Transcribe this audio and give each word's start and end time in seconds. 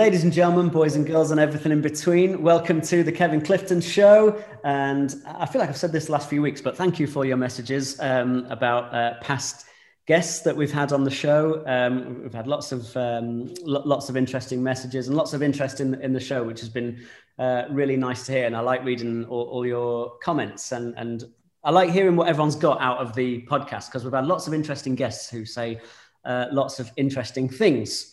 Ladies 0.00 0.24
and 0.24 0.32
gentlemen, 0.32 0.70
boys 0.70 0.96
and 0.96 1.06
girls, 1.06 1.30
and 1.30 1.38
everything 1.38 1.72
in 1.72 1.82
between, 1.82 2.40
welcome 2.40 2.80
to 2.80 3.02
the 3.04 3.12
Kevin 3.12 3.42
Clifton 3.42 3.82
Show. 3.82 4.42
And 4.64 5.14
I 5.26 5.44
feel 5.44 5.60
like 5.60 5.68
I've 5.68 5.76
said 5.76 5.92
this 5.92 6.08
last 6.08 6.30
few 6.30 6.40
weeks, 6.40 6.62
but 6.62 6.74
thank 6.74 6.98
you 6.98 7.06
for 7.06 7.26
your 7.26 7.36
messages 7.36 8.00
um, 8.00 8.46
about 8.48 8.94
uh, 8.94 9.20
past 9.20 9.66
guests 10.06 10.40
that 10.40 10.56
we've 10.56 10.72
had 10.72 10.94
on 10.94 11.04
the 11.04 11.10
show. 11.10 11.62
Um, 11.66 12.22
we've 12.22 12.32
had 12.32 12.46
lots 12.46 12.72
of 12.72 12.96
um, 12.96 13.52
lots 13.62 14.08
of 14.08 14.16
interesting 14.16 14.62
messages 14.62 15.08
and 15.08 15.18
lots 15.18 15.34
of 15.34 15.42
interest 15.42 15.80
in, 15.82 16.00
in 16.00 16.14
the 16.14 16.18
show, 16.18 16.42
which 16.44 16.60
has 16.60 16.70
been 16.70 17.04
uh, 17.38 17.64
really 17.68 17.98
nice 17.98 18.24
to 18.24 18.32
hear. 18.32 18.46
And 18.46 18.56
I 18.56 18.60
like 18.60 18.82
reading 18.82 19.26
all, 19.26 19.48
all 19.48 19.66
your 19.66 20.16
comments 20.22 20.72
and 20.72 20.94
and 20.96 21.24
I 21.62 21.72
like 21.72 21.90
hearing 21.90 22.16
what 22.16 22.26
everyone's 22.26 22.56
got 22.56 22.80
out 22.80 23.00
of 23.00 23.14
the 23.14 23.42
podcast 23.42 23.88
because 23.88 24.04
we've 24.04 24.14
had 24.14 24.24
lots 24.24 24.46
of 24.46 24.54
interesting 24.54 24.94
guests 24.94 25.28
who 25.28 25.44
say 25.44 25.78
uh, 26.24 26.46
lots 26.52 26.80
of 26.80 26.90
interesting 26.96 27.50
things. 27.50 28.09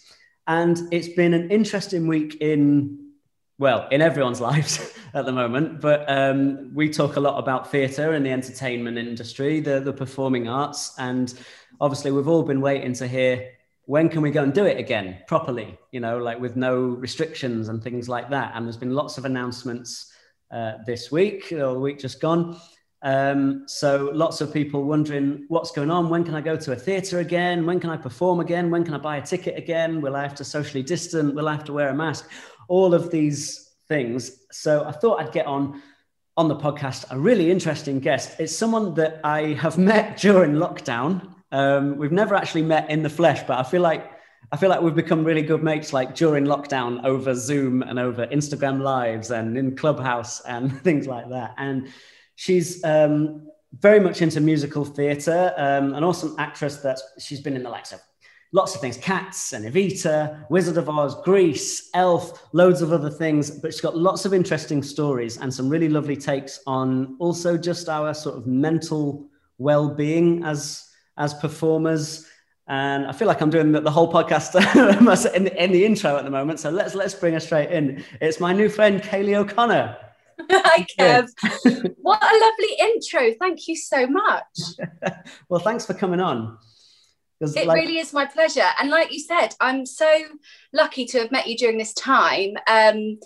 And 0.47 0.81
it's 0.91 1.09
been 1.09 1.33
an 1.33 1.51
interesting 1.51 2.07
week 2.07 2.37
in, 2.41 3.11
well, 3.59 3.87
in 3.91 4.01
everyone's 4.01 4.41
lives 4.51 4.93
at 5.13 5.25
the 5.25 5.31
moment. 5.31 5.81
But 5.81 6.05
um, 6.09 6.73
we 6.73 6.89
talk 6.89 7.17
a 7.17 7.19
lot 7.19 7.37
about 7.37 7.69
theatre 7.69 8.13
and 8.13 8.25
the 8.25 8.31
entertainment 8.31 8.97
industry, 8.97 9.59
the, 9.59 9.79
the 9.79 9.93
performing 9.93 10.47
arts. 10.47 10.93
And 10.97 11.33
obviously, 11.81 12.11
we've 12.11 12.27
all 12.27 12.43
been 12.43 12.61
waiting 12.61 12.93
to 12.93 13.07
hear 13.07 13.49
when 13.87 14.09
can 14.09 14.21
we 14.21 14.31
go 14.31 14.43
and 14.43 14.53
do 14.53 14.65
it 14.65 14.77
again 14.77 15.17
properly, 15.27 15.77
you 15.91 15.99
know, 16.01 16.17
like 16.17 16.39
with 16.39 16.57
no 16.57 16.77
restrictions 16.77 17.69
and 17.69 17.81
things 17.81 18.09
like 18.09 18.29
that. 18.29 18.51
And 18.53 18.65
there's 18.65 18.77
been 18.77 18.93
lots 18.93 19.17
of 19.17 19.23
announcements 19.23 20.11
uh, 20.51 20.73
this 20.85 21.09
week 21.11 21.51
or 21.53 21.73
the 21.73 21.79
week 21.79 21.99
just 21.99 22.19
gone. 22.19 22.57
Um, 23.07 23.63
so 23.67 24.11
lots 24.13 24.41
of 24.41 24.53
people 24.53 24.83
wondering 24.83 25.45
what's 25.47 25.71
going 25.71 25.89
on. 25.89 26.09
When 26.09 26.25
can 26.25 26.35
I 26.35 26.41
go 26.41 26.57
to 26.57 26.73
a 26.73 26.75
theatre 26.75 27.19
again? 27.19 27.65
When 27.65 27.79
can 27.79 27.89
I 27.89 27.95
perform 27.95 28.41
again? 28.41 28.69
When 28.69 28.83
can 28.83 28.93
I 28.93 28.97
buy 28.97 29.15
a 29.15 29.25
ticket 29.25 29.57
again? 29.57 30.01
Will 30.01 30.17
I 30.17 30.23
have 30.23 30.35
to 30.35 30.43
socially 30.43 30.83
distance? 30.83 31.33
Will 31.33 31.47
I 31.47 31.53
have 31.53 31.63
to 31.65 31.73
wear 31.73 31.87
a 31.87 31.93
mask? 31.93 32.29
All 32.67 32.93
of 32.93 33.09
these 33.09 33.75
things. 33.87 34.45
So 34.51 34.83
I 34.83 34.91
thought 34.91 35.21
I'd 35.21 35.31
get 35.31 35.45
on 35.45 35.81
on 36.35 36.49
the 36.49 36.55
podcast 36.57 37.05
a 37.09 37.17
really 37.17 37.49
interesting 37.49 38.01
guest. 38.01 38.37
It's 38.41 38.53
someone 38.53 38.93
that 38.95 39.21
I 39.23 39.53
have 39.53 39.77
met 39.91 40.17
during 40.17 40.55
lockdown. 40.55 41.33
Um, 41.53 41.95
we've 41.95 42.11
never 42.11 42.35
actually 42.35 42.63
met 42.63 42.89
in 42.89 43.03
the 43.03 43.09
flesh, 43.09 43.41
but 43.47 43.57
I 43.57 43.63
feel 43.63 43.81
like 43.81 44.03
I 44.51 44.57
feel 44.57 44.69
like 44.69 44.81
we've 44.81 44.93
become 44.93 45.23
really 45.23 45.43
good 45.43 45.63
mates 45.63 45.93
like 45.93 46.13
during 46.13 46.43
lockdown 46.43 47.05
over 47.05 47.33
Zoom 47.33 47.83
and 47.83 47.99
over 47.99 48.27
Instagram 48.27 48.81
lives 48.81 49.31
and 49.31 49.57
in 49.57 49.77
Clubhouse 49.77 50.41
and 50.41 50.81
things 50.87 51.07
like 51.07 51.29
that. 51.29 51.53
And 51.57 51.87
She's 52.37 52.83
um, 52.83 53.47
very 53.73 53.99
much 53.99 54.21
into 54.21 54.39
musical 54.39 54.85
theatre, 54.85 55.53
um, 55.57 55.95
an 55.95 56.03
awesome 56.03 56.35
actress 56.37 56.77
that 56.77 56.99
she's 57.17 57.41
been 57.41 57.55
in 57.55 57.63
the 57.63 57.69
likes 57.69 57.91
of 57.91 57.99
lots 58.53 58.75
of 58.75 58.79
things 58.81 58.95
Cats 58.95 59.53
and 59.53 59.65
Evita, 59.65 60.47
Wizard 60.51 60.77
of 60.77 60.87
Oz, 60.87 61.19
Grease, 61.23 61.89
Elf, 61.95 62.47
loads 62.53 62.83
of 62.83 62.93
other 62.93 63.09
things. 63.09 63.49
But 63.49 63.73
she's 63.73 63.81
got 63.81 63.97
lots 63.97 64.23
of 64.23 64.35
interesting 64.35 64.83
stories 64.83 65.37
and 65.37 65.51
some 65.51 65.67
really 65.67 65.89
lovely 65.89 66.15
takes 66.15 66.59
on 66.67 67.15
also 67.17 67.57
just 67.57 67.89
our 67.89 68.13
sort 68.13 68.37
of 68.37 68.45
mental 68.45 69.27
well 69.57 69.89
being 69.89 70.43
as, 70.43 70.87
as 71.17 71.33
performers. 71.33 72.27
And 72.67 73.07
I 73.07 73.13
feel 73.13 73.27
like 73.27 73.41
I'm 73.41 73.49
doing 73.49 73.71
the, 73.71 73.81
the 73.81 73.91
whole 73.91 74.13
podcast 74.13 74.53
in, 74.55 75.05
the, 75.43 75.63
in 75.63 75.71
the 75.71 75.85
intro 75.85 76.17
at 76.17 76.23
the 76.23 76.29
moment. 76.29 76.59
So 76.59 76.69
let's 76.69 76.93
let's 76.93 77.15
bring 77.15 77.33
her 77.33 77.39
straight 77.39 77.71
in. 77.71 78.03
It's 78.21 78.39
my 78.39 78.53
new 78.53 78.69
friend 78.69 79.01
Ceili 79.01 79.33
O'Connor. 79.35 79.97
Hi, 80.51 80.85
Kev. 80.97 81.29
what 81.97 82.21
a 82.21 82.39
lovely 82.39 82.93
intro. 82.93 83.33
Thank 83.39 83.67
you 83.67 83.75
so 83.75 84.07
much. 84.07 84.45
well, 85.49 85.59
thanks 85.59 85.85
for 85.85 85.93
coming 85.93 86.19
on. 86.19 86.57
It 87.39 87.67
like... 87.67 87.75
really 87.75 87.99
is 87.99 88.13
my 88.13 88.25
pleasure. 88.25 88.67
And 88.79 88.89
like 88.89 89.11
you 89.11 89.19
said, 89.19 89.49
I'm 89.59 89.85
so 89.85 90.09
lucky 90.73 91.05
to 91.05 91.19
have 91.19 91.31
met 91.31 91.47
you 91.47 91.57
during 91.57 91.77
this 91.77 91.93
time. 91.93 92.55
Um, 92.67 93.19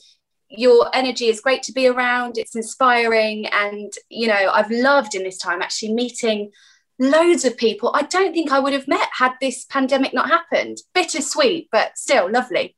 your 0.49 0.89
energy 0.93 1.27
is 1.27 1.39
great 1.39 1.63
to 1.63 1.71
be 1.71 1.87
around, 1.87 2.37
it's 2.37 2.55
inspiring. 2.55 3.45
And, 3.47 3.91
you 4.09 4.27
know, 4.27 4.51
I've 4.51 4.71
loved 4.71 5.15
in 5.15 5.23
this 5.23 5.37
time 5.37 5.61
actually 5.61 5.93
meeting 5.93 6.51
loads 6.99 7.45
of 7.45 7.57
people 7.57 7.89
I 7.95 8.03
don't 8.03 8.31
think 8.31 8.51
I 8.51 8.59
would 8.59 8.73
have 8.73 8.87
met 8.87 9.09
had 9.17 9.33
this 9.41 9.65
pandemic 9.65 10.13
not 10.13 10.29
happened. 10.29 10.77
Bittersweet, 10.93 11.67
but 11.71 11.97
still 11.97 12.29
lovely. 12.29 12.75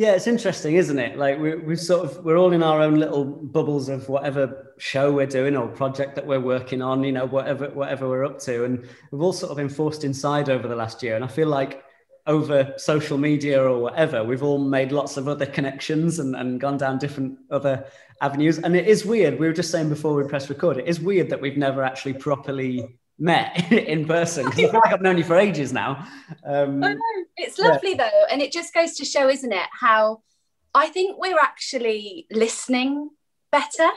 Yeah, 0.00 0.12
it's 0.12 0.26
interesting, 0.26 0.76
isn't 0.76 0.98
it? 0.98 1.18
Like 1.18 1.38
we 1.38 1.56
we 1.56 1.76
sort 1.76 2.06
of 2.06 2.24
we're 2.24 2.38
all 2.38 2.52
in 2.54 2.62
our 2.62 2.80
own 2.80 2.94
little 2.94 3.22
bubbles 3.22 3.90
of 3.90 4.08
whatever 4.08 4.72
show 4.78 5.12
we're 5.12 5.26
doing 5.26 5.58
or 5.58 5.68
project 5.68 6.14
that 6.14 6.26
we're 6.26 6.40
working 6.40 6.80
on, 6.80 7.04
you 7.04 7.12
know, 7.12 7.26
whatever 7.26 7.68
whatever 7.68 8.08
we're 8.08 8.24
up 8.24 8.38
to, 8.38 8.64
and 8.64 8.88
we've 9.10 9.20
all 9.20 9.34
sort 9.34 9.50
of 9.50 9.58
been 9.58 9.68
forced 9.68 10.02
inside 10.02 10.48
over 10.48 10.66
the 10.66 10.74
last 10.74 11.02
year. 11.02 11.16
And 11.16 11.22
I 11.22 11.28
feel 11.28 11.48
like 11.48 11.84
over 12.26 12.72
social 12.78 13.18
media 13.18 13.62
or 13.62 13.78
whatever, 13.78 14.24
we've 14.24 14.42
all 14.42 14.56
made 14.56 14.90
lots 14.90 15.18
of 15.18 15.28
other 15.28 15.44
connections 15.44 16.18
and, 16.18 16.34
and 16.34 16.58
gone 16.58 16.78
down 16.78 16.96
different 16.96 17.38
other 17.50 17.84
avenues. 18.22 18.56
And 18.58 18.74
it 18.74 18.86
is 18.86 19.04
weird. 19.04 19.38
We 19.38 19.48
were 19.48 19.52
just 19.52 19.70
saying 19.70 19.90
before 19.90 20.14
we 20.14 20.24
press 20.24 20.48
record, 20.48 20.78
it 20.78 20.88
is 20.88 20.98
weird 20.98 21.28
that 21.28 21.42
we've 21.42 21.58
never 21.58 21.82
actually 21.82 22.14
properly 22.14 22.98
met 23.20 23.70
in 23.72 24.06
person 24.06 24.46
I 24.48 24.50
feel 24.52 24.72
like 24.72 24.92
I've 24.92 25.02
known 25.02 25.18
you 25.18 25.24
for 25.24 25.36
ages 25.36 25.72
now. 25.72 26.06
Um, 26.44 26.82
I 26.82 26.94
know 26.94 27.24
it's 27.36 27.58
lovely 27.58 27.90
yeah. 27.90 28.08
though, 28.08 28.24
and 28.30 28.42
it 28.42 28.52
just 28.52 28.74
goes 28.74 28.94
to 28.96 29.04
show, 29.04 29.28
isn't 29.28 29.52
it, 29.52 29.68
how 29.78 30.22
I 30.74 30.88
think 30.88 31.18
we're 31.18 31.38
actually 31.38 32.26
listening 32.30 33.10
better 33.52 33.88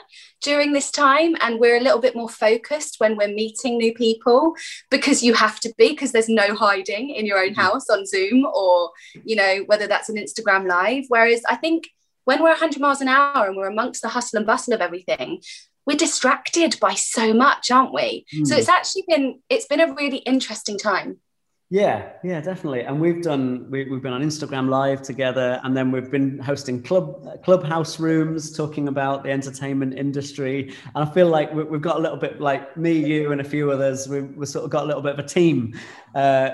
during 0.42 0.72
this 0.72 0.90
time 0.90 1.36
and 1.40 1.60
we're 1.60 1.76
a 1.76 1.80
little 1.80 2.00
bit 2.00 2.16
more 2.16 2.28
focused 2.28 2.96
when 2.98 3.16
we're 3.16 3.28
meeting 3.28 3.78
new 3.78 3.94
people 3.94 4.54
because 4.90 5.22
you 5.22 5.32
have 5.32 5.60
to 5.60 5.72
be 5.78 5.90
because 5.90 6.10
there's 6.12 6.28
no 6.28 6.54
hiding 6.54 7.10
in 7.10 7.24
your 7.24 7.38
own 7.38 7.50
mm-hmm. 7.50 7.60
house 7.60 7.88
on 7.88 8.04
zoom 8.04 8.44
or 8.44 8.90
you 9.24 9.36
know 9.36 9.62
whether 9.66 9.86
that's 9.86 10.08
an 10.08 10.16
instagram 10.16 10.66
live 10.66 11.04
whereas 11.08 11.40
i 11.48 11.54
think 11.54 11.88
when 12.24 12.42
we're 12.42 12.48
100 12.48 12.80
miles 12.80 13.00
an 13.00 13.08
hour 13.08 13.46
and 13.46 13.56
we're 13.56 13.68
amongst 13.68 14.02
the 14.02 14.08
hustle 14.08 14.38
and 14.38 14.46
bustle 14.46 14.74
of 14.74 14.80
everything 14.80 15.40
we're 15.86 15.96
distracted 15.96 16.78
by 16.80 16.94
so 16.94 17.34
much 17.34 17.70
aren't 17.70 17.92
we? 17.92 18.26
Mm. 18.34 18.46
so 18.46 18.56
it's 18.56 18.68
actually 18.68 19.04
been 19.08 19.40
it's 19.48 19.66
been 19.66 19.80
a 19.80 19.92
really 19.94 20.18
interesting 20.18 20.78
time. 20.78 21.18
Yeah 21.70 22.12
yeah 22.22 22.40
definitely. 22.40 22.80
And 22.82 23.00
we've 23.00 23.22
done 23.22 23.68
we, 23.70 23.88
have 23.90 24.02
been 24.02 24.12
on 24.12 24.22
instagram 24.22 24.68
live 24.68 25.02
together 25.02 25.60
and 25.64 25.76
then 25.76 25.90
we've 25.90 26.10
been 26.10 26.38
hosting 26.38 26.82
club 26.82 27.42
clubhouse 27.42 27.98
rooms 27.98 28.56
talking 28.56 28.88
about 28.88 29.24
the 29.24 29.30
entertainment 29.30 29.98
industry. 29.98 30.74
And 30.94 31.08
i 31.08 31.12
feel 31.12 31.28
like 31.28 31.52
we, 31.52 31.64
have 31.64 31.82
got 31.82 31.96
a 31.96 32.00
little 32.00 32.18
bit 32.18 32.40
like 32.40 32.76
me 32.76 32.92
you 32.92 33.32
and 33.32 33.40
a 33.40 33.44
few 33.44 33.70
others 33.70 34.08
we, 34.08 34.20
we've 34.20 34.48
sort 34.48 34.64
of 34.64 34.70
got 34.70 34.84
a 34.84 34.86
little 34.86 35.02
bit 35.02 35.14
of 35.14 35.18
a 35.18 35.28
team. 35.28 35.78
Uh, 36.14 36.50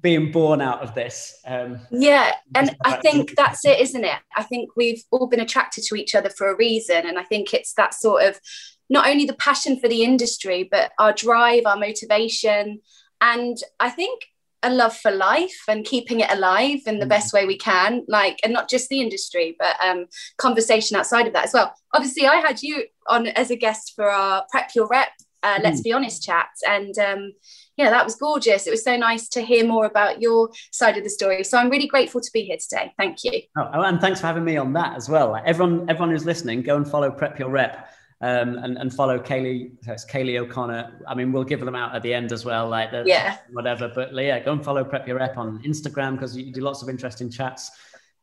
being 0.00 0.32
born 0.32 0.60
out 0.60 0.82
of 0.82 0.94
this. 0.94 1.38
Um, 1.46 1.80
yeah, 1.90 2.32
and 2.54 2.76
I 2.84 2.96
think 2.96 3.34
that's 3.36 3.64
it, 3.64 3.80
isn't 3.80 4.04
it? 4.04 4.18
I 4.34 4.42
think 4.42 4.70
we've 4.76 5.02
all 5.10 5.26
been 5.26 5.40
attracted 5.40 5.84
to 5.84 5.96
each 5.96 6.14
other 6.14 6.30
for 6.30 6.48
a 6.48 6.56
reason, 6.56 7.06
and 7.06 7.18
I 7.18 7.22
think 7.22 7.54
it's 7.54 7.74
that 7.74 7.94
sort 7.94 8.24
of 8.24 8.40
not 8.88 9.06
only 9.08 9.24
the 9.24 9.34
passion 9.34 9.78
for 9.78 9.88
the 9.88 10.04
industry, 10.04 10.68
but 10.70 10.92
our 10.98 11.12
drive, 11.12 11.62
our 11.66 11.76
motivation, 11.76 12.80
and 13.20 13.56
I 13.80 13.90
think 13.90 14.24
a 14.62 14.70
love 14.70 14.96
for 14.96 15.10
life 15.10 15.62
and 15.68 15.84
keeping 15.84 16.20
it 16.20 16.32
alive 16.32 16.80
in 16.86 16.98
the 16.98 17.06
mm 17.06 17.16
best 17.16 17.32
way 17.32 17.46
we 17.46 17.56
can 17.56 18.04
like 18.08 18.38
and 18.42 18.52
not 18.52 18.68
just 18.68 18.88
the 18.88 19.00
industry 19.00 19.56
but 19.60 19.76
um 19.82 20.06
conversation 20.38 20.96
outside 20.96 21.26
of 21.26 21.32
that 21.32 21.44
as 21.44 21.52
well 21.54 21.72
obviously 21.94 22.26
i 22.26 22.36
had 22.36 22.60
you 22.62 22.84
on 23.08 23.28
as 23.28 23.50
a 23.50 23.56
guest 23.56 23.92
for 23.94 24.10
our 24.10 24.44
prep 24.50 24.70
your 24.74 24.88
rep 24.88 25.08
uh, 25.44 25.58
let's 25.62 25.80
mm. 25.80 25.84
be 25.84 25.92
honest 25.92 26.22
chat 26.22 26.48
and 26.68 26.98
um 26.98 27.32
yeah, 27.76 27.90
that 27.90 28.04
was 28.04 28.16
gorgeous. 28.16 28.66
It 28.66 28.70
was 28.70 28.82
so 28.82 28.96
nice 28.96 29.28
to 29.30 29.42
hear 29.42 29.66
more 29.66 29.84
about 29.84 30.20
your 30.20 30.50
side 30.72 30.96
of 30.96 31.04
the 31.04 31.10
story. 31.10 31.44
So 31.44 31.58
I'm 31.58 31.68
really 31.68 31.86
grateful 31.86 32.20
to 32.20 32.30
be 32.32 32.42
here 32.42 32.56
today. 32.56 32.92
Thank 32.96 33.22
you. 33.24 33.42
Oh, 33.56 33.70
oh 33.74 33.82
and 33.82 34.00
thanks 34.00 34.20
for 34.20 34.26
having 34.26 34.44
me 34.44 34.56
on 34.56 34.72
that 34.74 34.96
as 34.96 35.08
well. 35.08 35.36
Everyone, 35.44 35.88
everyone 35.88 36.10
who's 36.10 36.24
listening, 36.24 36.62
go 36.62 36.76
and 36.76 36.88
follow 36.88 37.10
Prep 37.10 37.38
Your 37.38 37.50
Rep. 37.50 37.90
Um, 38.22 38.56
and, 38.56 38.78
and 38.78 38.90
follow 38.94 39.18
Ceili. 39.18 39.72
It's 39.86 40.06
Ceili 40.06 40.40
O'Connor. 40.40 41.02
I 41.06 41.14
mean, 41.14 41.32
we'll 41.32 41.44
give 41.44 41.60
them 41.60 41.74
out 41.74 41.94
at 41.94 42.02
the 42.02 42.14
end 42.14 42.32
as 42.32 42.46
well, 42.46 42.66
like 42.66 42.90
the, 42.90 43.02
yeah, 43.04 43.36
whatever. 43.52 43.92
But 43.94 44.14
yeah, 44.14 44.40
go 44.40 44.52
and 44.52 44.64
follow 44.64 44.82
Prep 44.84 45.06
Your 45.06 45.18
Rep 45.18 45.36
on 45.36 45.62
Instagram 45.64 46.12
because 46.12 46.34
you 46.34 46.50
do 46.50 46.62
lots 46.62 46.82
of 46.82 46.88
interesting 46.88 47.30
chats 47.30 47.72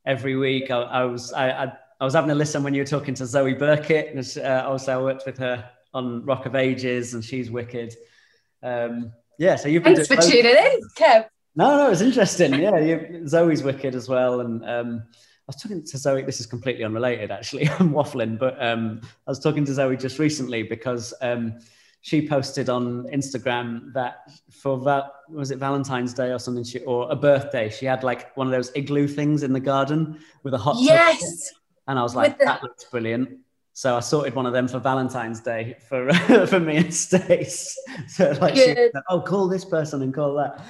every 0.04 0.36
week. 0.36 0.72
I, 0.72 0.80
I 0.80 1.04
was 1.04 1.32
I, 1.32 1.66
I, 1.66 1.74
I, 2.02 2.06
was 2.06 2.16
having 2.16 2.32
a 2.32 2.36
listen 2.36 2.64
when 2.64 2.74
you 2.74 2.82
were 2.82 2.88
talking 2.88 3.14
to 3.14 3.28
Zoe 3.28 3.54
Birkett. 3.54 4.36
Uh, 4.36 4.68
also, 4.68 5.00
I 5.00 5.04
worked 5.04 5.28
with 5.28 5.38
her 5.38 5.70
on 5.94 6.26
Rock 6.26 6.48
of 6.48 6.56
Ages, 6.56 7.14
and 7.14 7.24
she's 7.24 7.52
wicked. 7.52 7.96
Um, 8.64 9.14
yeah, 9.38 9.56
so 9.56 9.68
you've 9.68 9.84
been 9.84 9.96
thanks 9.96 10.08
for 10.08 10.16
both. 10.16 10.30
tuning 10.30 10.56
in, 10.56 10.80
Kev. 10.98 11.28
No, 11.56 11.78
no, 11.78 11.92
it's 11.92 12.02
interesting. 12.02 12.54
Yeah, 12.56 12.78
you, 12.80 13.28
Zoe's 13.28 13.64
wicked 13.64 13.96
as 13.96 14.10
well, 14.10 14.42
and 14.42 14.68
um, 14.68 15.04
I 15.14 15.48
was 15.48 15.58
talking 15.58 15.84
to 15.84 15.98
Zoe. 15.98 16.24
This 16.24 16.40
is 16.40 16.46
completely 16.46 16.84
unrelated, 16.84 17.32
actually. 17.32 17.70
I'm 17.80 17.92
waffling, 17.92 18.40
but 18.40 18.62
um, 18.64 19.02
I 19.28 19.32
was 19.32 19.40
talking 19.40 19.66
to 19.66 19.74
Zoe 19.74 19.98
just 19.98 20.18
recently 20.18 20.64
because 20.64 21.14
um, 21.22 21.60
she 22.02 22.28
posted 22.28 22.70
on 22.70 23.08
Instagram 23.14 23.94
that 23.94 24.30
for 24.52 24.80
that 24.86 25.12
was 25.30 25.52
it 25.52 25.58
Valentine's 25.58 26.14
Day 26.14 26.32
or 26.32 26.40
something, 26.40 26.64
she, 26.64 26.80
or 26.80 27.12
a 27.12 27.16
birthday, 27.16 27.70
she 27.70 27.86
had 27.86 28.04
like 28.04 28.36
one 28.36 28.48
of 28.48 28.52
those 28.52 28.72
igloo 28.76 29.08
things 29.08 29.44
in 29.44 29.54
the 29.54 29.60
garden 29.60 30.20
with 30.44 30.54
a 30.54 30.58
hot 30.58 30.76
yes. 30.80 31.52
And 31.88 32.00
I 32.00 32.04
was 32.04 32.16
like, 32.16 32.40
the- 32.40 32.46
that 32.46 32.64
looks 32.64 32.86
brilliant. 32.86 33.40
So 33.74 33.98
I 33.98 34.02
sorted 34.02 34.36
one 34.36 34.46
of 34.46 34.54
them 34.54 34.68
for 34.68 34.80
Valentine's 34.80 35.40
Day 35.40 35.78
for 35.90 36.14
for 36.48 36.60
me 36.60 36.78
and 36.78 36.94
Stace. 36.94 37.78
So 38.08 38.32
like, 38.42 38.56
she, 38.56 38.76
oh, 39.10 39.22
call 39.22 39.48
this 39.48 39.66
person 39.66 40.02
and 40.02 40.14
call 40.14 40.36
that. 40.36 40.64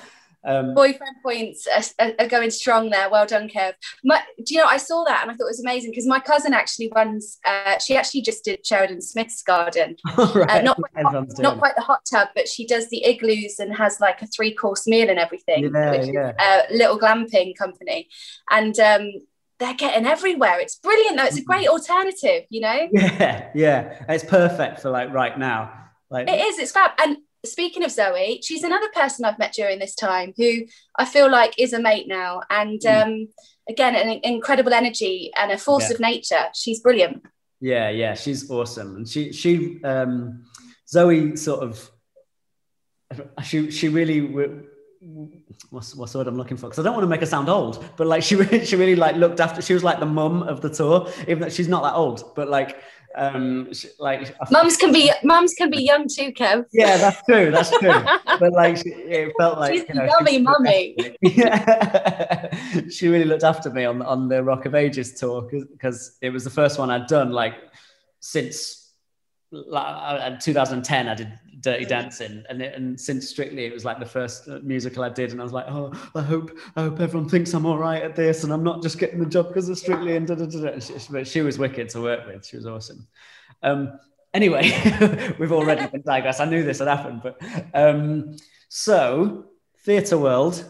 Um, 0.45 0.73
Boyfriend 0.73 1.15
points 1.23 1.67
are, 1.99 2.11
are, 2.19 2.27
going 2.27 2.51
strong 2.51 2.89
there. 2.89 3.09
Well 3.09 3.25
done, 3.25 3.47
Kev. 3.47 3.73
My, 4.03 4.21
do 4.43 4.53
you 4.53 4.59
know, 4.59 4.67
I 4.67 4.75
saw 4.75 5.05
that 5.05 5.21
and 5.21 5.31
I 5.31 5.35
thought 5.35 5.45
it 5.45 5.51
was 5.51 5.61
amazing 5.61 5.91
because 5.91 6.05
my 6.05 6.19
cousin 6.19 6.53
actually 6.53 6.91
runs, 6.93 7.39
uh, 7.45 7.79
she 7.79 7.95
actually 7.95 8.23
just 8.23 8.43
did 8.43 8.65
Sheridan 8.65 9.01
Smith's 9.01 9.41
garden. 9.41 9.95
right. 10.17 10.49
uh, 10.49 10.61
not, 10.61 10.77
quite 10.77 11.05
hot, 11.05 11.27
not 11.39 11.59
quite 11.59 11.75
the 11.75 11.81
hot 11.81 12.01
tub, 12.09 12.27
but 12.35 12.49
she 12.49 12.67
does 12.67 12.89
the 12.89 13.05
igloos 13.05 13.59
and 13.59 13.73
has 13.73 14.01
like 14.01 14.21
a 14.21 14.27
three 14.27 14.53
course 14.53 14.85
meal 14.85 15.09
and 15.09 15.17
everything, 15.17 15.71
yeah, 15.73 16.33
yeah. 16.37 16.61
little 16.71 16.99
glamping 16.99 17.55
company. 17.55 18.09
And 18.49 18.77
um, 18.79 19.11
they're 19.59 19.73
getting 19.73 20.05
everywhere. 20.05 20.59
It's 20.59 20.75
brilliant 20.75 21.17
though. 21.17 21.25
It's 21.25 21.37
a 21.37 21.43
great 21.43 21.67
alternative, 21.67 22.43
you 22.49 22.61
know? 22.61 22.89
Yeah, 22.93 23.49
yeah. 23.53 24.05
It's 24.09 24.23
perfect 24.23 24.81
for 24.81 24.89
like 24.89 25.13
right 25.13 25.37
now. 25.37 25.71
Like 26.09 26.29
it 26.29 26.39
is, 26.39 26.59
it's 26.59 26.71
fab. 26.71 26.91
And 26.99 27.17
speaking 27.45 27.83
of 27.83 27.91
Zoe, 27.91 28.41
she's 28.43 28.63
another 28.63 28.87
person 28.93 29.25
I've 29.25 29.39
met 29.39 29.53
during 29.53 29.79
this 29.79 29.95
time 29.95 30.33
who 30.37 30.63
I 30.97 31.05
feel 31.05 31.29
like 31.29 31.55
is 31.57 31.73
a 31.73 31.81
mate 31.81 32.07
now. 32.07 32.41
And 32.49 32.79
mm. 32.79 33.03
um, 33.03 33.27
again, 33.69 33.95
an 33.95 34.19
incredible 34.23 34.73
energy 34.73 35.31
and 35.37 35.51
a 35.51 35.57
force 35.57 35.89
yeah. 35.89 35.95
of 35.95 35.99
nature. 35.99 36.45
She's 36.53 36.79
brilliant. 36.79 37.23
Yeah, 37.59 37.89
yeah, 37.89 38.13
she's 38.15 38.49
awesome. 38.49 38.97
And 38.97 39.07
she, 39.07 39.31
she, 39.31 39.81
um, 39.83 40.43
Zoe 40.87 41.35
sort 41.37 41.63
of, 41.63 41.89
she, 43.43 43.71
she 43.71 43.89
really, 43.89 44.21
what's, 45.69 45.95
what's 45.95 46.11
the 46.13 46.19
word 46.19 46.27
I'm 46.27 46.37
looking 46.37 46.57
for? 46.57 46.67
Because 46.67 46.79
I 46.79 46.83
don't 46.83 46.93
want 46.93 47.03
to 47.03 47.09
make 47.09 47.19
her 47.19 47.25
sound 47.25 47.49
old, 47.49 47.83
but 47.97 48.07
like 48.07 48.23
she 48.23 48.35
really, 48.35 48.65
she 48.65 48.75
really 48.75 48.95
like 48.95 49.15
looked 49.15 49.39
after, 49.39 49.61
she 49.61 49.73
was 49.73 49.83
like 49.83 49.99
the 49.99 50.05
mum 50.05 50.43
of 50.43 50.61
the 50.61 50.69
tour, 50.69 51.11
even 51.27 51.39
though 51.39 51.49
she's 51.49 51.67
not 51.67 51.83
that 51.83 51.93
old, 51.93 52.33
but 52.35 52.49
like 52.49 52.81
um 53.15 53.71
like 53.99 54.35
mums 54.49 54.75
can 54.75 54.91
be 54.91 55.11
mums 55.23 55.53
can 55.53 55.69
be 55.69 55.83
young 55.83 56.07
too 56.07 56.31
kev. 56.31 56.65
Yeah 56.73 56.97
that's 56.97 57.23
true 57.27 57.51
that's 57.51 57.69
true. 57.77 57.93
But 58.39 58.53
like 58.53 58.81
it 58.85 59.31
felt 59.37 59.59
like 59.59 59.73
she's 59.73 59.85
you 59.87 59.93
know, 59.93 60.05
yummy 60.05 60.39
mummy. 60.39 60.95
Yeah. 61.21 62.55
She 62.89 63.09
really 63.09 63.25
looked 63.25 63.43
after 63.43 63.69
me 63.69 63.85
on 63.85 64.01
on 64.01 64.29
the 64.29 64.43
rock 64.43 64.65
of 64.65 64.73
ages 64.73 65.13
tour 65.13 65.47
because 65.71 66.17
it 66.21 66.31
was 66.31 66.43
the 66.43 66.49
first 66.49 66.79
one 66.79 66.89
i'd 66.89 67.05
done 67.05 67.31
like 67.31 67.53
since 68.19 68.93
like, 69.51 69.85
uh, 69.85 70.37
2010 70.39 71.07
i 71.07 71.13
did 71.13 71.31
Dirty 71.63 71.85
Dancing, 71.85 72.43
and 72.49 72.61
it, 72.61 72.75
and 72.75 72.99
since 72.99 73.29
Strictly, 73.29 73.65
it 73.65 73.73
was 73.73 73.85
like 73.85 73.97
the 73.97 74.05
first 74.05 74.49
uh, 74.49 74.59
musical 74.61 75.01
I 75.01 75.09
did, 75.09 75.31
and 75.31 75.39
I 75.39 75.43
was 75.43 75.53
like, 75.53 75.65
oh, 75.69 75.93
I 76.13 76.21
hope 76.21 76.51
I 76.75 76.81
hope 76.81 76.99
everyone 76.99 77.29
thinks 77.29 77.53
I'm 77.53 77.65
all 77.65 77.77
right 77.77 78.03
at 78.03 78.17
this, 78.17 78.43
and 78.43 78.51
I'm 78.51 78.63
not 78.63 78.83
just 78.83 78.99
getting 78.99 79.19
the 79.19 79.25
job 79.25 79.47
because 79.47 79.69
of 79.69 79.77
Strictly, 79.77 80.17
and 80.17 80.27
da, 80.27 80.35
da, 80.35 80.45
da. 80.45 80.79
She, 80.79 80.93
but 81.09 81.25
she 81.25 81.41
was 81.41 81.57
wicked 81.57 81.87
to 81.89 82.01
work 82.01 82.27
with. 82.27 82.45
She 82.45 82.57
was 82.57 82.67
awesome. 82.67 83.07
Um, 83.63 83.97
anyway, 84.33 84.63
we've 85.39 85.53
already 85.53 85.87
been 85.87 86.03
digress. 86.05 86.41
I 86.41 86.45
knew 86.45 86.63
this 86.63 86.79
had 86.79 86.89
happened, 86.89 87.21
but 87.23 87.41
um, 87.73 88.35
so 88.67 89.45
theatre 89.79 90.17
world. 90.17 90.65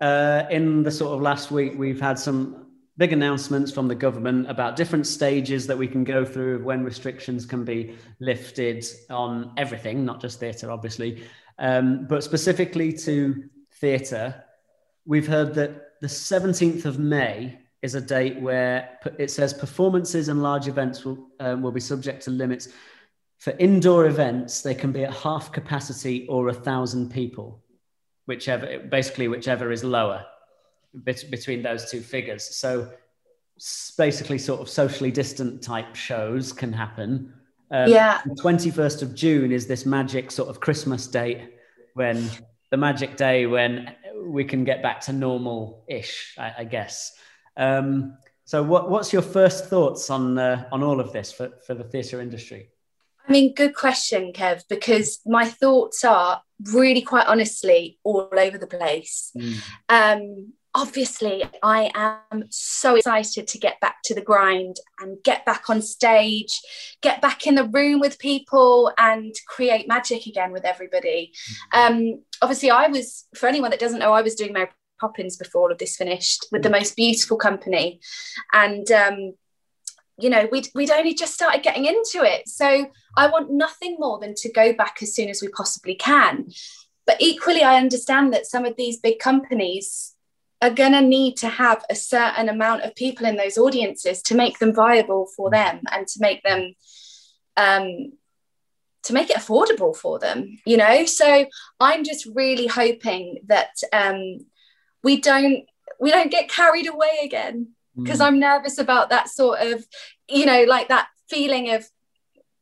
Uh, 0.00 0.48
in 0.50 0.82
the 0.82 0.90
sort 0.90 1.14
of 1.14 1.20
last 1.20 1.52
week, 1.52 1.74
we've 1.76 2.00
had 2.00 2.18
some 2.18 2.61
big 2.98 3.12
announcements 3.12 3.72
from 3.72 3.88
the 3.88 3.94
government 3.94 4.50
about 4.50 4.76
different 4.76 5.06
stages 5.06 5.66
that 5.66 5.78
we 5.78 5.88
can 5.88 6.04
go 6.04 6.24
through 6.24 6.62
when 6.62 6.84
restrictions 6.84 7.46
can 7.46 7.64
be 7.64 7.96
lifted 8.20 8.84
on 9.08 9.52
everything, 9.56 10.04
not 10.04 10.20
just 10.20 10.38
theatre, 10.38 10.70
obviously, 10.70 11.22
um, 11.58 12.06
but 12.06 12.22
specifically 12.22 12.92
to 12.92 13.44
theatre. 13.80 14.44
We've 15.06 15.26
heard 15.26 15.54
that 15.54 16.00
the 16.00 16.06
17th 16.06 16.84
of 16.84 16.98
May 16.98 17.58
is 17.80 17.94
a 17.94 18.00
date 18.00 18.40
where 18.40 18.98
it 19.18 19.30
says 19.30 19.54
performances 19.54 20.28
and 20.28 20.42
large 20.42 20.68
events 20.68 21.04
will, 21.04 21.28
um, 21.40 21.62
will 21.62 21.72
be 21.72 21.80
subject 21.80 22.22
to 22.24 22.30
limits. 22.30 22.68
For 23.38 23.52
indoor 23.58 24.06
events, 24.06 24.60
they 24.60 24.74
can 24.74 24.92
be 24.92 25.04
at 25.04 25.14
half 25.14 25.50
capacity 25.50 26.26
or 26.28 26.48
a 26.48 26.54
thousand 26.54 27.10
people, 27.10 27.64
whichever, 28.26 28.78
basically, 28.78 29.28
whichever 29.28 29.72
is 29.72 29.82
lower 29.82 30.26
bit, 31.04 31.30
between 31.30 31.62
those 31.62 31.90
two 31.90 32.00
figures. 32.00 32.44
So 32.44 32.90
basically, 33.96 34.38
sort 34.38 34.60
of 34.60 34.68
socially 34.68 35.10
distant 35.10 35.62
type 35.62 35.94
shows 35.94 36.52
can 36.52 36.72
happen. 36.72 37.32
Um, 37.70 37.88
yeah. 37.88 38.20
The 38.24 38.34
21st 38.34 39.02
of 39.02 39.14
June 39.14 39.52
is 39.52 39.66
this 39.66 39.86
magic 39.86 40.30
sort 40.30 40.48
of 40.48 40.60
Christmas 40.60 41.06
date 41.06 41.54
when 41.94 42.28
the 42.70 42.76
magic 42.76 43.16
day 43.16 43.46
when 43.46 43.94
we 44.24 44.44
can 44.44 44.64
get 44.64 44.82
back 44.82 45.00
to 45.02 45.12
normal 45.12 45.84
ish, 45.88 46.34
I, 46.38 46.52
I, 46.58 46.64
guess. 46.64 47.12
Um, 47.56 48.16
so, 48.44 48.62
what, 48.62 48.90
what's 48.90 49.12
your 49.12 49.22
first 49.22 49.66
thoughts 49.66 50.10
on 50.10 50.38
uh, 50.38 50.68
on 50.72 50.82
all 50.82 51.00
of 51.00 51.12
this 51.12 51.32
for, 51.32 51.50
for 51.66 51.74
the 51.74 51.84
theatre 51.84 52.20
industry? 52.20 52.70
I 53.26 53.32
mean, 53.32 53.54
good 53.54 53.74
question, 53.74 54.32
Kev, 54.32 54.64
because 54.68 55.20
my 55.24 55.46
thoughts 55.46 56.04
are 56.04 56.42
really 56.72 57.02
quite 57.02 57.26
honestly 57.26 57.98
all 58.02 58.28
over 58.36 58.58
the 58.58 58.66
place. 58.66 59.30
Mm. 59.36 59.62
Um, 59.88 60.52
obviously 60.74 61.44
I 61.62 61.90
am 61.94 62.44
so 62.50 62.96
excited 62.96 63.46
to 63.48 63.58
get 63.58 63.78
back 63.80 64.02
to 64.04 64.14
the 64.14 64.22
grind 64.22 64.76
and 65.00 65.22
get 65.22 65.44
back 65.44 65.68
on 65.68 65.82
stage, 65.82 66.60
get 67.02 67.20
back 67.20 67.46
in 67.46 67.54
the 67.54 67.68
room 67.68 68.00
with 68.00 68.18
people 68.18 68.90
and 68.96 69.34
create 69.48 69.86
magic 69.86 70.26
again 70.26 70.52
with 70.52 70.64
everybody. 70.64 71.32
Mm-hmm. 71.74 72.12
Um, 72.12 72.22
obviously, 72.40 72.70
I 72.70 72.88
was, 72.88 73.26
for 73.34 73.48
anyone 73.48 73.70
that 73.70 73.80
doesn't 73.80 73.98
know, 73.98 74.12
I 74.12 74.22
was 74.22 74.34
doing 74.34 74.52
Mary 74.52 74.68
Poppins 74.98 75.36
before 75.36 75.62
all 75.62 75.72
of 75.72 75.78
this 75.78 75.96
finished 75.96 76.46
with 76.52 76.62
the 76.62 76.68
mm. 76.68 76.78
most 76.78 76.96
beautiful 76.96 77.36
company. 77.36 78.00
And, 78.52 78.90
um, 78.90 79.34
you 80.18 80.30
know, 80.30 80.48
we'd, 80.50 80.68
we'd 80.74 80.90
only 80.90 81.14
just 81.14 81.34
started 81.34 81.62
getting 81.62 81.84
into 81.84 82.22
it. 82.22 82.48
So 82.48 82.90
I 83.16 83.26
want 83.26 83.50
nothing 83.50 83.96
more 83.98 84.18
than 84.18 84.34
to 84.36 84.52
go 84.52 84.72
back 84.72 84.98
as 85.02 85.14
soon 85.14 85.28
as 85.28 85.42
we 85.42 85.48
possibly 85.48 85.96
can. 85.96 86.50
But 87.04 87.16
equally, 87.20 87.62
I 87.62 87.76
understand 87.76 88.32
that 88.32 88.46
some 88.46 88.64
of 88.64 88.76
these 88.76 89.00
big 89.00 89.18
companies 89.18 90.11
are 90.62 90.70
going 90.70 90.92
to 90.92 91.00
need 91.02 91.36
to 91.36 91.48
have 91.48 91.84
a 91.90 91.94
certain 91.94 92.48
amount 92.48 92.82
of 92.82 92.94
people 92.94 93.26
in 93.26 93.36
those 93.36 93.58
audiences 93.58 94.22
to 94.22 94.36
make 94.36 94.60
them 94.60 94.72
viable 94.72 95.26
for 95.36 95.48
mm. 95.48 95.52
them 95.52 95.80
and 95.90 96.06
to 96.06 96.20
make 96.20 96.42
them 96.44 96.74
um, 97.56 98.12
to 99.02 99.12
make 99.12 99.28
it 99.28 99.36
affordable 99.36 99.94
for 99.94 100.20
them 100.20 100.58
you 100.64 100.76
know 100.76 101.04
so 101.04 101.44
i'm 101.80 102.04
just 102.04 102.26
really 102.34 102.68
hoping 102.68 103.38
that 103.46 103.70
um, 103.92 104.38
we 105.02 105.20
don't 105.20 105.64
we 106.00 106.10
don't 106.10 106.30
get 106.30 106.48
carried 106.48 106.86
away 106.86 107.20
again 107.24 107.68
because 107.96 108.20
mm. 108.20 108.26
i'm 108.26 108.38
nervous 108.38 108.78
about 108.78 109.10
that 109.10 109.28
sort 109.28 109.60
of 109.60 109.84
you 110.28 110.46
know 110.46 110.62
like 110.64 110.88
that 110.88 111.08
feeling 111.28 111.70
of 111.70 111.84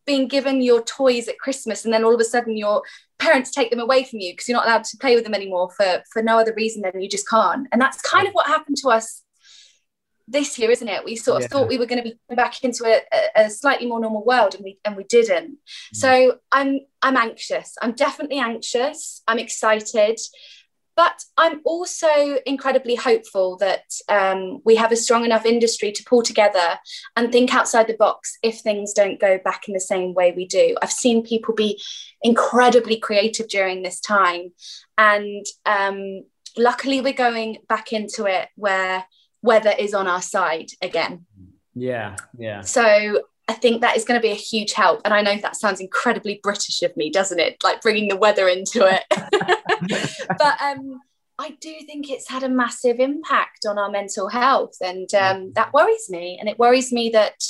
being 0.06 0.26
given 0.26 0.62
your 0.62 0.82
toys 0.82 1.28
at 1.28 1.38
christmas 1.38 1.84
and 1.84 1.92
then 1.92 2.04
all 2.04 2.14
of 2.14 2.20
a 2.20 2.24
sudden 2.24 2.56
your 2.56 2.82
parents 3.20 3.50
take 3.50 3.70
them 3.70 3.80
away 3.80 4.04
from 4.04 4.18
you 4.18 4.32
because 4.32 4.48
you're 4.48 4.56
not 4.56 4.66
allowed 4.66 4.84
to 4.84 4.96
play 4.96 5.14
with 5.14 5.24
them 5.24 5.34
anymore 5.34 5.70
for 5.76 6.02
for 6.12 6.22
no 6.22 6.38
other 6.38 6.54
reason 6.56 6.82
than 6.82 7.00
you 7.00 7.08
just 7.08 7.28
can't. 7.28 7.68
And 7.70 7.80
that's 7.80 8.00
kind 8.00 8.26
of 8.26 8.32
what 8.32 8.46
happened 8.46 8.76
to 8.78 8.88
us 8.88 9.22
this 10.26 10.58
year 10.58 10.70
isn't 10.70 10.88
it? 10.88 11.04
We 11.04 11.16
sort 11.16 11.38
of 11.38 11.42
yeah. 11.42 11.48
thought 11.48 11.68
we 11.68 11.78
were 11.78 11.86
going 11.86 12.04
to 12.04 12.10
be 12.28 12.34
back 12.36 12.62
into 12.62 12.84
a, 12.84 13.00
a, 13.34 13.50
slightly 13.50 13.86
more 13.86 14.00
normal 14.00 14.24
world 14.24 14.54
and 14.54 14.62
we 14.64 14.78
and 14.84 14.96
we 14.96 15.04
didn't. 15.04 15.50
Mm. 15.50 15.56
so 15.92 16.38
i'm 16.52 16.80
i'm 17.02 17.16
anxious. 17.16 17.76
I'm 17.82 17.92
definitely 17.92 18.38
anxious. 18.38 19.22
I'm 19.26 19.38
excited 19.38 20.18
but 21.00 21.24
I'm 21.38 21.62
also 21.64 22.36
incredibly 22.44 22.94
hopeful 22.94 23.56
that 23.56 23.84
um, 24.10 24.60
we 24.66 24.76
have 24.76 24.92
a 24.92 24.96
strong 24.96 25.24
enough 25.24 25.46
industry 25.46 25.92
to 25.92 26.04
pull 26.04 26.20
together 26.22 26.78
and 27.16 27.32
think 27.32 27.54
outside 27.54 27.86
the 27.86 27.96
box 27.96 28.36
if 28.42 28.60
things 28.60 28.92
don't 28.92 29.18
go 29.18 29.38
back 29.42 29.66
in 29.66 29.72
the 29.72 29.80
same 29.80 30.12
way 30.12 30.34
we 30.36 30.46
do. 30.46 30.76
I've 30.82 30.92
seen 30.92 31.22
people 31.22 31.54
be 31.54 31.80
incredibly 32.20 32.98
creative 32.98 33.48
during 33.48 33.82
this 33.82 33.98
time. 33.98 34.52
And 34.98 35.46
um, 35.64 36.24
luckily, 36.58 37.00
we're 37.00 37.14
going 37.14 37.56
back 37.66 37.94
into 37.94 38.26
it 38.26 38.50
where 38.56 39.06
weather 39.40 39.72
is 39.78 39.94
on 39.94 40.06
our 40.06 40.20
side 40.20 40.68
again. 40.82 41.24
Yeah, 41.74 42.16
yeah. 42.36 42.60
So 42.60 43.22
I 43.50 43.54
think 43.54 43.80
that 43.80 43.96
is 43.96 44.04
going 44.04 44.18
to 44.18 44.22
be 44.22 44.30
a 44.30 44.36
huge 44.36 44.74
help. 44.74 45.00
And 45.04 45.12
I 45.12 45.22
know 45.22 45.36
that 45.36 45.56
sounds 45.56 45.80
incredibly 45.80 46.38
British 46.40 46.82
of 46.82 46.96
me, 46.96 47.10
doesn't 47.10 47.40
it? 47.40 47.56
Like 47.64 47.80
bringing 47.80 48.08
the 48.08 48.16
weather 48.16 48.46
into 48.46 48.86
it. 48.86 49.02
but 50.38 50.62
um, 50.62 51.00
I 51.36 51.56
do 51.60 51.74
think 51.84 52.08
it's 52.08 52.28
had 52.28 52.44
a 52.44 52.48
massive 52.48 53.00
impact 53.00 53.66
on 53.66 53.76
our 53.76 53.90
mental 53.90 54.28
health. 54.28 54.76
And 54.80 55.12
um, 55.14 55.52
that 55.54 55.72
worries 55.72 56.08
me. 56.08 56.36
And 56.38 56.48
it 56.48 56.60
worries 56.60 56.92
me 56.92 57.10
that. 57.10 57.42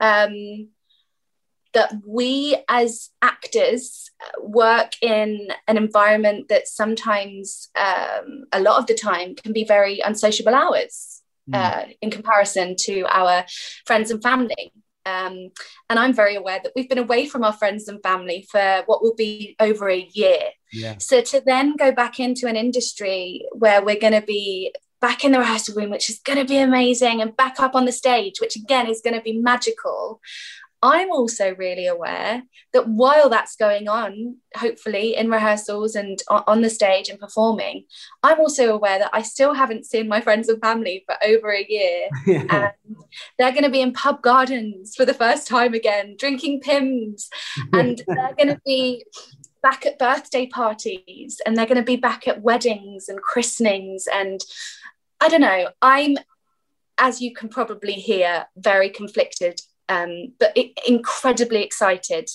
Um, 0.00 0.68
that 1.72 1.92
we 2.06 2.56
as 2.70 3.10
actors 3.20 4.10
work 4.40 4.92
in 5.02 5.48
an 5.68 5.76
environment 5.76 6.48
that 6.48 6.66
sometimes, 6.66 7.68
um, 7.78 8.44
a 8.50 8.60
lot 8.60 8.78
of 8.78 8.86
the 8.86 8.94
time, 8.94 9.34
can 9.34 9.52
be 9.52 9.64
very 9.64 10.00
unsociable 10.00 10.54
hours 10.54 11.20
mm. 11.50 11.54
uh, 11.54 11.84
in 12.00 12.10
comparison 12.10 12.76
to 12.78 13.04
our 13.10 13.44
friends 13.84 14.10
and 14.10 14.22
family. 14.22 14.72
Um, 15.06 15.50
and 15.88 15.98
I'm 15.98 16.12
very 16.12 16.34
aware 16.34 16.60
that 16.62 16.72
we've 16.74 16.88
been 16.88 16.98
away 16.98 17.26
from 17.26 17.44
our 17.44 17.52
friends 17.52 17.86
and 17.86 18.02
family 18.02 18.46
for 18.50 18.82
what 18.86 19.02
will 19.02 19.14
be 19.14 19.54
over 19.60 19.88
a 19.88 20.08
year. 20.12 20.40
Yeah. 20.72 20.96
So 20.98 21.20
to 21.20 21.40
then 21.46 21.76
go 21.76 21.92
back 21.92 22.18
into 22.18 22.48
an 22.48 22.56
industry 22.56 23.46
where 23.52 23.82
we're 23.84 24.00
going 24.00 24.20
to 24.20 24.26
be 24.26 24.74
back 25.00 25.24
in 25.24 25.32
the 25.32 25.38
rehearsal 25.38 25.76
room, 25.76 25.90
which 25.90 26.10
is 26.10 26.18
going 26.18 26.38
to 26.38 26.44
be 26.44 26.58
amazing, 26.58 27.22
and 27.22 27.36
back 27.36 27.60
up 27.60 27.74
on 27.74 27.84
the 27.84 27.92
stage, 27.92 28.40
which 28.40 28.56
again 28.56 28.88
is 28.88 29.00
going 29.02 29.14
to 29.14 29.22
be 29.22 29.38
magical. 29.38 30.20
I'm 30.86 31.10
also 31.10 31.52
really 31.56 31.88
aware 31.88 32.44
that 32.72 32.88
while 32.88 33.28
that's 33.28 33.56
going 33.56 33.88
on, 33.88 34.36
hopefully 34.54 35.16
in 35.16 35.28
rehearsals 35.28 35.96
and 35.96 36.16
on 36.30 36.60
the 36.60 36.70
stage 36.70 37.08
and 37.08 37.18
performing, 37.18 37.86
I'm 38.22 38.38
also 38.38 38.72
aware 38.72 39.00
that 39.00 39.10
I 39.12 39.22
still 39.22 39.52
haven't 39.52 39.86
seen 39.86 40.06
my 40.06 40.20
friends 40.20 40.48
and 40.48 40.60
family 40.60 41.02
for 41.04 41.16
over 41.24 41.50
a 41.50 41.66
year. 41.68 42.08
Yeah. 42.26 42.72
And 42.86 42.96
they're 43.38 43.52
going 43.52 43.64
to 43.64 43.70
be 43.70 43.80
in 43.80 43.92
pub 43.92 44.20
gardens 44.20 44.94
for 44.96 45.04
the 45.04 45.14
first 45.14 45.46
time 45.46 45.74
again, 45.74 46.16
drinking 46.18 46.60
Pimm's. 46.60 47.30
and 47.72 48.02
they're 48.06 48.34
going 48.34 48.48
to 48.48 48.60
be 48.64 49.04
back 49.62 49.86
at 49.86 49.98
birthday 49.98 50.46
parties 50.46 51.40
and 51.44 51.56
they're 51.56 51.66
going 51.66 51.76
to 51.76 51.82
be 51.82 51.96
back 51.96 52.26
at 52.28 52.42
weddings 52.42 53.08
and 53.08 53.20
christenings 53.20 54.06
and 54.12 54.40
I 55.20 55.28
don't 55.28 55.40
know. 55.40 55.68
I'm, 55.80 56.16
as 56.98 57.20
you 57.20 57.32
can 57.34 57.48
probably 57.48 57.94
hear, 57.94 58.46
very 58.56 58.90
conflicted, 58.90 59.60
um, 59.88 60.32
but 60.38 60.52
it, 60.56 60.78
incredibly 60.86 61.62
excited. 61.62 62.28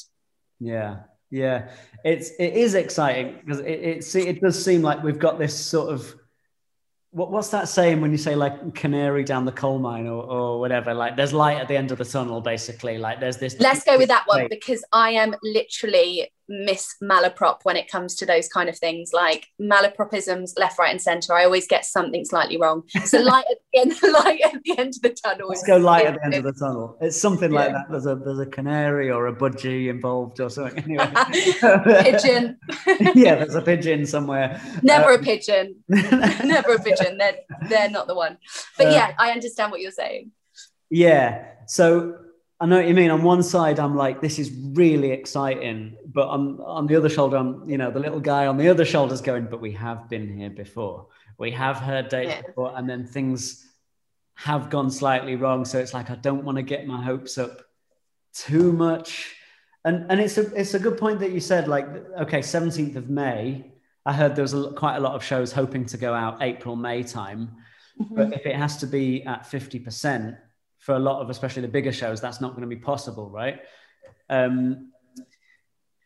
Yeah, 0.60 1.00
yeah, 1.29 1.70
it's 2.03 2.31
it 2.39 2.53
is 2.53 2.75
exciting 2.75 3.39
because 3.43 3.60
it, 3.62 3.65
it 3.65 4.15
it 4.15 4.41
does 4.41 4.63
seem 4.63 4.81
like 4.81 5.03
we've 5.03 5.20
got 5.20 5.39
this 5.39 5.58
sort 5.58 5.93
of 5.93 6.15
what, 7.12 7.29
what's 7.29 7.50
that 7.50 7.67
saying 7.67 8.00
when 8.00 8.12
you 8.12 8.17
say 8.17 8.36
like 8.36 8.74
canary 8.74 9.24
down 9.24 9.43
the 9.43 9.51
coal 9.51 9.79
mine 9.79 10.08
or, 10.08 10.24
or 10.24 10.60
whatever? 10.60 10.93
Like 10.93 11.17
there's 11.17 11.34
light 11.34 11.58
at 11.58 11.67
the 11.67 11.75
end 11.75 11.91
of 11.91 11.98
the 11.98 12.05
tunnel 12.05 12.41
basically. 12.41 12.98
Like 12.98 13.20
there's 13.20 13.38
this 13.38 13.60
let's 13.60 13.84
go 13.84 13.98
with 13.98 14.08
that 14.08 14.24
one 14.27 14.48
because 14.50 14.84
i 14.93 15.12
am 15.12 15.36
literally 15.43 16.31
miss 16.51 16.96
malaprop 17.01 17.60
when 17.63 17.77
it 17.77 17.89
comes 17.89 18.15
to 18.15 18.25
those 18.25 18.48
kind 18.48 18.70
of 18.70 18.77
things. 18.77 19.12
Like 19.13 19.48
malapropisms 19.60 20.51
left 20.58 20.77
right 20.77 20.91
and 20.91 21.01
center 21.01 21.34
i 21.34 21.43
always 21.46 21.67
get 21.67 21.86
something 21.86 22.25
slightly 22.25 22.58
wrong. 22.58 22.84
So 23.05 23.20
light 23.22 23.46
at 23.50 23.58
the 23.74 23.79
end 23.79 23.93
light 24.13 24.41
at 24.41 24.62
the 24.63 24.77
end 24.77 24.93
of 24.96 25.01
the 25.01 25.10
tunnel 25.10 25.50
let's 25.50 25.63
go 25.63 25.77
light 25.77 26.05
at 26.05 26.15
the 26.15 26.25
end 26.25 26.34
of 26.36 26.43
the 26.43 26.53
tunnel. 26.53 26.98
It's 27.01 27.20
something 27.20 27.51
yeah. 27.51 27.60
like 27.60 27.72
that. 27.72 27.86
There's 27.89 28.05
a 28.05 28.15
there's 28.15 28.39
a 28.39 28.46
canary 28.46 29.10
or 29.10 29.27
a 29.27 29.36
budgie 29.36 29.89
involved 29.89 30.39
or 30.39 30.50
something 30.50 30.84
anyway. 30.84 31.12
Pigeon. 32.03 32.60
Yeah 33.15 33.36
there's 33.36 33.55
a 33.55 33.62
pigeon 33.62 34.05
somewhere. 34.05 34.62
Never 34.84 35.12
um, 35.13 35.22
a 35.22 35.24
pigeon. 35.24 35.75
Never 35.88 36.74
a 36.74 36.79
pigeon. 36.84 37.17
They're 37.17 37.39
they're 37.70 37.89
not 37.89 38.08
the 38.08 38.15
one. 38.15 38.38
But 38.77 38.88
uh, 38.88 38.91
yeah 38.91 39.15
i 39.17 39.31
understand 39.31 39.72
what 39.72 39.81
you're 39.81 39.91
saying. 39.91 40.31
yeah. 40.89 41.46
So 41.67 42.17
I 42.62 42.68
know 42.68 42.75
what 42.75 42.88
you 42.88 42.94
mean. 42.94 43.10
On 43.10 43.24
one 43.24 43.41
side, 43.41 43.80
I'm 43.80 43.96
like, 43.96 44.22
this 44.22 44.38
is 44.38 44.51
really 44.51 45.10
exciting, 45.10 45.98
but 46.06 46.27
on 46.27 46.60
on 46.62 46.86
the 46.86 46.96
other 46.96 47.10
shoulder, 47.10 47.38
I'm 47.38 47.68
you 47.68 47.80
know 47.80 47.89
the 47.89 48.00
little 48.00 48.20
guy 48.20 48.46
on 48.46 48.58
the 48.58 48.70
other 48.70 48.86
shoulder's 48.86 49.20
going, 49.20 49.48
but 49.48 49.60
we 49.60 49.72
have 49.72 50.08
been 50.08 50.38
here 50.38 50.51
before. 50.51 51.08
We 51.39 51.50
have 51.51 51.77
heard 51.77 52.10
dates 52.10 52.30
yeah. 52.30 52.41
before, 52.44 52.74
and 52.77 52.88
then 52.88 53.08
things 53.08 53.68
have 54.36 54.70
gone 54.70 54.91
slightly 54.91 55.36
wrong. 55.36 55.65
So 55.65 55.80
it's 55.80 55.96
like 55.96 56.12
I 56.12 56.15
don't 56.15 56.44
want 56.44 56.58
to 56.58 56.62
get 56.62 56.86
my 56.86 57.01
hopes 57.01 57.39
up 57.39 57.63
too 58.32 58.72
much. 58.72 59.34
And 59.84 60.06
and 60.12 60.22
it's 60.22 60.38
a 60.38 60.53
it's 60.53 60.75
a 60.75 60.80
good 60.80 61.00
point 61.00 61.20
that 61.22 61.32
you 61.32 61.39
said. 61.39 61.68
Like, 61.68 61.88
okay, 62.20 62.39
17th 62.41 62.96
of 62.96 63.10
May. 63.10 63.72
I 64.06 64.13
heard 64.13 64.36
there 64.36 64.44
was 64.44 64.53
a, 64.53 64.72
quite 64.74 64.98
a 64.98 65.00
lot 65.00 65.15
of 65.15 65.24
shows 65.24 65.51
hoping 65.51 65.86
to 65.88 65.98
go 65.98 66.13
out 66.13 66.44
April 66.44 66.75
May 66.75 67.01
time, 67.01 67.56
mm-hmm. 68.00 68.13
but 68.13 68.34
if 68.34 68.46
it 68.46 68.56
has 68.56 68.77
to 68.77 68.86
be 68.86 69.24
at 69.24 69.48
50 69.48 69.80
percent 69.80 70.36
for 70.82 70.96
a 70.96 71.00
lot 71.00 71.22
of 71.22 71.30
especially 71.30 71.62
the 71.62 71.68
bigger 71.68 71.94
shows 71.94 72.20
that's 72.20 72.42
not 72.42 72.52
going 72.52 72.62
to 72.62 72.68
be 72.68 72.76
possible 72.76 73.30
right? 73.30 73.62
Um, 74.30 74.92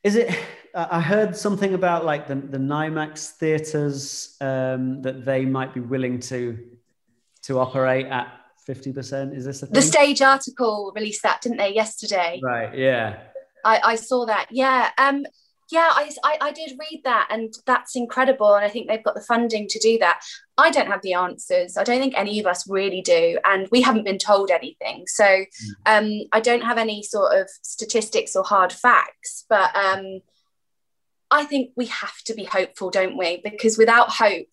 is 0.04 0.16
it 0.16 0.38
i 0.76 1.00
heard 1.00 1.36
something 1.36 1.74
about 1.74 2.06
like 2.06 2.28
the, 2.28 2.36
the 2.36 2.58
nimax 2.58 3.32
theaters 3.32 4.36
um, 4.42 5.02
that 5.02 5.26
they 5.26 5.46
might 5.46 5.74
be 5.74 5.80
willing 5.80 6.20
to 6.20 6.58
to 7.42 7.60
operate 7.60 8.06
at 8.08 8.28
50% 8.68 9.36
is 9.36 9.46
this 9.46 9.62
the 9.62 9.82
stage 9.82 10.22
article 10.22 10.92
released 10.96 11.24
that 11.24 11.42
didn't 11.42 11.58
they 11.58 11.74
yesterday? 11.74 12.40
Right 12.44 12.76
yeah. 12.78 13.20
I 13.64 13.80
i 13.84 13.96
saw 13.96 14.26
that 14.26 14.48
yeah 14.50 14.90
um 14.98 15.26
yeah 15.72 15.90
I, 15.92 16.12
I, 16.24 16.38
I 16.42 16.52
did 16.52 16.78
read 16.80 17.02
that 17.06 17.28
and 17.32 17.54
that's 17.66 17.96
incredible 17.96 18.54
and 18.54 18.64
i 18.64 18.70
think 18.70 18.88
they've 18.88 19.04
got 19.04 19.16
the 19.16 19.22
funding 19.22 19.68
to 19.70 19.80
do 19.80 19.98
that. 20.00 20.22
I 20.58 20.72
don't 20.72 20.88
have 20.88 21.02
the 21.02 21.14
answers. 21.14 21.76
I 21.76 21.84
don't 21.84 22.00
think 22.00 22.14
any 22.16 22.40
of 22.40 22.46
us 22.46 22.70
really 22.70 23.02
do 23.02 23.38
and 23.44 23.68
we 23.72 23.82
haven't 23.82 24.06
been 24.06 24.18
told 24.18 24.52
anything. 24.52 25.04
So 25.08 25.26
mm. 25.26 25.46
um, 25.86 26.28
i 26.32 26.40
don't 26.40 26.64
have 26.64 26.78
any 26.78 27.04
sort 27.04 27.38
of 27.40 27.50
statistics 27.62 28.36
or 28.36 28.44
hard 28.44 28.72
facts 28.72 29.46
but 29.50 29.76
um, 29.76 30.22
i 31.32 31.44
think 31.46 31.72
we 31.76 31.88
have 31.88 32.18
to 32.26 32.34
be 32.34 32.46
hopeful 32.46 32.90
don't 32.90 33.18
we? 33.18 33.42
Because 33.44 33.78
without 33.78 34.10
hope 34.10 34.48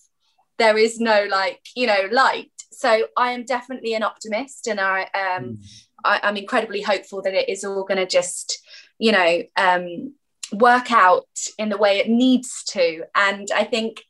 there 0.59 0.79
is 0.79 0.99
no 1.01 1.27
like 1.31 1.61
you 1.75 1.87
know 1.87 2.09
light. 2.11 2.51
So 2.71 3.07
i 3.17 3.33
am 3.33 3.45
definitely 3.45 3.95
an 3.95 4.03
optimist 4.03 4.67
and 4.67 4.81
i 4.81 5.03
um 5.03 5.45
mm. 5.45 5.85
I, 6.05 6.21
i'm 6.23 6.37
incredibly 6.37 6.83
hopeful 6.83 7.23
that 7.23 7.35
it 7.35 7.49
is 7.49 7.65
all 7.65 7.85
going 7.85 7.99
to 7.99 8.07
just 8.07 8.61
you 8.99 9.13
know 9.13 9.43
um 9.57 10.15
work 10.53 10.91
out 10.93 11.27
in 11.59 11.69
the 11.69 11.79
way 11.79 11.99
it 11.99 12.09
needs 12.09 12.63
to. 12.69 13.05
And 13.15 13.49
I 13.55 13.65
think, 13.65 14.05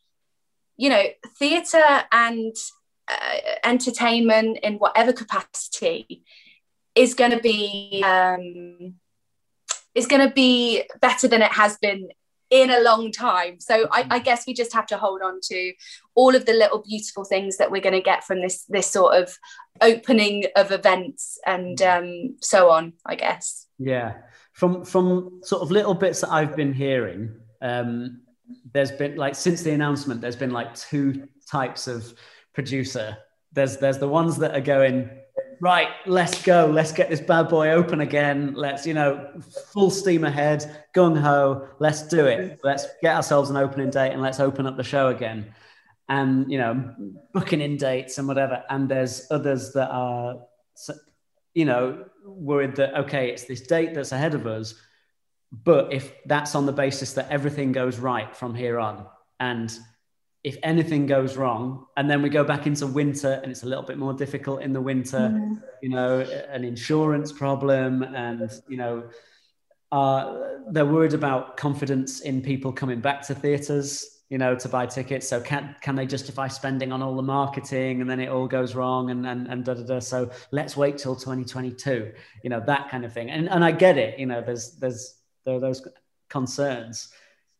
you 0.76 0.88
know, 0.88 1.04
theatre 1.38 2.04
and 2.10 2.54
uh, 3.08 3.36
entertainment 3.64 4.58
in 4.62 4.74
whatever 4.74 5.12
capacity 5.12 6.22
is 6.94 7.14
going 7.14 7.30
to 7.30 7.40
be 7.40 8.02
um, 8.04 8.94
is 9.94 10.06
going 10.06 10.26
to 10.26 10.34
be 10.34 10.84
better 11.00 11.28
than 11.28 11.42
it 11.42 11.52
has 11.52 11.76
been 11.78 12.08
in 12.50 12.70
a 12.70 12.80
long 12.80 13.10
time. 13.10 13.58
So 13.60 13.88
I, 13.90 14.06
I, 14.10 14.18
guess 14.18 14.46
we 14.46 14.52
just 14.52 14.74
have 14.74 14.86
to 14.88 14.98
hold 14.98 15.22
on 15.22 15.40
to 15.44 15.72
all 16.14 16.34
of 16.34 16.44
the 16.44 16.52
little 16.52 16.82
beautiful 16.82 17.24
things 17.24 17.56
that 17.56 17.70
we're 17.70 17.80
going 17.80 17.94
to 17.94 18.02
get 18.02 18.24
from 18.24 18.42
this 18.42 18.64
this 18.68 18.86
sort 18.86 19.16
of 19.16 19.38
opening 19.80 20.44
of 20.54 20.70
events 20.70 21.38
and 21.46 21.80
um, 21.80 22.36
so 22.42 22.70
on. 22.70 22.92
I 23.06 23.14
guess. 23.14 23.66
Yeah, 23.78 24.16
from 24.62 24.84
from 24.84 25.40
sort 25.42 25.60
of 25.60 25.72
little 25.72 25.92
bits 25.92 26.20
that 26.20 26.30
I've 26.30 26.54
been 26.54 26.72
hearing, 26.72 27.34
um, 27.62 28.20
there's 28.72 28.92
been 28.92 29.16
like 29.16 29.34
since 29.34 29.62
the 29.62 29.72
announcement, 29.72 30.20
there's 30.20 30.36
been 30.36 30.52
like 30.52 30.72
two 30.76 31.26
types 31.50 31.88
of 31.88 32.14
producer. 32.54 33.16
There's 33.52 33.78
there's 33.78 33.98
the 33.98 34.06
ones 34.06 34.36
that 34.36 34.54
are 34.54 34.60
going 34.60 35.10
right. 35.60 35.88
Let's 36.06 36.40
go. 36.44 36.66
Let's 36.66 36.92
get 36.92 37.10
this 37.10 37.20
bad 37.20 37.48
boy 37.48 37.70
open 37.70 38.02
again. 38.02 38.54
Let's 38.54 38.86
you 38.86 38.94
know 38.94 39.32
full 39.72 39.90
steam 39.90 40.22
ahead, 40.22 40.84
gung 40.94 41.20
ho. 41.20 41.66
Let's 41.80 42.06
do 42.06 42.26
it. 42.26 42.60
Let's 42.62 42.86
get 43.02 43.16
ourselves 43.16 43.50
an 43.50 43.56
opening 43.56 43.90
date 43.90 44.12
and 44.12 44.22
let's 44.22 44.38
open 44.38 44.68
up 44.68 44.76
the 44.76 44.84
show 44.84 45.08
again. 45.08 45.52
And 46.08 46.48
you 46.48 46.58
know 46.58 46.94
booking 47.32 47.60
in 47.60 47.78
dates 47.78 48.18
and 48.18 48.28
whatever. 48.28 48.62
And 48.70 48.88
there's 48.88 49.26
others 49.28 49.72
that 49.72 49.90
are 49.90 50.36
you 51.54 51.64
know, 51.64 52.04
worried 52.24 52.76
that, 52.76 52.94
okay, 52.94 53.30
it's 53.30 53.44
this 53.44 53.60
date 53.62 53.94
that's 53.94 54.12
ahead 54.12 54.34
of 54.34 54.46
us. 54.46 54.74
But 55.52 55.92
if 55.92 56.14
that's 56.24 56.54
on 56.54 56.64
the 56.66 56.72
basis 56.72 57.12
that 57.14 57.30
everything 57.30 57.72
goes 57.72 57.98
right 57.98 58.34
from 58.34 58.54
here 58.54 58.78
on, 58.78 59.06
and 59.38 59.76
if 60.44 60.56
anything 60.62 61.06
goes 61.06 61.36
wrong, 61.36 61.86
and 61.96 62.10
then 62.10 62.22
we 62.22 62.28
go 62.28 62.42
back 62.42 62.66
into 62.66 62.86
winter 62.86 63.38
and 63.42 63.52
it's 63.52 63.62
a 63.62 63.66
little 63.66 63.84
bit 63.84 63.98
more 63.98 64.14
difficult 64.14 64.62
in 64.62 64.72
the 64.72 64.80
winter, 64.80 65.18
mm-hmm. 65.18 65.54
you 65.82 65.90
know, 65.90 66.20
an 66.20 66.64
insurance 66.64 67.30
problem, 67.32 68.02
and, 68.02 68.50
you 68.68 68.76
know, 68.76 69.04
uh, 69.92 70.38
they're 70.70 70.86
worried 70.86 71.12
about 71.12 71.58
confidence 71.58 72.20
in 72.20 72.40
people 72.40 72.72
coming 72.72 73.00
back 73.00 73.20
to 73.26 73.34
theatres 73.34 74.21
you 74.32 74.38
know, 74.38 74.54
to 74.56 74.66
buy 74.66 74.86
tickets. 74.86 75.28
So 75.28 75.42
can 75.42 75.76
can 75.82 75.94
they 75.94 76.06
justify 76.06 76.48
spending 76.48 76.90
on 76.90 77.02
all 77.02 77.14
the 77.14 77.22
marketing 77.22 78.00
and 78.00 78.08
then 78.08 78.18
it 78.18 78.30
all 78.30 78.48
goes 78.48 78.74
wrong 78.74 79.10
and 79.10 79.26
and, 79.26 79.46
and 79.46 79.62
da, 79.62 79.74
da, 79.74 79.82
da. 79.82 79.98
So 79.98 80.30
let's 80.52 80.74
wait 80.74 80.96
till 80.96 81.14
2022, 81.14 82.10
you 82.42 82.48
know, 82.48 82.58
that 82.60 82.88
kind 82.88 83.04
of 83.04 83.12
thing. 83.12 83.28
And 83.30 83.50
and 83.50 83.62
I 83.62 83.72
get 83.72 83.98
it, 83.98 84.18
you 84.18 84.24
know, 84.24 84.40
there's 84.40 84.72
there's 84.78 85.18
there 85.44 85.56
are 85.56 85.60
those 85.60 85.86
concerns. 86.30 87.12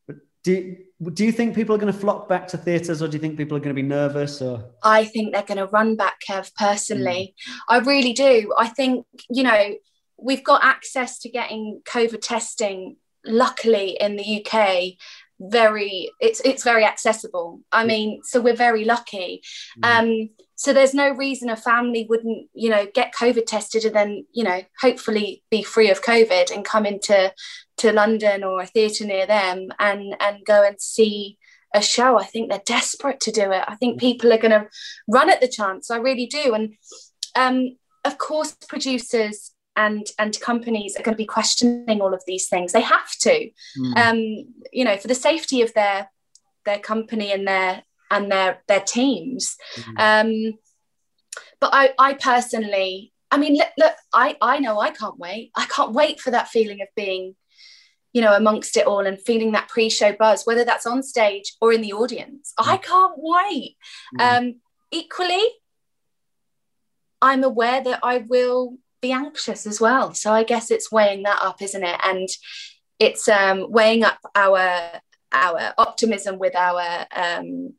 But 0.06 0.16
do 0.42 0.78
do 1.12 1.26
you 1.26 1.32
think 1.32 1.54
people 1.54 1.74
are 1.74 1.78
going 1.78 1.92
to 1.92 1.98
flock 1.98 2.26
back 2.26 2.48
to 2.48 2.56
theatres 2.56 3.02
or 3.02 3.08
do 3.08 3.18
you 3.18 3.20
think 3.20 3.36
people 3.36 3.54
are 3.54 3.60
going 3.60 3.76
to 3.76 3.82
be 3.82 3.86
nervous 3.86 4.40
or 4.40 4.64
I 4.82 5.04
think 5.04 5.34
they're 5.34 5.42
going 5.42 5.58
to 5.58 5.66
run 5.66 5.94
back, 5.96 6.20
Kev, 6.26 6.54
personally. 6.54 7.34
Mm. 7.36 7.54
I 7.68 7.78
really 7.80 8.14
do. 8.14 8.50
I 8.56 8.68
think, 8.68 9.04
you 9.28 9.42
know, 9.42 9.74
we've 10.16 10.42
got 10.42 10.64
access 10.64 11.18
to 11.18 11.28
getting 11.28 11.82
COVID 11.84 12.20
testing 12.22 12.96
luckily 13.24 13.96
in 14.00 14.16
the 14.16 14.44
UK 14.44 14.94
very 15.50 16.11
it's 16.20 16.40
it's 16.44 16.64
very 16.64 16.84
accessible. 16.84 17.61
I 17.72 17.84
mean 17.84 18.20
so 18.22 18.40
we're 18.40 18.56
very 18.56 18.84
lucky. 18.84 19.42
Mm. 19.82 20.00
um 20.00 20.30
so 20.54 20.72
there's 20.72 20.94
no 20.94 21.11
reason 21.11 21.50
a 21.50 21.56
family 21.56 22.06
wouldn't 22.08 22.49
you 22.54 22.70
know 22.70 22.87
get 22.94 23.12
covid 23.12 23.46
tested 23.46 23.84
and 23.84 23.96
then 23.96 24.25
you 24.32 24.44
know 24.44 24.62
hopefully 24.80 25.42
be 25.50 25.62
free 25.62 25.90
of 25.90 26.02
covid 26.02 26.52
and 26.52 26.64
come 26.64 26.87
into 26.87 27.32
to 27.78 27.92
london 27.92 28.44
or 28.44 28.61
a 28.61 28.66
theatre 28.66 29.04
near 29.04 29.26
them 29.26 29.70
and 29.80 30.14
and 30.20 30.44
go 30.44 30.62
and 30.64 30.80
see 30.80 31.37
a 31.75 31.82
show. 31.82 32.18
I 32.18 32.25
think 32.25 32.50
they're 32.50 32.61
desperate 32.66 33.20
to 33.20 33.32
do 33.32 33.50
it. 33.50 33.64
I 33.66 33.76
think 33.76 33.96
mm. 33.96 34.00
people 34.00 34.32
are 34.32 34.38
going 34.38 34.50
to 34.50 34.68
run 35.08 35.30
at 35.30 35.40
the 35.40 35.49
chance. 35.49 35.90
I 35.90 35.96
really 35.96 36.26
do. 36.26 36.54
And 36.54 36.75
um 37.34 37.76
of 38.04 38.18
course 38.18 38.56
producers 38.68 39.51
and 39.76 40.06
and 40.18 40.40
companies 40.40 40.96
are 40.96 41.02
going 41.02 41.14
to 41.14 41.22
be 41.22 41.26
questioning 41.26 42.00
all 42.00 42.12
of 42.12 42.22
these 42.26 42.48
things 42.48 42.72
they 42.72 42.80
have 42.82 43.10
to 43.18 43.50
mm. 43.78 43.96
um 43.96 44.18
you 44.72 44.84
know 44.84 44.96
for 44.96 45.08
the 45.08 45.14
safety 45.14 45.62
of 45.62 45.72
their 45.74 46.10
their 46.64 46.78
company 46.78 47.32
and 47.32 47.48
their 47.48 47.82
and 48.10 48.30
their 48.30 48.62
their 48.68 48.80
teams 48.80 49.56
mm. 49.76 49.94
um 49.98 50.58
but 51.58 51.70
i 51.72 51.92
i 51.98 52.12
personally 52.12 53.12
I 53.32 53.38
mean, 53.38 53.56
look, 53.56 53.68
look, 53.78 53.94
I, 54.12 54.36
I 54.42 54.58
know 54.58 54.78
I 54.78 54.90
can't 54.90 55.18
wait. 55.18 55.52
I 55.56 55.64
can't 55.64 55.92
wait 55.92 56.20
for 56.20 56.30
that 56.30 56.48
feeling 56.48 56.82
of 56.82 56.88
being, 56.94 57.34
you 58.12 58.20
know, 58.20 58.36
amongst 58.36 58.76
it 58.76 58.86
all 58.86 59.06
and 59.06 59.18
feeling 59.18 59.52
that 59.52 59.68
pre-show 59.68 60.12
buzz, 60.12 60.44
whether 60.44 60.66
that's 60.66 60.86
on 60.86 61.02
stage 61.02 61.54
or 61.58 61.72
in 61.72 61.80
the 61.80 61.94
audience. 61.94 62.52
Mm. 62.60 62.68
I 62.68 62.76
can't 62.76 63.14
wait. 63.16 63.76
Mm. 64.18 64.38
Um, 64.38 64.60
equally, 64.90 65.42
I'm 67.22 67.42
aware 67.42 67.82
that 67.82 68.00
I 68.02 68.18
will 68.18 68.76
be 69.02 69.12
anxious 69.12 69.66
as 69.66 69.80
well. 69.80 70.14
So 70.14 70.32
I 70.32 70.44
guess 70.44 70.71
it's 70.71 70.90
weighing 70.90 71.25
that 71.25 71.42
up, 71.42 71.61
isn't 71.61 71.85
it? 71.85 72.00
And 72.02 72.28
it's 72.99 73.28
um, 73.28 73.71
weighing 73.71 74.04
up 74.04 74.18
our 74.35 75.00
our 75.32 75.75
optimism 75.76 76.38
with 76.38 76.54
our 76.54 77.06
um, 77.14 77.75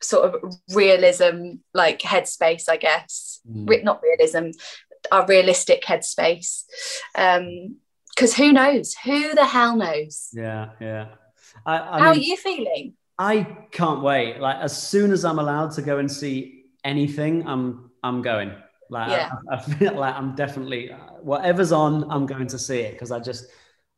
sort 0.00 0.34
of 0.34 0.54
realism, 0.72 1.56
like 1.74 2.00
headspace, 2.00 2.68
I 2.68 2.76
guess. 2.76 3.40
Mm. 3.50 3.84
Not 3.84 4.02
realism, 4.02 4.50
our 5.10 5.26
realistic 5.26 5.82
headspace. 5.82 6.64
Because 7.14 8.38
um, 8.38 8.44
who 8.44 8.52
knows? 8.52 8.94
Who 9.04 9.34
the 9.34 9.46
hell 9.46 9.76
knows? 9.76 10.30
Yeah, 10.32 10.70
yeah. 10.80 11.08
I, 11.66 11.78
I 11.78 11.98
How 11.98 12.12
mean, 12.12 12.20
are 12.20 12.24
you 12.24 12.36
feeling? 12.36 12.94
I 13.18 13.44
can't 13.70 14.02
wait. 14.02 14.40
Like 14.40 14.56
as 14.56 14.76
soon 14.80 15.12
as 15.12 15.24
I'm 15.24 15.38
allowed 15.38 15.72
to 15.72 15.82
go 15.82 15.98
and 15.98 16.10
see 16.10 16.64
anything, 16.84 17.46
I'm 17.46 17.90
I'm 18.02 18.22
going. 18.22 18.52
Like 18.90 19.10
yeah. 19.10 19.30
I, 19.50 19.54
I 19.54 19.60
feel 19.60 19.94
like 19.98 20.14
I'm 20.14 20.34
definitely 20.34 20.90
whatever's 21.20 21.72
on, 21.72 22.10
I'm 22.10 22.26
going 22.26 22.46
to 22.48 22.58
see 22.58 22.80
it 22.80 22.92
because 22.92 23.10
I 23.10 23.20
just 23.20 23.46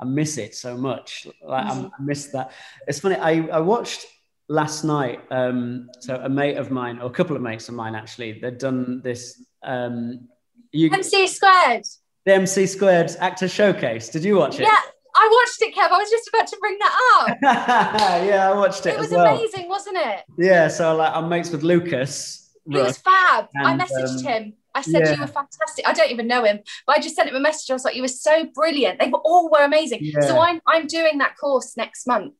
I 0.00 0.04
miss 0.04 0.38
it 0.38 0.54
so 0.54 0.76
much. 0.76 1.26
Like 1.42 1.66
mm-hmm. 1.66 1.86
I 1.86 2.02
miss 2.02 2.26
that. 2.28 2.52
It's 2.86 3.00
funny. 3.00 3.16
I 3.16 3.46
I 3.48 3.60
watched 3.60 4.06
last 4.48 4.84
night. 4.84 5.20
Um, 5.30 5.90
so 6.00 6.16
a 6.16 6.28
mate 6.28 6.56
of 6.56 6.70
mine, 6.70 6.98
or 6.98 7.06
a 7.06 7.10
couple 7.10 7.36
of 7.36 7.42
mates 7.42 7.68
of 7.68 7.74
mine, 7.74 7.94
actually, 7.94 8.38
they'd 8.40 8.58
done 8.58 9.00
this. 9.02 9.42
Um, 9.62 10.28
you, 10.72 10.90
MC 10.92 11.26
squared. 11.26 11.84
The 12.24 12.34
MC 12.34 12.66
squared 12.66 13.12
actor 13.20 13.48
showcase. 13.48 14.08
Did 14.08 14.24
you 14.24 14.36
watch 14.36 14.58
it? 14.58 14.62
Yeah. 14.62 14.80
I 15.18 15.28
watched 15.32 15.62
it, 15.62 15.74
Kev. 15.74 15.90
I 15.90 15.98
was 15.98 16.10
just 16.10 16.28
about 16.28 16.46
to 16.48 16.56
bring 16.60 16.78
that 16.78 17.22
up. 17.22 17.38
yeah, 18.26 18.50
I 18.50 18.54
watched 18.54 18.84
it. 18.84 18.90
It 18.90 18.98
was 18.98 19.10
well. 19.10 19.34
amazing, 19.34 19.66
wasn't 19.66 19.96
it? 19.96 20.24
Yeah, 20.36 20.68
so 20.68 20.94
like 20.94 21.10
I'm 21.14 21.30
mates 21.30 21.50
with 21.50 21.62
Lucas. 21.62 22.52
He 22.68 22.76
was 22.76 22.98
fab. 22.98 23.48
And, 23.54 23.80
I 23.80 23.86
messaged 23.86 24.18
um, 24.18 24.24
him 24.24 24.52
I 24.76 24.82
said 24.82 25.00
yeah. 25.00 25.14
you 25.14 25.20
were 25.20 25.26
fantastic. 25.26 25.88
I 25.88 25.94
don't 25.94 26.10
even 26.10 26.26
know 26.28 26.44
him, 26.44 26.60
but 26.86 26.98
I 26.98 27.00
just 27.00 27.16
sent 27.16 27.30
him 27.30 27.34
a 27.34 27.40
message. 27.40 27.70
I 27.70 27.72
was 27.72 27.84
like, 27.84 27.96
you 27.96 28.02
were 28.02 28.08
so 28.08 28.44
brilliant. 28.44 29.00
They 29.00 29.08
were 29.08 29.22
all 29.24 29.50
were 29.50 29.64
amazing. 29.64 30.00
Yeah. 30.02 30.20
So 30.20 30.38
I'm 30.38 30.60
I'm 30.66 30.86
doing 30.86 31.18
that 31.18 31.36
course 31.38 31.76
next 31.76 32.06
month. 32.06 32.34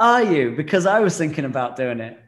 Are 0.00 0.22
you? 0.22 0.50
Because 0.56 0.86
I 0.86 1.00
was 1.00 1.16
thinking 1.16 1.44
about 1.44 1.76
doing 1.76 2.00
it. 2.00 2.18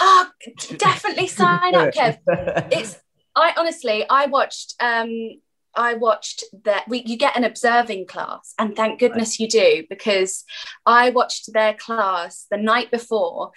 Oh, 0.00 0.28
definitely 0.76 1.26
sign 1.40 1.74
up, 1.74 1.94
Kev. 1.94 2.18
It's 2.72 2.98
I 3.34 3.54
honestly 3.56 4.04
I 4.10 4.26
watched 4.26 4.74
um 4.80 5.40
I 5.74 5.94
watched 5.94 6.44
that 6.64 6.86
we 6.88 7.02
you 7.06 7.16
get 7.16 7.36
an 7.36 7.44
observing 7.44 8.06
class 8.06 8.54
and 8.58 8.76
thank 8.76 9.00
goodness 9.00 9.40
you 9.40 9.48
do 9.48 9.84
because 9.88 10.44
I 10.84 11.10
watched 11.10 11.52
their 11.52 11.72
class 11.72 12.46
the 12.50 12.58
night 12.58 12.90
before 12.90 13.52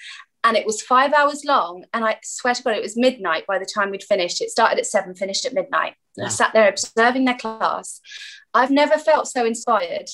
and 0.45 0.55
it 0.55 0.65
was 0.65 0.81
five 0.81 1.11
hours 1.11 1.43
long. 1.43 1.85
And 1.91 2.05
I 2.05 2.19
swear 2.23 2.53
to 2.53 2.61
God, 2.61 2.75
it 2.75 2.83
was 2.83 2.95
midnight 2.95 3.47
by 3.47 3.57
the 3.57 3.65
time 3.65 3.89
we'd 3.89 4.03
finished. 4.03 4.41
It 4.41 4.51
started 4.51 4.77
at 4.77 4.85
seven, 4.85 5.15
finished 5.15 5.43
at 5.45 5.53
midnight. 5.53 5.95
Yeah. 6.15 6.25
I 6.25 6.29
sat 6.29 6.53
there 6.53 6.69
observing 6.69 7.25
their 7.25 7.35
class. 7.35 7.99
I've 8.53 8.69
never 8.69 8.99
felt 8.99 9.27
so 9.27 9.43
inspired. 9.43 10.07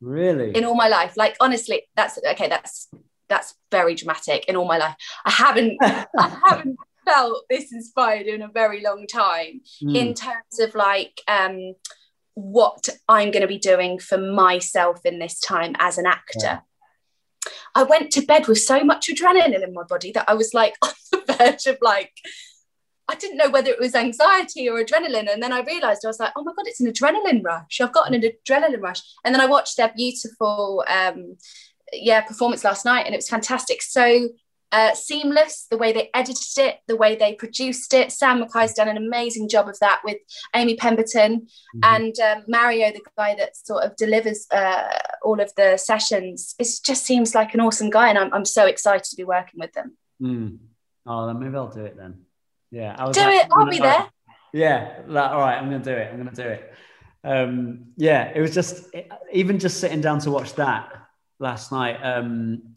Really? 0.00 0.56
In 0.56 0.64
all 0.64 0.76
my 0.76 0.86
life. 0.86 1.16
Like 1.16 1.36
honestly, 1.40 1.82
that's 1.96 2.18
okay, 2.24 2.48
that's 2.48 2.88
that's 3.28 3.54
very 3.72 3.96
dramatic 3.96 4.44
in 4.46 4.54
all 4.54 4.64
my 4.64 4.78
life. 4.78 4.94
I 5.24 5.32
haven't 5.32 5.76
I 5.82 6.38
haven't 6.46 6.76
felt 7.04 7.44
this 7.50 7.72
inspired 7.72 8.26
in 8.26 8.42
a 8.42 8.48
very 8.48 8.80
long 8.80 9.08
time 9.08 9.60
mm. 9.82 9.96
in 9.96 10.14
terms 10.14 10.60
of 10.60 10.74
like 10.76 11.20
um 11.26 11.74
what 12.34 12.88
I'm 13.08 13.32
going 13.32 13.42
to 13.42 13.48
be 13.48 13.58
doing 13.58 13.98
for 13.98 14.18
myself 14.18 15.00
in 15.04 15.18
this 15.18 15.40
time 15.40 15.74
as 15.78 15.98
an 15.98 16.06
actor. 16.06 16.38
Yeah. 16.42 16.60
I 17.74 17.82
went 17.82 18.10
to 18.12 18.22
bed 18.22 18.46
with 18.46 18.58
so 18.58 18.84
much 18.84 19.08
adrenaline 19.08 19.62
in 19.62 19.72
my 19.72 19.82
body 19.84 20.12
that 20.12 20.28
I 20.28 20.34
was 20.34 20.54
like 20.54 20.74
on 20.82 20.90
the 21.10 21.32
verge 21.32 21.66
of 21.66 21.78
like, 21.80 22.12
I 23.08 23.14
didn't 23.16 23.36
know 23.36 23.50
whether 23.50 23.70
it 23.70 23.80
was 23.80 23.94
anxiety 23.94 24.68
or 24.68 24.82
adrenaline. 24.82 25.30
And 25.30 25.42
then 25.42 25.52
I 25.52 25.60
realized 25.60 26.04
I 26.04 26.08
was 26.08 26.20
like, 26.20 26.32
oh 26.36 26.42
my 26.42 26.52
God, 26.56 26.66
it's 26.66 26.80
an 26.80 26.90
adrenaline 26.90 27.44
rush. 27.44 27.80
I've 27.80 27.92
gotten 27.92 28.14
an 28.14 28.22
adrenaline 28.22 28.80
rush. 28.80 29.02
And 29.24 29.34
then 29.34 29.42
I 29.42 29.46
watched 29.46 29.76
their 29.76 29.92
beautiful, 29.94 30.84
um, 30.88 31.36
yeah, 31.92 32.22
performance 32.22 32.64
last 32.64 32.84
night 32.84 33.04
and 33.04 33.14
it 33.14 33.18
was 33.18 33.28
fantastic. 33.28 33.82
So 33.82 34.28
uh, 34.74 34.92
seamless, 34.92 35.68
the 35.70 35.78
way 35.78 35.92
they 35.92 36.10
edited 36.14 36.58
it, 36.58 36.80
the 36.88 36.96
way 36.96 37.14
they 37.14 37.32
produced 37.34 37.94
it. 37.94 38.10
Sam 38.10 38.40
Mackay's 38.40 38.74
done 38.74 38.88
an 38.88 38.96
amazing 38.96 39.48
job 39.48 39.68
of 39.68 39.78
that 39.78 40.00
with 40.04 40.18
Amy 40.52 40.74
Pemberton 40.74 41.42
mm-hmm. 41.42 41.80
and 41.84 42.18
um, 42.18 42.44
Mario, 42.48 42.90
the 42.90 43.00
guy 43.16 43.36
that 43.36 43.56
sort 43.56 43.84
of 43.84 43.94
delivers 43.94 44.46
uh, 44.50 44.88
all 45.22 45.40
of 45.40 45.52
the 45.56 45.76
sessions. 45.76 46.56
It 46.58 46.66
just 46.84 47.04
seems 47.04 47.36
like 47.36 47.54
an 47.54 47.60
awesome 47.60 47.88
guy, 47.88 48.08
and 48.08 48.18
I'm, 48.18 48.34
I'm 48.34 48.44
so 48.44 48.66
excited 48.66 49.04
to 49.04 49.16
be 49.16 49.22
working 49.22 49.60
with 49.60 49.72
them. 49.74 49.96
Mm. 50.20 50.58
Oh, 51.06 51.26
then 51.28 51.38
maybe 51.38 51.54
I'll 51.54 51.68
do 51.68 51.84
it 51.84 51.96
then. 51.96 52.22
Yeah, 52.72 52.96
I 52.98 53.06
was 53.06 53.16
do 53.16 53.28
it. 53.28 53.46
I'll 53.52 53.70
be 53.70 53.78
there. 53.78 54.06
Yeah, 54.52 55.02
like, 55.06 55.30
all 55.30 55.38
right, 55.38 55.56
I'm 55.56 55.70
going 55.70 55.82
to 55.82 55.90
do 55.90 55.96
it. 55.96 56.08
I'm 56.10 56.16
going 56.16 56.34
to 56.34 56.42
do 56.42 56.48
it. 56.48 56.72
Um, 57.22 57.86
yeah, 57.96 58.32
it 58.34 58.40
was 58.40 58.52
just 58.52 58.86
even 59.32 59.60
just 59.60 59.78
sitting 59.78 60.00
down 60.00 60.18
to 60.20 60.32
watch 60.32 60.54
that 60.54 60.92
last 61.38 61.70
night. 61.70 61.98
Um, 62.02 62.74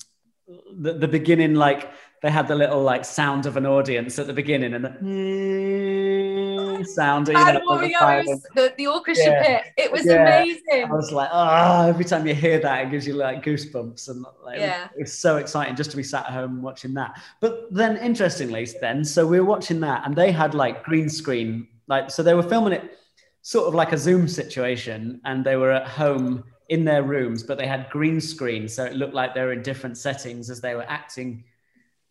the, 0.47 0.93
the 0.93 1.07
beginning, 1.07 1.55
like 1.55 1.91
they 2.21 2.31
had 2.31 2.47
the 2.47 2.55
little 2.55 2.81
like 2.81 3.03
sound 3.05 3.45
of 3.45 3.57
an 3.57 3.65
audience 3.65 4.17
at 4.17 4.27
the 4.27 4.33
beginning 4.33 4.73
and 4.73 4.85
the 4.85 6.83
sound. 6.93 7.27
You 7.27 7.33
know, 7.33 7.45
the, 7.45 8.41
the, 8.55 8.73
the, 8.77 8.87
orchestra 8.87 9.31
yeah. 9.31 9.43
pit. 9.43 9.73
It 9.77 9.91
was 9.91 10.05
yeah. 10.05 10.39
amazing. 10.39 10.85
I 10.85 10.93
was 10.93 11.11
like, 11.11 11.29
oh, 11.31 11.87
every 11.87 12.05
time 12.05 12.25
you 12.25 12.33
hear 12.33 12.59
that, 12.59 12.85
it 12.85 12.91
gives 12.91 13.05
you 13.05 13.13
like 13.13 13.43
goosebumps 13.43 14.09
and 14.09 14.25
like, 14.43 14.59
yeah. 14.59 14.87
it 14.97 15.09
so 15.09 15.37
exciting 15.37 15.75
just 15.75 15.91
to 15.91 15.97
be 15.97 16.03
sat 16.03 16.25
at 16.25 16.31
home 16.31 16.61
watching 16.61 16.93
that. 16.95 17.21
But 17.41 17.67
then, 17.71 17.97
interestingly, 17.97 18.67
then 18.81 19.03
so 19.03 19.27
we 19.27 19.39
were 19.39 19.45
watching 19.45 19.79
that, 19.81 20.03
and 20.05 20.15
they 20.15 20.31
had 20.31 20.53
like 20.53 20.83
green 20.83 21.09
screen, 21.09 21.67
like 21.87 22.09
so 22.09 22.23
they 22.23 22.33
were 22.33 22.43
filming 22.43 22.73
it 22.73 22.97
sort 23.41 23.67
of 23.67 23.75
like 23.75 23.91
a 23.91 23.97
Zoom 23.97 24.27
situation, 24.27 25.21
and 25.25 25.45
they 25.45 25.55
were 25.55 25.71
at 25.71 25.87
home 25.87 26.43
in 26.69 26.83
their 26.83 27.03
rooms, 27.03 27.43
but 27.43 27.57
they 27.57 27.67
had 27.67 27.89
green 27.89 28.19
screen, 28.19 28.67
so 28.67 28.83
it 28.83 28.93
looked 28.93 29.13
like 29.13 29.33
they 29.33 29.41
were 29.41 29.53
in 29.53 29.61
different 29.61 29.97
settings 29.97 30.49
as 30.49 30.59
they 30.59 30.75
were 30.75 30.85
acting 30.87 31.43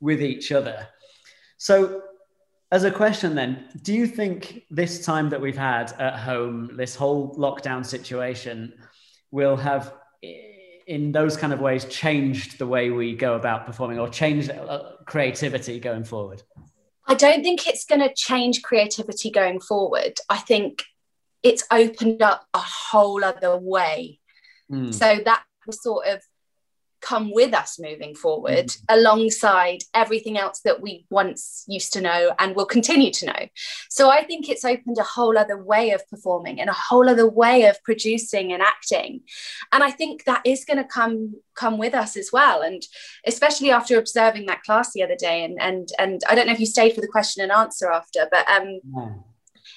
with 0.01 0.23
each 0.23 0.53
other. 0.53 0.89
So, 1.59 2.03
as 2.73 2.85
a 2.85 2.91
question, 2.91 3.35
then, 3.35 3.69
do 3.83 3.95
you 3.95 4.07
think 4.07 4.65
this 4.71 5.05
time 5.05 5.31
that 5.31 5.41
we've 5.41 5.57
had 5.57 5.93
at 6.01 6.19
home, 6.19 6.71
this 6.77 6.97
whole 6.97 7.35
lockdown 7.37 7.87
situation, 7.87 8.75
will 9.31 9.57
have, 9.57 9.95
in 10.23 11.13
those 11.13 11.37
kind 11.37 11.53
of 11.53 11.61
ways, 11.61 11.85
changed 11.85 12.59
the 12.59 12.67
way 12.67 12.91
we 12.91 13.15
go 13.15 13.35
about 13.35 13.67
performing 13.67 13.99
or 13.99 14.09
changed 14.09 14.51
uh, 14.51 14.93
creativity 15.07 15.79
going 15.79 16.03
forward? 16.03 16.43
I 17.07 17.15
don't 17.15 17.43
think 17.43 17.69
it's 17.69 17.85
going 17.85 18.01
to 18.01 18.13
change 18.15 18.63
creativity 18.63 19.31
going 19.31 19.61
forward. 19.61 20.19
I 20.29 20.39
think 20.39 20.85
it's 21.45 21.65
opened 21.71 22.21
up 22.21 22.47
a 22.53 22.59
whole 22.59 23.23
other 23.23 23.57
way 23.57 24.19
Mm. 24.71 24.93
So 24.93 25.19
that 25.25 25.45
will 25.67 25.73
sort 25.73 26.07
of 26.07 26.23
come 27.07 27.31
with 27.33 27.55
us 27.55 27.79
moving 27.79 28.15
forward 28.15 28.67
mm. 28.67 28.83
alongside 28.89 29.79
everything 29.95 30.37
else 30.39 30.61
that 30.65 30.81
we 30.81 31.07
once 31.11 31.65
used 31.69 31.93
to 31.93 32.01
know 32.01 32.35
and 32.39 32.57
will 32.57 32.67
continue 32.67 33.13
to 33.13 33.27
know. 33.27 33.47
So 33.89 34.11
I 34.11 34.25
think 34.25 34.49
it's 34.49 34.65
opened 34.65 34.99
a 34.99 35.05
whole 35.05 35.39
other 35.39 35.63
way 35.63 35.91
of 35.91 36.09
performing 36.09 36.61
and 36.61 36.71
a 36.71 36.77
whole 36.89 37.09
other 37.09 37.29
way 37.29 37.65
of 37.65 37.83
producing 37.85 38.53
and 38.53 38.63
acting. 38.63 39.21
And 39.73 39.85
I 39.85 39.91
think 39.91 40.25
that 40.25 40.43
is 40.45 40.65
going 40.65 40.79
to 40.79 40.85
come 40.85 41.35
come 41.55 41.79
with 41.79 41.95
us 41.95 42.17
as 42.17 42.31
well. 42.33 42.63
And 42.63 42.83
especially 43.27 43.71
after 43.71 43.99
observing 43.99 44.47
that 44.47 44.63
class 44.63 44.93
the 44.93 45.03
other 45.03 45.17
day 45.17 45.45
and 45.45 45.61
and 45.61 45.89
and 45.99 46.23
I 46.29 46.35
don't 46.35 46.47
know 46.47 46.53
if 46.53 46.61
you 46.61 46.67
stayed 46.67 46.95
for 46.95 47.01
the 47.01 47.09
question 47.09 47.43
and 47.43 47.53
answer 47.53 47.91
after, 47.91 48.27
but 48.31 48.49
um 48.51 48.81
yeah. 48.97 49.15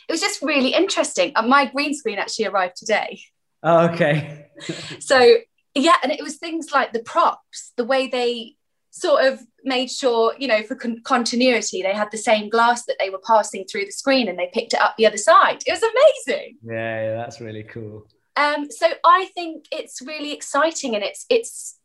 it 0.08 0.12
was 0.12 0.21
just 0.21 0.41
really 0.41 0.73
interesting. 0.73 1.32
Uh, 1.36 1.43
my 1.43 1.65
green 1.65 1.93
screen 1.93 2.17
actually 2.17 2.45
arrived 2.45 2.78
today. 2.78 3.21
Oh, 3.63 3.88
okay. 3.89 4.48
so 5.00 5.38
yeah, 5.76 5.95
and 6.04 6.12
it 6.12 6.24
was 6.24 6.38
things 6.38 6.72
like 6.72 6.93
the 6.93 7.04
props, 7.04 7.74
the 7.78 7.86
way 7.86 8.08
they 8.08 8.56
sort 8.91 9.26
of 9.26 9.39
made 9.63 9.89
sure, 9.89 10.34
you 10.38 10.48
know, 10.48 10.63
for 10.63 10.76
con- 10.76 11.02
continuity, 11.04 11.82
they 11.82 11.93
had 11.93 12.12
the 12.12 12.17
same 12.17 12.50
glass 12.50 12.86
that 12.86 12.98
they 13.00 13.10
were 13.10 13.22
passing 13.26 13.65
through 13.65 13.86
the 13.86 13.91
screen 13.91 14.28
and 14.28 14.38
they 14.38 14.50
picked 14.54 14.74
it 14.74 14.82
up 14.82 14.95
the 14.98 15.06
other 15.06 15.17
side. 15.17 15.62
It 15.65 15.72
was 15.72 15.84
amazing. 15.84 16.58
Yeah, 16.63 17.04
yeah 17.04 17.15
that's 17.15 17.39
really 17.39 17.63
cool. 17.63 18.08
Um, 18.36 18.69
so 18.72 18.88
I 19.04 19.26
think 19.36 19.65
it's 19.72 20.02
really 20.02 20.32
exciting 20.32 20.95
and 20.95 21.04
it's 21.04 21.26
it's 21.30 21.78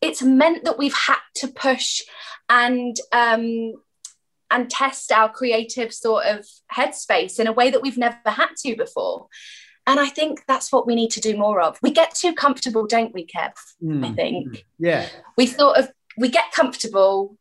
it's 0.00 0.22
meant 0.22 0.64
that 0.64 0.78
we've 0.78 0.94
had 0.94 1.20
to 1.36 1.48
push 1.48 2.00
and 2.48 2.96
um, 3.12 3.74
and 4.50 4.70
test 4.70 5.12
our 5.12 5.30
creative 5.30 5.92
sort 5.92 6.26
of 6.26 6.46
headspace 6.74 7.38
in 7.38 7.46
a 7.46 7.52
way 7.52 7.70
that 7.70 7.82
we've 7.82 7.98
never 7.98 8.18
had 8.26 8.50
to 8.64 8.76
before. 8.76 9.28
And 9.86 9.98
I 9.98 10.08
think 10.08 10.44
that's 10.46 10.70
what 10.70 10.86
we 10.86 10.94
need 10.94 11.10
to 11.12 11.20
do 11.20 11.36
more 11.36 11.60
of. 11.60 11.78
We 11.82 11.90
get 11.90 12.14
too 12.14 12.34
comfortable, 12.34 12.86
don't 12.86 13.12
we, 13.12 13.26
Kev? 13.26 13.52
Mm. 13.82 14.06
I 14.06 14.12
think. 14.12 14.64
Yeah. 14.78 15.08
We 15.36 15.46
sort 15.46 15.76
of 15.76 15.90
we 16.16 16.28
get 16.28 16.52
comfortable 16.52 17.36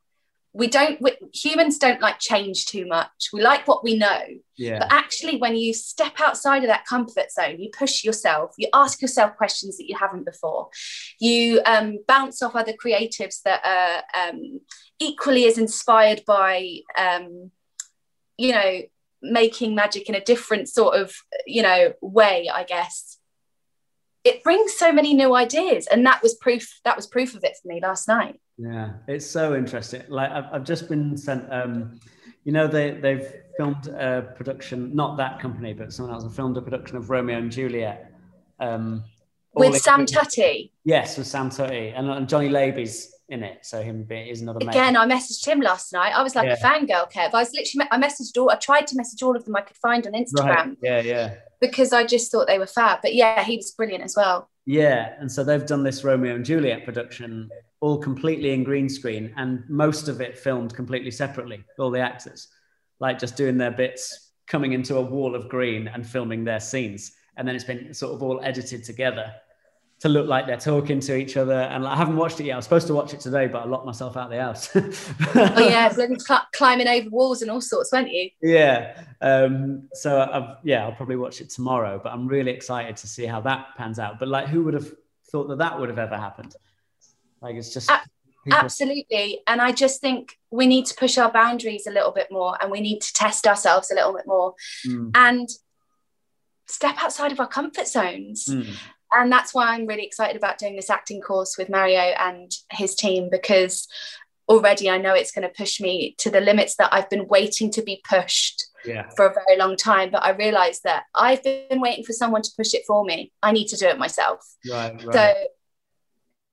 we 0.53 0.67
don't 0.67 1.01
we, 1.01 1.15
humans 1.33 1.77
don't 1.77 2.01
like 2.01 2.19
change 2.19 2.65
too 2.65 2.85
much 2.85 3.29
we 3.31 3.41
like 3.41 3.67
what 3.67 3.83
we 3.83 3.97
know 3.97 4.21
yeah. 4.57 4.79
but 4.79 4.91
actually 4.91 5.37
when 5.37 5.55
you 5.55 5.73
step 5.73 6.19
outside 6.19 6.63
of 6.63 6.67
that 6.67 6.85
comfort 6.85 7.31
zone 7.31 7.59
you 7.59 7.69
push 7.77 8.03
yourself 8.03 8.53
you 8.57 8.67
ask 8.73 9.01
yourself 9.01 9.35
questions 9.37 9.77
that 9.77 9.87
you 9.87 9.97
haven't 9.97 10.25
before 10.25 10.69
you 11.19 11.61
um, 11.65 11.99
bounce 12.07 12.41
off 12.41 12.55
other 12.55 12.73
creatives 12.73 13.41
that 13.43 13.61
are 13.63 14.29
um, 14.29 14.59
equally 14.99 15.45
as 15.45 15.57
inspired 15.57 16.21
by 16.25 16.79
um, 16.97 17.51
you 18.37 18.51
know 18.51 18.81
making 19.21 19.75
magic 19.75 20.09
in 20.09 20.15
a 20.15 20.21
different 20.21 20.69
sort 20.69 20.95
of 20.99 21.15
you 21.45 21.61
know 21.61 21.93
way 22.01 22.49
i 22.53 22.63
guess. 22.63 23.17
It 24.23 24.43
brings 24.43 24.73
so 24.73 24.91
many 24.91 25.15
new 25.15 25.33
ideas 25.35 25.87
and 25.87 26.05
that 26.05 26.21
was 26.21 26.35
proof 26.35 26.79
that 26.83 26.95
was 26.95 27.07
proof 27.07 27.35
of 27.35 27.43
it 27.43 27.57
for 27.59 27.67
me 27.67 27.79
last 27.81 28.07
night. 28.07 28.39
Yeah 28.57 28.93
it's 29.07 29.25
so 29.25 29.55
interesting. 29.55 30.03
Like 30.09 30.31
i've, 30.31 30.45
I've 30.53 30.63
just 30.63 30.87
been 30.89 31.17
sent 31.17 31.51
um 31.51 31.99
you 32.43 32.51
know 32.51 32.67
they 32.67 32.91
they've 32.91 33.33
filmed 33.57 33.87
a 33.87 34.33
production 34.35 34.95
not 34.95 35.17
that 35.17 35.39
company 35.39 35.73
but 35.73 35.91
someone 35.93 36.13
else 36.13 36.35
filmed 36.35 36.57
a 36.57 36.61
production 36.61 36.97
of 36.97 37.09
romeo 37.09 37.37
and 37.37 37.51
juliet 37.51 38.13
um 38.59 39.03
with 39.53 39.77
sam 39.77 40.05
tutty 40.05 40.71
yes 40.83 41.17
with 41.17 41.27
sam 41.27 41.49
tutty 41.49 41.93
and, 41.95 42.09
and 42.09 42.27
Jonny 42.27 42.49
Labey's 42.49 43.10
in 43.31 43.43
it. 43.43 43.65
So 43.65 43.81
him 43.81 44.05
is 44.09 44.41
another. 44.41 44.59
Again, 44.61 44.95
I 44.97 45.05
messaged 45.05 45.45
him 45.47 45.61
last 45.61 45.93
night. 45.93 46.13
I 46.15 46.21
was 46.21 46.35
like 46.35 46.47
yeah. 46.47 46.53
a 46.53 46.57
fangirl, 46.57 47.11
Kev. 47.11 47.33
I 47.33 47.39
was 47.39 47.53
literally, 47.53 47.87
I 47.89 47.97
messaged 47.99 48.37
all, 48.37 48.51
I 48.51 48.55
tried 48.55 48.85
to 48.87 48.97
message 48.97 49.23
all 49.23 49.35
of 49.35 49.45
them 49.45 49.55
I 49.55 49.61
could 49.61 49.77
find 49.77 50.05
on 50.05 50.13
Instagram. 50.13 50.45
Right. 50.45 50.77
Yeah, 50.83 51.01
yeah. 51.01 51.33
Because 51.61 51.93
I 51.93 52.03
just 52.03 52.31
thought 52.31 52.47
they 52.47 52.59
were 52.59 52.67
fab. 52.67 52.99
But 53.01 53.15
yeah, 53.15 53.43
he 53.43 53.55
was 53.55 53.71
brilliant 53.71 54.03
as 54.03 54.15
well. 54.15 54.49
Yeah, 54.65 55.15
and 55.19 55.31
so 55.31 55.43
they've 55.43 55.65
done 55.65 55.83
this 55.83 56.03
Romeo 56.03 56.35
and 56.35 56.45
Juliet 56.45 56.85
production 56.85 57.49
all 57.79 57.97
completely 57.97 58.51
in 58.51 58.63
green 58.63 58.87
screen, 58.89 59.33
and 59.37 59.63
most 59.67 60.07
of 60.07 60.21
it 60.21 60.37
filmed 60.37 60.75
completely 60.75 61.09
separately. 61.09 61.63
All 61.79 61.89
the 61.89 61.99
actors, 61.99 62.47
like 62.99 63.17
just 63.17 63.35
doing 63.35 63.57
their 63.57 63.71
bits, 63.71 64.33
coming 64.45 64.73
into 64.73 64.97
a 64.97 65.01
wall 65.01 65.35
of 65.35 65.49
green 65.49 65.87
and 65.87 66.05
filming 66.05 66.43
their 66.43 66.59
scenes, 66.59 67.13
and 67.37 67.47
then 67.47 67.55
it's 67.55 67.63
been 67.63 67.93
sort 67.93 68.13
of 68.13 68.21
all 68.21 68.39
edited 68.43 68.83
together 68.83 69.33
to 70.01 70.09
look 70.09 70.27
like 70.27 70.47
they're 70.47 70.57
talking 70.57 70.99
to 70.99 71.15
each 71.15 71.37
other. 71.37 71.53
And 71.53 71.85
I 71.85 71.95
haven't 71.95 72.17
watched 72.17 72.39
it 72.39 72.45
yet. 72.45 72.53
I 72.53 72.55
was 72.57 72.65
supposed 72.65 72.87
to 72.87 72.93
watch 72.93 73.13
it 73.13 73.19
today, 73.19 73.45
but 73.45 73.63
I 73.63 73.65
locked 73.65 73.85
myself 73.85 74.17
out 74.17 74.25
of 74.25 74.31
the 74.31 74.41
house. 74.41 74.75
oh 75.35 75.59
yeah, 75.59 75.89
cl- 75.89 76.47
climbing 76.53 76.87
over 76.87 77.09
walls 77.09 77.43
and 77.43 77.51
all 77.51 77.61
sorts, 77.61 77.91
weren't 77.91 78.11
you? 78.11 78.31
Yeah. 78.41 78.99
Um, 79.21 79.89
so 79.93 80.19
I've, 80.19 80.57
yeah, 80.63 80.85
I'll 80.85 80.91
probably 80.93 81.17
watch 81.17 81.39
it 81.39 81.51
tomorrow. 81.51 82.01
But 82.03 82.13
I'm 82.13 82.27
really 82.27 82.49
excited 82.49 82.97
to 82.97 83.07
see 83.07 83.27
how 83.27 83.41
that 83.41 83.67
pans 83.77 83.99
out. 83.99 84.17
But 84.17 84.27
like, 84.27 84.47
who 84.47 84.63
would 84.63 84.73
have 84.73 84.91
thought 85.31 85.47
that 85.49 85.59
that 85.59 85.79
would 85.79 85.89
have 85.89 85.99
ever 85.99 86.17
happened? 86.17 86.55
Like, 87.39 87.55
it's 87.55 87.71
just. 87.71 87.91
A- 87.91 88.01
absolutely. 88.51 89.41
And 89.45 89.61
I 89.61 89.71
just 89.71 90.01
think 90.01 90.35
we 90.49 90.65
need 90.65 90.87
to 90.87 90.95
push 90.95 91.19
our 91.19 91.31
boundaries 91.31 91.85
a 91.85 91.91
little 91.91 92.11
bit 92.11 92.29
more, 92.31 92.57
and 92.59 92.71
we 92.71 92.81
need 92.81 93.01
to 93.01 93.13
test 93.13 93.45
ourselves 93.45 93.91
a 93.91 93.93
little 93.93 94.13
bit 94.13 94.25
more, 94.25 94.55
mm. 94.87 95.11
and 95.13 95.47
step 96.65 96.95
outside 97.03 97.31
of 97.31 97.39
our 97.39 97.47
comfort 97.47 97.87
zones. 97.87 98.45
Mm 98.49 98.75
and 99.13 99.31
that's 99.31 99.53
why 99.53 99.73
I'm 99.73 99.85
really 99.85 100.05
excited 100.05 100.37
about 100.37 100.57
doing 100.57 100.75
this 100.75 100.89
acting 100.89 101.21
course 101.21 101.57
with 101.57 101.69
Mario 101.69 101.99
and 101.99 102.51
his 102.71 102.95
team 102.95 103.29
because 103.29 103.87
already 104.47 104.89
I 104.89 104.97
know 104.97 105.13
it's 105.13 105.31
going 105.31 105.47
to 105.47 105.53
push 105.53 105.79
me 105.79 106.15
to 106.19 106.29
the 106.29 106.41
limits 106.41 106.75
that 106.75 106.93
I've 106.93 107.09
been 107.09 107.27
waiting 107.27 107.71
to 107.71 107.81
be 107.81 108.01
pushed 108.07 108.65
yeah. 108.85 109.09
for 109.15 109.25
a 109.25 109.33
very 109.33 109.57
long 109.57 109.75
time. 109.77 110.11
But 110.11 110.23
I 110.23 110.31
realized 110.31 110.83
that 110.83 111.03
I've 111.15 111.43
been 111.43 111.79
waiting 111.79 112.03
for 112.03 112.13
someone 112.13 112.41
to 112.41 112.51
push 112.57 112.73
it 112.73 112.83
for 112.85 113.03
me. 113.03 113.31
I 113.41 113.51
need 113.51 113.67
to 113.67 113.77
do 113.77 113.87
it 113.87 113.97
myself. 113.97 114.45
Right, 114.69 114.93
right. 115.05 115.13
So, 115.13 115.33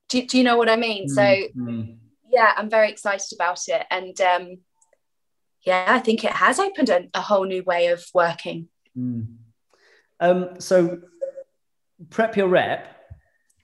do, 0.09 0.25
do 0.25 0.37
you 0.37 0.43
know 0.43 0.57
what 0.57 0.69
I 0.69 0.75
mean? 0.75 1.07
Mm, 1.07 1.09
so, 1.09 1.93
yeah, 2.29 2.53
I'm 2.55 2.69
very 2.69 2.89
excited 2.89 3.33
about 3.33 3.59
it. 3.67 3.85
And 3.91 4.19
um, 4.21 4.57
yeah, 5.65 5.85
I 5.87 5.99
think 5.99 6.23
it 6.23 6.31
has 6.31 6.59
opened 6.59 6.89
a, 6.89 7.07
a 7.13 7.21
whole 7.21 7.45
new 7.45 7.63
way 7.63 7.87
of 7.87 8.05
working. 8.13 8.69
Mm. 8.97 9.35
Um, 10.19 10.59
so, 10.59 10.99
prep 12.09 12.37
your 12.37 12.47
rep. 12.47 12.87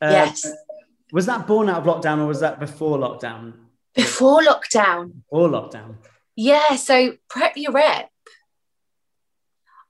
Uh, 0.01 0.09
yes. 0.11 0.45
Was 1.11 1.25
that 1.27 1.47
born 1.47 1.69
out 1.69 1.85
of 1.85 1.85
lockdown 1.85 2.19
or 2.19 2.25
was 2.25 2.41
that 2.41 2.59
before 2.59 2.97
lockdown? 2.97 3.53
Before 3.93 4.41
lockdown. 4.41 5.13
Before 5.29 5.49
lockdown. 5.49 5.95
Yeah. 6.35 6.75
So 6.75 7.13
prep 7.29 7.53
your 7.55 7.71
rep. 7.71 8.09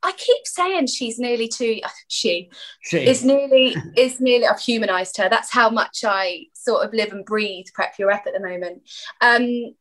I 0.03 0.11
keep 0.11 0.45
saying 0.45 0.87
she's 0.87 1.17
nearly 1.17 1.47
two. 1.47 1.79
She, 2.07 2.49
she. 2.81 3.05
is 3.05 3.25
nearly 3.25 3.75
is 3.97 4.21
nearly. 4.21 4.45
I've 4.45 4.59
humanised 4.59 5.17
her. 5.17 5.27
That's 5.27 5.51
how 5.51 5.69
much 5.69 6.03
I 6.05 6.45
sort 6.53 6.85
of 6.85 6.93
live 6.93 7.11
and 7.11 7.25
breathe. 7.25 7.65
Prep 7.73 7.95
your 7.97 8.09
rep 8.09 8.27
at 8.27 8.33
the 8.33 8.39
moment. 8.39 8.83
Um, 9.21 9.75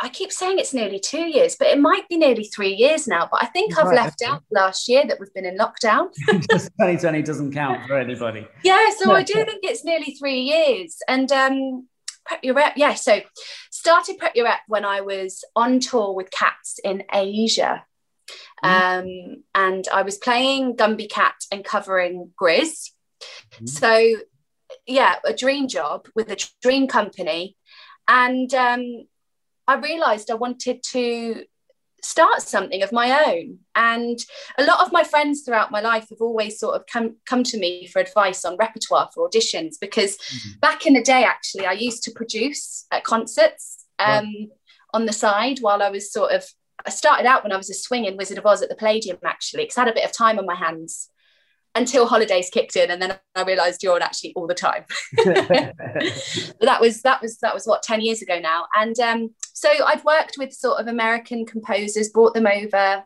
I 0.00 0.08
keep 0.08 0.32
saying 0.32 0.58
it's 0.58 0.74
nearly 0.74 0.98
two 0.98 1.28
years, 1.28 1.56
but 1.56 1.68
it 1.68 1.80
might 1.80 2.08
be 2.08 2.16
nearly 2.16 2.44
three 2.44 2.74
years 2.74 3.06
now. 3.06 3.28
But 3.30 3.42
I 3.42 3.46
think 3.46 3.78
I've 3.78 3.92
left 3.92 4.22
out 4.22 4.42
last 4.50 4.88
year 4.88 5.04
that 5.06 5.20
we've 5.20 5.32
been 5.32 5.46
in 5.46 5.56
lockdown. 5.56 6.12
2020 6.26 7.22
doesn't 7.22 7.52
count 7.52 7.86
for 7.86 7.96
anybody. 7.96 8.46
Yeah, 8.64 8.90
so 8.98 9.12
I 9.12 9.22
do 9.22 9.34
think 9.34 9.60
it's 9.62 9.84
nearly 9.84 10.16
three 10.18 10.40
years. 10.40 10.98
And 11.08 11.30
um, 11.30 11.88
Prep 12.24 12.42
Your 12.42 12.54
Rep, 12.54 12.74
yeah. 12.76 12.94
So 12.94 13.20
started 13.70 14.18
Prep 14.18 14.34
Your 14.34 14.46
Rep 14.46 14.60
when 14.66 14.84
I 14.84 15.00
was 15.00 15.44
on 15.54 15.80
tour 15.80 16.14
with 16.14 16.30
Cats 16.30 16.78
in 16.82 17.04
Asia. 17.12 17.84
Mm. 18.64 19.00
Um, 19.00 19.44
and 19.54 19.88
I 19.92 20.02
was 20.02 20.18
playing 20.18 20.76
Gumbie 20.76 21.10
Cat 21.10 21.34
and 21.50 21.64
covering 21.64 22.32
Grizz. 22.40 22.90
Mm. 23.60 23.68
So, 23.68 24.20
yeah, 24.86 25.16
a 25.24 25.32
dream 25.32 25.68
job 25.68 26.08
with 26.14 26.30
a 26.30 26.38
dream 26.60 26.86
company. 26.86 27.56
And 28.08 28.52
um, 28.54 29.06
I 29.66 29.76
realized 29.76 30.30
I 30.30 30.34
wanted 30.34 30.82
to 30.90 31.44
start 32.02 32.42
something 32.42 32.82
of 32.82 32.92
my 32.92 33.24
own. 33.26 33.58
And 33.74 34.18
a 34.58 34.64
lot 34.64 34.80
of 34.80 34.92
my 34.92 35.04
friends 35.04 35.42
throughout 35.42 35.70
my 35.70 35.80
life 35.80 36.08
have 36.10 36.20
always 36.20 36.58
sort 36.58 36.74
of 36.74 36.86
come 36.86 37.16
come 37.26 37.44
to 37.44 37.58
me 37.58 37.86
for 37.86 38.00
advice 38.00 38.44
on 38.44 38.56
repertoire 38.56 39.08
for 39.14 39.28
auditions 39.28 39.76
because 39.80 40.16
mm-hmm. 40.16 40.58
back 40.60 40.86
in 40.86 40.94
the 40.94 41.02
day, 41.02 41.24
actually, 41.24 41.66
I 41.66 41.72
used 41.72 42.02
to 42.04 42.10
produce 42.10 42.86
at 42.90 43.04
concerts 43.04 43.86
um, 43.98 44.24
right. 44.24 44.48
on 44.92 45.06
the 45.06 45.12
side 45.12 45.58
while 45.60 45.82
I 45.82 45.90
was 45.90 46.12
sort 46.12 46.32
of. 46.32 46.44
I 46.84 46.90
started 46.90 47.26
out 47.26 47.44
when 47.44 47.52
I 47.52 47.56
was 47.56 47.70
a 47.70 47.74
swinging 47.74 48.16
Wizard 48.16 48.38
of 48.38 48.46
Oz 48.46 48.60
at 48.60 48.68
the 48.68 48.74
Palladium, 48.74 49.16
actually, 49.24 49.62
because 49.62 49.78
I 49.78 49.82
had 49.82 49.90
a 49.90 49.94
bit 49.94 50.04
of 50.04 50.10
time 50.10 50.40
on 50.40 50.46
my 50.46 50.56
hands 50.56 51.11
until 51.74 52.06
holidays 52.06 52.50
kicked 52.52 52.76
in 52.76 52.90
and 52.90 53.00
then 53.00 53.18
I 53.34 53.42
realized 53.42 53.82
you're 53.82 53.94
on 53.94 54.02
actually 54.02 54.32
all 54.36 54.46
the 54.46 54.54
time. 54.54 54.84
that 55.24 56.78
was 56.80 57.02
that 57.02 57.22
was 57.22 57.38
that 57.38 57.54
was 57.54 57.66
what 57.66 57.82
10 57.82 58.00
years 58.00 58.22
ago 58.22 58.38
now. 58.38 58.66
And 58.76 58.98
um, 59.00 59.30
so 59.52 59.68
I'd 59.86 60.04
worked 60.04 60.36
with 60.38 60.52
sort 60.52 60.80
of 60.80 60.86
American 60.86 61.46
composers, 61.46 62.10
brought 62.10 62.34
them 62.34 62.46
over, 62.46 63.04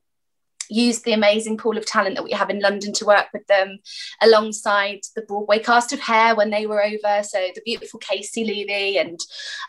used 0.69 1.05
the 1.05 1.13
amazing 1.13 1.57
pool 1.57 1.77
of 1.77 1.87
talent 1.87 2.17
that 2.17 2.25
we 2.25 2.33
have 2.33 2.51
in 2.51 2.61
London 2.61 2.93
to 2.95 3.05
work 3.05 3.27
with 3.33 3.47
them 3.47 3.79
alongside 4.23 5.01
the 5.15 5.23
Broadway 5.23 5.59
cast 5.59 5.93
of 5.93 6.01
Hair 6.01 6.35
when 6.35 6.51
they 6.51 6.67
were 6.67 6.83
over. 6.83 7.23
So 7.23 7.39
the 7.55 7.63
beautiful 7.65 8.01
Caissie 8.01 8.47
Levy 8.47 8.99
and 8.99 9.21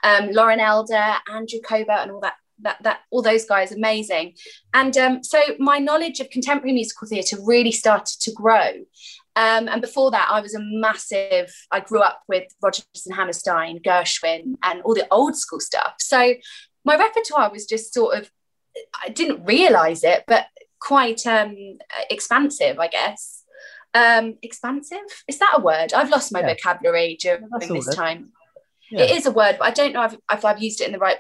um, 0.04 0.32
Lauren 0.32 0.60
Elder, 0.60 1.16
Andrew 1.32 1.60
Kober 1.64 1.92
and 1.92 2.12
all 2.12 2.22
that 2.22 2.36
that 2.62 2.78
that 2.84 3.02
all 3.12 3.22
those 3.22 3.46
guys 3.46 3.72
amazing. 3.72 4.34
And 4.74 4.98
um, 4.98 5.24
so 5.24 5.39
my 5.60 5.78
knowledge 5.78 6.20
of 6.20 6.30
contemporary 6.30 6.74
musical 6.74 7.08
theatre 7.08 7.38
really 7.43 7.72
started 7.72 8.20
to 8.22 8.32
grow. 8.32 8.72
Um, 9.36 9.67
and 9.67 9.82
before 9.82 10.10
that 10.12 10.30
i 10.32 10.41
was 10.41 10.56
a 10.56 10.60
massive 10.60 11.54
i 11.72 11.80
grew 11.80 12.00
up 12.00 12.24
with 12.28 12.46
rodgers 12.60 12.88
and 13.06 13.15
hammerstein 13.15 13.78
gershwin 13.86 14.56
and 14.63 14.82
all 14.82 14.96
the 14.96 15.08
old 15.12 15.36
school 15.36 15.60
stuff. 15.60 15.96
So 16.00 16.34
my 16.84 16.98
repertoire 16.98 17.52
was 17.52 17.65
just 17.65 17.93
sort 17.93 18.17
of 18.17 18.32
i 19.04 19.10
didn't 19.10 19.46
realize 19.46 20.04
it 20.04 20.24
but 20.28 20.48
quite 20.80 21.26
um, 21.28 21.56
expansive 22.10 22.80
i 22.80 22.88
guess. 22.88 23.43
Um, 23.93 24.38
expansive? 24.43 25.00
Is 25.28 25.39
that 25.39 25.56
a 25.56 25.62
word? 25.62 25.91
I've 25.93 26.12
lost 26.12 26.32
my 26.32 26.41
yeah. 26.41 26.50
vocabulary 26.50 27.17
during 27.20 27.48
this 27.50 27.96
time. 27.96 28.32
Yeah. 28.91 29.04
it 29.04 29.17
is 29.17 29.26
a 29.26 29.32
word 29.32 29.58
but 29.60 29.65
i 29.65 29.72
don't 29.72 29.91
know 29.91 30.04
if, 30.06 30.15
if 30.32 30.46
i've 30.46 30.62
used 30.62 30.80
it 30.80 30.86
in 30.86 30.93
the 30.93 30.98
right 30.98 31.17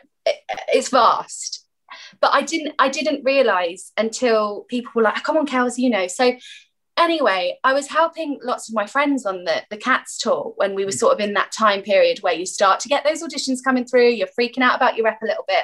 it's 0.69 0.89
vast. 0.89 1.65
But 2.19 2.33
i 2.33 2.41
didn't 2.41 2.75
i 2.79 2.89
didn't 2.89 3.23
realize 3.23 3.91
until 3.97 4.65
people 4.69 4.91
were 4.95 5.03
like 5.03 5.17
oh, 5.17 5.21
come 5.21 5.37
on 5.37 5.47
Kels 5.47 5.77
you 5.77 5.89
know. 5.89 6.07
So 6.07 6.33
anyway 6.97 7.55
i 7.63 7.73
was 7.73 7.87
helping 7.87 8.39
lots 8.43 8.67
of 8.67 8.75
my 8.75 8.85
friends 8.85 9.25
on 9.25 9.43
the 9.43 9.61
the 9.69 9.77
cats 9.77 10.17
tour 10.17 10.53
when 10.55 10.73
we 10.73 10.83
were 10.83 10.91
mm. 10.91 10.97
sort 10.97 11.13
of 11.13 11.19
in 11.19 11.35
that 11.35 11.51
time 11.51 11.81
period 11.81 12.17
where 12.21 12.33
you 12.33 12.45
start 12.45 12.79
to 12.79 12.89
get 12.89 13.03
those 13.03 13.21
auditions 13.21 13.63
coming 13.63 13.85
through 13.85 14.09
you're 14.09 14.27
freaking 14.39 14.63
out 14.63 14.75
about 14.75 14.95
your 14.95 15.05
rep 15.05 15.21
a 15.21 15.25
little 15.25 15.45
bit. 15.47 15.63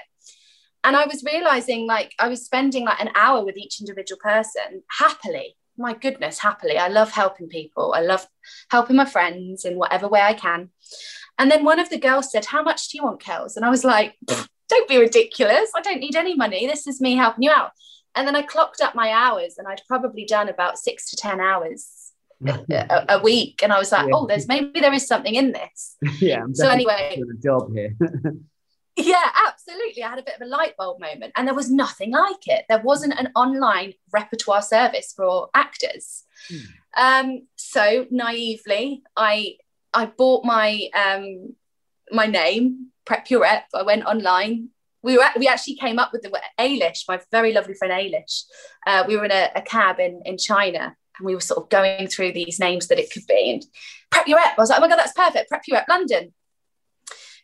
And 0.84 0.96
i 0.96 1.06
was 1.06 1.24
realizing 1.24 1.88
like 1.88 2.14
i 2.20 2.28
was 2.28 2.46
spending 2.46 2.86
like 2.86 3.02
an 3.02 3.10
hour 3.16 3.44
with 3.44 3.58
each 3.58 3.82
individual 3.82 4.20
person 4.22 4.84
happily. 5.00 5.56
My 5.76 5.96
goodness 5.96 6.38
happily. 6.38 6.78
I 6.78 6.88
love 6.88 7.12
helping 7.12 7.50
people. 7.50 7.96
I 7.98 8.02
love 8.02 8.28
helping 8.70 8.96
my 8.96 9.06
friends 9.06 9.66
in 9.66 9.76
whatever 9.78 10.08
way 10.08 10.22
i 10.22 10.34
can. 10.34 10.70
And 11.40 11.50
then 11.50 11.66
one 11.66 11.80
of 11.80 11.90
the 11.90 11.98
girls 11.98 12.32
said 12.32 12.46
how 12.46 12.62
much 12.62 12.90
do 12.90 12.98
you 12.98 13.04
want 13.04 13.22
Kels? 13.22 13.56
And 13.56 13.66
i 13.66 13.70
was 13.70 13.84
like 13.84 14.16
don't 14.74 14.90
be 14.90 14.98
ridiculous. 14.98 15.72
I 15.76 15.82
don't 15.82 16.00
need 16.00 16.16
any 16.16 16.36
money. 16.36 16.68
This 16.68 16.88
is 16.88 17.02
me 17.02 17.16
helping 17.16 17.44
you 17.44 17.52
out. 17.52 17.72
And 18.16 18.28
then 18.28 18.36
I 18.36 18.42
clocked 18.42 18.82
up 18.82 18.96
my 18.96 19.12
hours 19.12 19.56
and 19.58 19.68
I'd 19.68 19.82
probably 19.88 20.26
done 20.26 20.50
about 20.50 20.78
six 20.78 21.10
to 21.12 21.16
10 21.16 21.40
hours 21.40 22.12
a, 22.48 23.06
a, 23.10 23.22
week. 23.22 23.62
And 23.64 23.74
I 23.74 23.80
was 23.80 23.92
like, 23.92 24.08
yeah. 24.08 24.14
oh, 24.14 24.28
there's 24.28 24.48
maybe 24.48 24.80
there 24.80 24.94
is 24.94 25.08
something 25.08 25.36
in 25.36 25.52
this. 25.52 25.98
Yeah. 26.20 26.44
so 26.54 26.70
anyway, 26.70 27.18
a 27.18 27.42
job 27.42 27.74
here. 27.74 27.96
yeah, 28.96 29.30
absolutely. 29.48 30.04
I 30.04 30.10
had 30.10 30.20
a 30.20 30.24
bit 30.24 30.36
of 30.36 30.42
a 30.42 30.50
light 30.50 30.76
bulb 30.78 31.00
moment, 31.00 31.34
and 31.36 31.48
there 31.48 31.56
was 31.56 31.72
nothing 31.72 32.12
like 32.12 32.48
it. 32.48 32.66
There 32.70 32.82
wasn't 32.82 33.20
an 33.20 33.30
online 33.36 33.94
repertoire 34.14 34.62
service 34.62 35.14
for 35.16 35.50
actors. 35.54 36.24
Hmm. 36.50 36.58
Um, 36.96 37.48
so 37.56 38.06
naively, 38.12 39.04
I 39.18 39.58
I 39.94 40.06
bought 40.06 40.46
my 40.46 40.90
um, 40.96 41.56
my 42.12 42.28
name 42.28 42.93
Prep 43.06 43.30
Your 43.30 43.42
Rep. 43.42 43.66
I 43.74 43.84
went 43.84 44.06
online. 44.06 44.70
We 45.02 45.18
were 45.18 45.24
at, 45.24 45.38
we 45.38 45.48
actually 45.48 45.76
came 45.76 46.00
up 46.00 46.12
with 46.14 46.22
the 46.22 46.42
Ailish, 46.60 47.04
my 47.08 47.20
very 47.32 47.54
lovely 47.54 47.74
friend 47.74 47.94
Ailish. 47.94 48.44
Uh, 48.88 49.04
we 49.08 49.18
were 49.18 49.26
in 49.26 49.32
a, 49.32 49.50
a 49.56 49.62
cab 49.62 50.00
in 50.00 50.22
in 50.26 50.38
China, 50.38 50.96
and 51.18 51.26
we 51.26 51.36
were 51.36 51.42
sort 51.42 51.64
of 51.64 51.70
going 51.70 52.08
through 52.08 52.34
these 52.34 52.60
names 52.60 52.88
that 52.88 53.00
it 53.00 53.12
could 53.12 53.28
be. 53.28 53.52
And 53.52 53.66
Prep 54.12 54.28
Your 54.28 54.38
Rep. 54.38 54.58
I 54.58 54.62
was 54.62 54.70
like, 54.70 54.80
oh 54.80 54.82
my 54.82 54.88
god, 54.88 55.00
that's 55.00 55.14
perfect. 55.14 55.50
Prep 55.50 55.64
Your 55.68 55.78
Rep 55.80 55.90
London. 55.90 56.34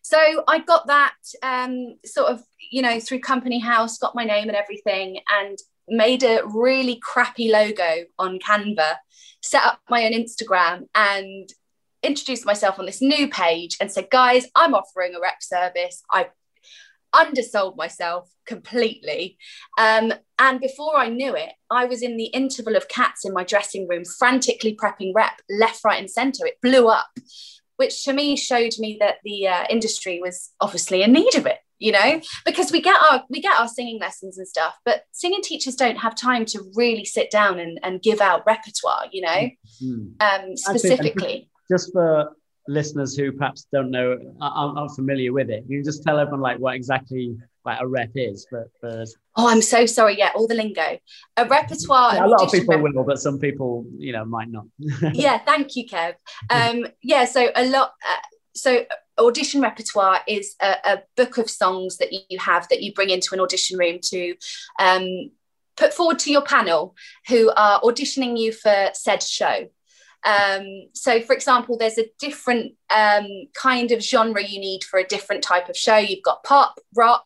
So 0.02 0.18
I 0.48 0.60
got 0.60 0.88
that 0.88 1.16
um, 1.44 1.96
sort 2.06 2.32
of, 2.32 2.42
you 2.72 2.82
know, 2.82 3.00
through 3.00 3.20
Company 3.20 3.60
House, 3.60 3.98
got 3.98 4.16
my 4.16 4.24
name 4.24 4.48
and 4.48 4.56
everything, 4.56 5.20
and 5.30 5.58
made 5.88 6.24
a 6.24 6.42
really 6.46 7.00
crappy 7.02 7.52
logo 7.52 8.06
on 8.18 8.40
Canva, 8.40 8.96
set 9.42 9.64
up 9.64 9.82
my 9.90 10.06
own 10.06 10.14
Instagram, 10.14 10.88
and 10.96 11.50
introduced 12.04 12.46
myself 12.46 12.80
on 12.80 12.86
this 12.86 13.02
new 13.02 13.28
page 13.28 13.78
and 13.80 13.92
said, 13.92 14.10
guys, 14.10 14.48
I'm 14.56 14.74
offering 14.74 15.16
a 15.16 15.20
rep 15.20 15.42
service. 15.42 16.04
I 16.12 16.28
undersold 17.14 17.76
myself 17.76 18.30
completely. 18.46 19.38
Um, 19.78 20.14
and 20.38 20.60
before 20.60 20.98
I 20.98 21.10
knew 21.10 21.36
it, 21.36 21.50
I 21.70 21.86
was 21.86 22.02
in 22.02 22.18
the 22.18 22.26
interval 22.26 22.76
of 22.76 22.88
cats 22.88 23.26
in 23.26 23.34
my 23.34 23.44
dressing 23.44 23.88
room, 23.88 24.04
frantically 24.06 24.76
prepping 24.76 25.12
rep 25.16 25.42
left, 25.50 25.84
right, 25.84 26.00
and 26.00 26.10
center. 26.10 26.46
It 26.46 26.62
blew 26.62 26.88
up 26.88 27.10
which 27.80 28.04
to 28.04 28.12
me 28.12 28.36
showed 28.36 28.74
me 28.78 28.98
that 29.00 29.16
the 29.24 29.48
uh, 29.48 29.64
industry 29.70 30.20
was 30.22 30.52
obviously 30.60 31.02
in 31.02 31.14
need 31.14 31.34
of 31.36 31.46
it 31.46 31.60
you 31.80 31.94
know 31.94 32.20
because 32.46 32.72
we 32.74 32.82
get 32.82 33.02
our 33.10 33.24
we 33.30 33.42
get 33.42 33.58
our 33.58 33.70
singing 33.70 33.98
lessons 34.00 34.38
and 34.38 34.48
stuff 34.48 34.76
but 34.84 35.04
singing 35.12 35.42
teachers 35.42 35.76
don't 35.76 35.96
have 35.96 36.14
time 36.14 36.44
to 36.44 36.62
really 36.76 37.06
sit 37.06 37.32
down 37.32 37.58
and, 37.58 37.80
and 37.82 38.02
give 38.02 38.20
out 38.20 38.44
repertoire 38.46 39.06
you 39.12 39.22
know 39.22 39.50
mm-hmm. 39.82 40.10
um, 40.20 40.58
specifically 40.58 41.50
just 41.70 41.92
for 41.94 42.36
listeners 42.68 43.16
who 43.16 43.32
perhaps 43.32 43.66
don't 43.74 43.90
know 43.90 44.18
aren't, 44.42 44.78
aren't 44.78 44.92
familiar 44.96 45.34
with 45.34 45.50
it 45.50 45.64
you 45.68 45.78
can 45.78 45.84
just 45.84 46.04
tell 46.04 46.20
everyone 46.20 46.42
like 46.42 46.60
what 46.60 46.76
exactly 46.76 47.36
like 47.66 47.80
a 47.82 47.88
rep 47.88 48.12
is 48.16 48.46
but 48.52 48.68
oh 49.36 49.50
i'm 49.50 49.62
so 49.62 49.86
sorry. 49.86 50.18
Yeah 50.18 50.32
all 50.36 50.48
the 50.48 50.56
lingo. 50.56 50.98
A 51.38 51.46
repertoire 51.46 52.16
yeah, 52.16 52.26
a 52.26 52.28
lot 52.28 52.42
of 52.42 52.52
people 52.52 52.78
rep- 52.78 52.94
will 52.96 53.04
but 53.04 53.20
some 53.20 53.40
people 53.40 53.86
you 53.98 54.14
know 54.14 54.26
might 54.26 54.50
not. 54.50 54.66
Yeah 55.14 55.40
thank 55.40 55.76
you 55.76 55.88
kev. 55.88 56.16
Um 56.50 56.88
yeah 57.02 57.26
so 57.26 57.50
a 57.56 57.66
lot 57.66 57.94
uh, 58.08 58.22
so 58.56 58.86
audition 59.20 59.62
repertoire 59.62 60.22
is 60.28 60.56
a, 60.62 60.76
a, 60.86 61.04
book 61.18 61.38
of 61.38 61.50
songs 61.50 61.98
that 61.98 62.12
you 62.30 62.40
have 62.40 62.68
that 62.70 62.82
you 62.82 62.94
bring 62.94 63.10
into 63.10 63.34
an 63.34 63.40
audition 63.40 63.78
room 63.78 64.00
to 64.02 64.34
um, 64.80 65.32
put 65.76 65.94
forward 65.94 66.18
to 66.20 66.32
your 66.32 66.42
panel 66.42 66.96
who 67.28 67.52
are 67.56 67.82
auditioning 67.82 68.38
you 68.38 68.52
for 68.52 68.90
said 68.94 69.22
show 69.22 69.68
um, 70.26 70.88
so, 70.94 71.22
for 71.22 71.34
example, 71.34 71.78
there's 71.78 71.98
a 71.98 72.10
different 72.20 72.74
um, 72.94 73.28
kind 73.54 73.92
of 73.92 74.04
genre 74.04 74.44
you 74.44 74.60
need 74.60 74.84
for 74.84 75.00
a 75.00 75.08
different 75.08 75.44
type 75.44 75.70
of 75.70 75.78
show. 75.78 75.98
You've 75.98 76.24
got 76.24 76.44
pop, 76.44 76.80
rock, 76.96 77.26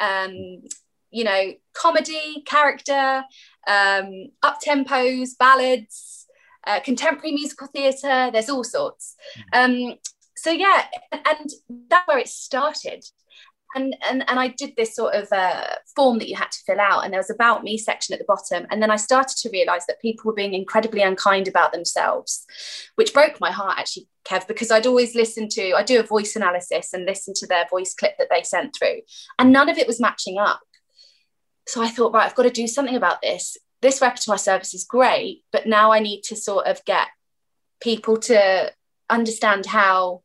um, 0.00 0.62
you 1.10 1.24
know, 1.24 1.52
comedy, 1.74 2.42
character, 2.46 3.24
um, 3.66 4.28
up 4.42 4.60
tempos, 4.64 5.36
ballads, 5.38 6.26
uh, 6.66 6.80
contemporary 6.80 7.32
musical 7.32 7.66
theatre. 7.66 8.30
There's 8.32 8.48
all 8.48 8.64
sorts. 8.64 9.16
Hmm. 9.52 9.72
Um, 9.72 9.94
so 10.36 10.50
yeah, 10.50 10.86
and 11.12 11.50
that's 11.88 12.08
where 12.08 12.18
it 12.18 12.28
started. 12.28 13.04
And, 13.74 13.96
and, 14.08 14.24
and 14.28 14.38
I 14.38 14.48
did 14.48 14.74
this 14.76 14.94
sort 14.94 15.14
of 15.14 15.32
uh, 15.32 15.64
form 15.96 16.18
that 16.18 16.28
you 16.28 16.36
had 16.36 16.50
to 16.50 16.58
fill 16.66 16.80
out, 16.80 17.04
and 17.04 17.12
there 17.12 17.20
was 17.20 17.30
about 17.30 17.64
me 17.64 17.78
section 17.78 18.12
at 18.12 18.18
the 18.18 18.26
bottom. 18.26 18.66
And 18.70 18.82
then 18.82 18.90
I 18.90 18.96
started 18.96 19.36
to 19.38 19.50
realize 19.50 19.86
that 19.86 20.00
people 20.00 20.24
were 20.26 20.34
being 20.34 20.54
incredibly 20.54 21.02
unkind 21.02 21.48
about 21.48 21.72
themselves, 21.72 22.44
which 22.96 23.14
broke 23.14 23.40
my 23.40 23.50
heart 23.50 23.78
actually 23.78 24.08
Kev, 24.24 24.46
because 24.46 24.70
I'd 24.70 24.86
always 24.86 25.14
listen 25.14 25.48
to, 25.48 25.72
I 25.72 25.82
do 25.82 25.98
a 25.98 26.04
voice 26.04 26.36
analysis 26.36 26.92
and 26.92 27.04
listen 27.04 27.34
to 27.34 27.46
their 27.46 27.66
voice 27.68 27.94
clip 27.94 28.16
that 28.18 28.28
they 28.30 28.42
sent 28.42 28.76
through, 28.76 29.00
and 29.38 29.52
none 29.52 29.68
of 29.68 29.78
it 29.78 29.86
was 29.86 30.00
matching 30.00 30.38
up. 30.38 30.60
So 31.66 31.82
I 31.82 31.88
thought, 31.88 32.12
right, 32.12 32.26
I've 32.26 32.34
got 32.34 32.44
to 32.44 32.50
do 32.50 32.66
something 32.66 32.96
about 32.96 33.22
this. 33.22 33.56
This 33.80 34.00
repertoire 34.00 34.38
service 34.38 34.74
is 34.74 34.84
great, 34.84 35.42
but 35.50 35.66
now 35.66 35.92
I 35.92 35.98
need 35.98 36.22
to 36.24 36.36
sort 36.36 36.66
of 36.66 36.84
get 36.84 37.08
people 37.80 38.16
to 38.16 38.72
understand 39.10 39.66
how 39.66 40.22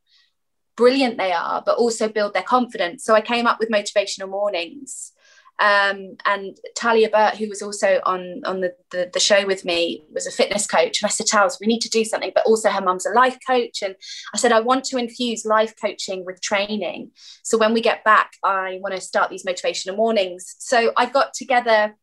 brilliant 0.77 1.17
they 1.17 1.33
are, 1.33 1.61
but 1.65 1.77
also 1.77 2.07
build 2.07 2.33
their 2.33 2.43
confidence. 2.43 3.03
So 3.03 3.13
I 3.13 3.21
came 3.21 3.45
up 3.45 3.59
with 3.59 3.69
motivational 3.69 4.29
mornings 4.29 5.11
um, 5.59 6.17
and 6.25 6.55
Talia 6.75 7.09
Burt, 7.09 7.35
who 7.35 7.49
was 7.49 7.63
also 7.63 7.99
on 8.05 8.41
on 8.45 8.61
the, 8.61 8.75
the, 8.91 9.09
the 9.11 9.19
show 9.19 9.45
with 9.47 9.65
me, 9.65 10.03
was 10.13 10.27
a 10.27 10.31
fitness 10.31 10.67
coach. 10.67 11.01
And 11.01 11.07
I 11.07 11.09
said, 11.09 11.25
Tals, 11.25 11.57
we 11.59 11.65
need 11.65 11.81
to 11.81 11.89
do 11.89 12.03
something. 12.03 12.31
But 12.35 12.45
also, 12.45 12.69
her 12.69 12.81
mum's 12.81 13.07
a 13.07 13.11
life 13.11 13.37
coach, 13.45 13.81
and 13.81 13.95
I 14.33 14.37
said, 14.37 14.51
I 14.51 14.59
want 14.59 14.83
to 14.85 14.97
infuse 14.97 15.45
life 15.45 15.73
coaching 15.81 16.25
with 16.25 16.41
training. 16.41 17.11
So 17.41 17.57
when 17.57 17.73
we 17.73 17.81
get 17.81 18.03
back, 18.03 18.33
I 18.43 18.77
want 18.81 18.93
to 18.95 19.01
start 19.01 19.31
these 19.31 19.45
motivational 19.45 19.97
mornings. 19.97 20.55
So 20.59 20.91
I 20.95 21.07
got 21.07 21.33
together 21.33 21.95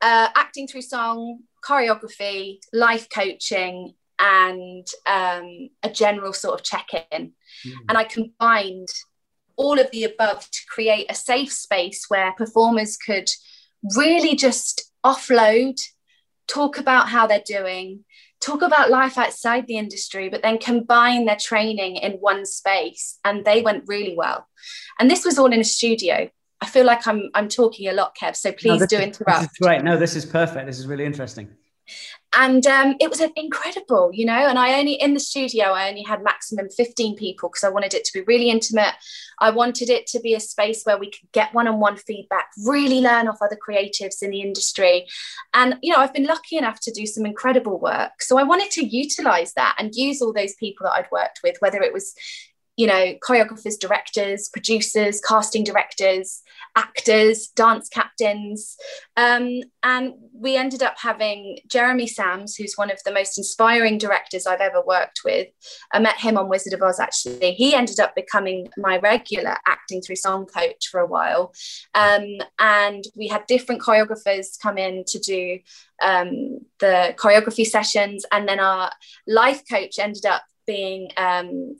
uh, 0.00 0.28
acting 0.36 0.68
through 0.68 0.82
song, 0.82 1.40
choreography, 1.64 2.58
life 2.72 3.08
coaching, 3.12 3.94
and 4.20 4.86
um, 5.06 5.70
a 5.82 5.90
general 5.90 6.32
sort 6.32 6.58
of 6.58 6.64
check 6.64 6.88
in. 7.10 7.32
Mm. 7.66 7.72
And 7.88 7.98
I 7.98 8.04
combined 8.04 8.88
all 9.56 9.78
of 9.78 9.90
the 9.90 10.04
above 10.04 10.50
to 10.50 10.60
create 10.68 11.06
a 11.10 11.14
safe 11.14 11.52
space 11.52 12.06
where 12.08 12.32
performers 12.32 12.96
could 12.96 13.28
really 13.96 14.36
just 14.36 14.90
offload, 15.04 15.80
talk 16.46 16.78
about 16.78 17.08
how 17.08 17.26
they're 17.26 17.42
doing, 17.46 18.04
talk 18.40 18.62
about 18.62 18.90
life 18.90 19.18
outside 19.18 19.66
the 19.66 19.76
industry, 19.76 20.28
but 20.28 20.42
then 20.42 20.58
combine 20.58 21.24
their 21.24 21.36
training 21.36 21.96
in 21.96 22.12
one 22.12 22.44
space. 22.46 23.18
And 23.24 23.44
they 23.44 23.62
went 23.62 23.84
really 23.86 24.14
well. 24.16 24.46
And 24.98 25.10
this 25.10 25.24
was 25.24 25.38
all 25.38 25.52
in 25.52 25.60
a 25.60 25.64
studio. 25.64 26.30
I 26.62 26.66
feel 26.66 26.84
like 26.84 27.06
I'm 27.06 27.30
I'm 27.34 27.48
talking 27.48 27.88
a 27.88 27.92
lot, 27.92 28.14
Kev. 28.20 28.36
So 28.36 28.52
please 28.52 28.80
no, 28.80 28.86
do 28.86 28.98
interrupt. 28.98 29.44
Is, 29.44 29.58
great. 29.62 29.82
No, 29.82 29.96
this 29.96 30.14
is 30.14 30.26
perfect. 30.26 30.66
This 30.66 30.78
is 30.78 30.86
really 30.86 31.06
interesting 31.06 31.48
and 32.32 32.66
um, 32.66 32.94
it 33.00 33.10
was 33.10 33.20
incredible 33.36 34.10
you 34.12 34.24
know 34.24 34.32
and 34.32 34.58
i 34.58 34.78
only 34.78 34.94
in 34.94 35.14
the 35.14 35.20
studio 35.20 35.66
i 35.66 35.88
only 35.88 36.02
had 36.02 36.22
maximum 36.22 36.68
15 36.68 37.16
people 37.16 37.48
because 37.48 37.64
i 37.64 37.68
wanted 37.68 37.94
it 37.94 38.04
to 38.04 38.12
be 38.12 38.24
really 38.26 38.50
intimate. 38.50 38.94
I 39.42 39.50
wanted 39.50 39.88
it 39.88 40.06
to 40.08 40.20
be 40.20 40.34
a 40.34 40.40
space 40.40 40.82
where 40.84 40.98
we 40.98 41.10
could 41.10 41.32
get 41.32 41.54
one-on-one 41.54 41.96
feedback 41.96 42.50
really 42.66 43.00
learn 43.00 43.26
off 43.26 43.38
other 43.40 43.56
creatives 43.56 44.22
in 44.22 44.30
the 44.30 44.42
industry. 44.42 45.06
And 45.54 45.76
you 45.82 45.92
know 45.92 45.98
i've 45.98 46.12
been 46.12 46.26
lucky 46.26 46.56
enough 46.56 46.78
to 46.80 46.92
do 46.92 47.06
some 47.06 47.24
incredible 47.24 47.78
work. 47.80 48.20
So 48.20 48.38
i 48.38 48.42
wanted 48.42 48.70
to 48.72 48.84
utilize 48.84 49.54
that 49.54 49.76
and 49.78 49.94
use 49.94 50.20
all 50.20 50.32
those 50.32 50.54
people 50.54 50.84
that 50.84 50.92
i'd 50.92 51.10
worked 51.10 51.40
with 51.42 51.56
whether 51.60 51.80
it 51.82 51.92
was 51.92 52.14
you 52.76 52.86
know, 52.86 53.14
choreographers, 53.22 53.78
directors, 53.78 54.48
producers, 54.48 55.20
casting 55.20 55.64
directors, 55.64 56.42
actors, 56.76 57.48
dance 57.48 57.88
captains. 57.88 58.76
Um, 59.16 59.60
and 59.82 60.14
we 60.32 60.56
ended 60.56 60.82
up 60.82 60.94
having 60.98 61.58
Jeremy 61.68 62.06
Sams, 62.06 62.56
who's 62.56 62.74
one 62.76 62.90
of 62.90 62.98
the 63.04 63.12
most 63.12 63.36
inspiring 63.36 63.98
directors 63.98 64.46
I've 64.46 64.60
ever 64.60 64.82
worked 64.86 65.20
with. 65.24 65.48
I 65.92 65.98
met 65.98 66.18
him 66.18 66.38
on 66.38 66.48
Wizard 66.48 66.72
of 66.72 66.82
Oz, 66.82 67.00
actually. 67.00 67.52
He 67.52 67.74
ended 67.74 68.00
up 68.00 68.14
becoming 68.14 68.68
my 68.78 68.98
regular 68.98 69.56
acting 69.66 70.00
through 70.00 70.16
song 70.16 70.46
coach 70.46 70.88
for 70.90 71.00
a 71.00 71.06
while. 71.06 71.52
Um, 71.94 72.38
and 72.58 73.04
we 73.16 73.28
had 73.28 73.46
different 73.46 73.82
choreographers 73.82 74.58
come 74.60 74.78
in 74.78 75.04
to 75.08 75.18
do 75.18 75.58
um, 76.02 76.60
the 76.78 77.14
choreography 77.18 77.66
sessions. 77.66 78.24
And 78.32 78.48
then 78.48 78.60
our 78.60 78.90
life 79.26 79.62
coach 79.68 79.98
ended 79.98 80.24
up 80.24 80.44
being 80.66 81.10
um, 81.16 81.76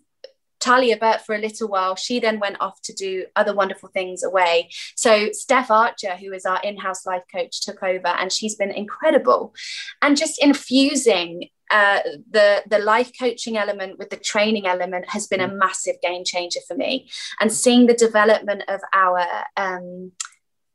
Talia 0.60 0.96
Burt 0.96 1.22
for 1.22 1.34
a 1.34 1.40
little 1.40 1.68
while. 1.68 1.96
She 1.96 2.20
then 2.20 2.38
went 2.38 2.56
off 2.60 2.80
to 2.82 2.92
do 2.92 3.26
other 3.34 3.54
wonderful 3.54 3.88
things 3.88 4.22
away. 4.22 4.70
So 4.94 5.32
Steph 5.32 5.70
Archer, 5.70 6.16
who 6.16 6.32
is 6.32 6.46
our 6.46 6.60
in-house 6.62 7.06
life 7.06 7.24
coach, 7.32 7.60
took 7.60 7.82
over, 7.82 8.08
and 8.08 8.32
she's 8.32 8.54
been 8.54 8.70
incredible. 8.70 9.54
And 10.02 10.16
just 10.16 10.42
infusing 10.42 11.48
uh, 11.70 12.00
the 12.28 12.62
the 12.68 12.78
life 12.78 13.12
coaching 13.18 13.56
element 13.56 13.96
with 13.98 14.10
the 14.10 14.16
training 14.16 14.66
element 14.66 15.08
has 15.08 15.28
been 15.28 15.40
a 15.40 15.48
mm. 15.48 15.56
massive 15.56 15.96
game 16.02 16.24
changer 16.24 16.60
for 16.66 16.76
me. 16.76 17.08
And 17.40 17.52
seeing 17.52 17.86
the 17.86 17.94
development 17.94 18.64
of 18.68 18.80
our 18.92 19.24
um, 19.56 20.12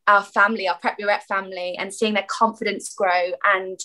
our 0.07 0.23
family, 0.23 0.67
our 0.67 0.77
Prep 0.77 0.97
Your 0.97 1.09
Rep 1.09 1.23
family, 1.23 1.75
and 1.77 1.93
seeing 1.93 2.13
their 2.13 2.25
confidence 2.27 2.93
grow 2.93 3.31
and 3.43 3.79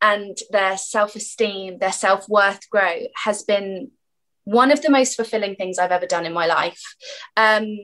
and 0.00 0.36
their 0.50 0.76
self 0.76 1.16
esteem, 1.16 1.78
their 1.78 1.92
self 1.92 2.28
worth 2.28 2.68
grow 2.70 3.00
has 3.24 3.42
been 3.42 3.90
one 4.44 4.70
of 4.70 4.82
the 4.82 4.90
most 4.90 5.16
fulfilling 5.16 5.56
things 5.56 5.78
I've 5.78 5.90
ever 5.90 6.06
done 6.06 6.26
in 6.26 6.32
my 6.32 6.46
life. 6.46 6.82
Um, 7.36 7.76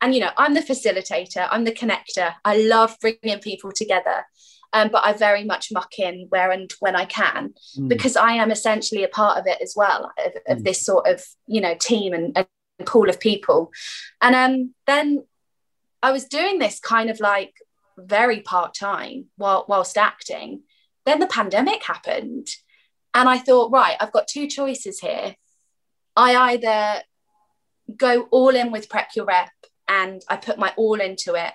and, 0.00 0.14
you 0.14 0.20
know, 0.20 0.30
I'm 0.36 0.54
the 0.54 0.60
facilitator, 0.60 1.48
I'm 1.50 1.64
the 1.64 1.72
connector. 1.72 2.34
I 2.44 2.58
love 2.58 2.96
bringing 3.00 3.38
people 3.40 3.72
together. 3.72 4.24
Um, 4.74 4.88
but 4.90 5.04
I 5.04 5.12
very 5.12 5.44
much 5.44 5.70
muck 5.72 5.98
in 6.00 6.26
where 6.30 6.50
and 6.50 6.70
when 6.80 6.96
I 6.96 7.04
can 7.04 7.54
mm. 7.78 7.88
because 7.88 8.16
I 8.16 8.32
am 8.32 8.50
essentially 8.50 9.04
a 9.04 9.08
part 9.08 9.38
of 9.38 9.46
it 9.46 9.62
as 9.62 9.74
well 9.76 10.12
of, 10.18 10.32
of 10.48 10.58
mm. 10.58 10.64
this 10.64 10.84
sort 10.84 11.06
of 11.06 11.22
you 11.46 11.60
know 11.60 11.76
team 11.76 12.12
and, 12.12 12.36
and, 12.36 12.46
pool 12.84 13.08
of 13.08 13.20
people. 13.20 13.70
And 14.20 14.34
um, 14.34 14.74
then 14.88 15.24
I 16.02 16.10
was 16.10 16.24
doing 16.24 16.58
this 16.58 16.80
kind 16.80 17.08
of 17.08 17.20
like 17.20 17.54
very 17.96 18.40
part 18.40 18.74
time 18.74 19.26
while 19.36 19.64
whilst 19.68 19.96
acting. 19.96 20.62
Then 21.06 21.20
the 21.20 21.28
pandemic 21.28 21.84
happened, 21.84 22.48
and 23.14 23.28
I 23.28 23.38
thought, 23.38 23.70
right, 23.70 23.96
I've 24.00 24.12
got 24.12 24.26
two 24.26 24.48
choices 24.48 24.98
here. 24.98 25.36
I 26.16 26.52
either 26.52 27.02
go 27.96 28.28
all 28.30 28.50
in 28.50 28.72
with 28.72 28.88
Prep 28.88 29.10
Your 29.16 29.26
Rep 29.26 29.50
and 29.88 30.22
I 30.28 30.36
put 30.36 30.58
my 30.58 30.72
all 30.76 31.00
into 31.00 31.34
it, 31.34 31.52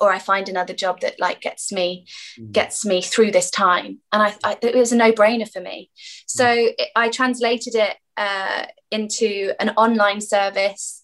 or 0.00 0.12
I 0.12 0.18
find 0.18 0.48
another 0.48 0.74
job 0.74 1.00
that 1.00 1.20
like 1.20 1.40
gets 1.40 1.70
me 1.70 2.06
mm. 2.38 2.50
gets 2.52 2.84
me 2.84 3.02
through 3.02 3.30
this 3.30 3.50
time. 3.50 4.00
And 4.12 4.22
I, 4.22 4.34
I 4.42 4.58
it 4.62 4.74
was 4.74 4.92
a 4.92 4.96
no 4.96 5.12
brainer 5.12 5.50
for 5.50 5.60
me. 5.60 5.90
So 6.26 6.44
mm. 6.44 6.72
it, 6.78 6.88
I 6.96 7.08
translated 7.08 7.74
it 7.74 7.96
uh, 8.16 8.66
into 8.90 9.52
an 9.60 9.70
online 9.70 10.20
service 10.20 11.02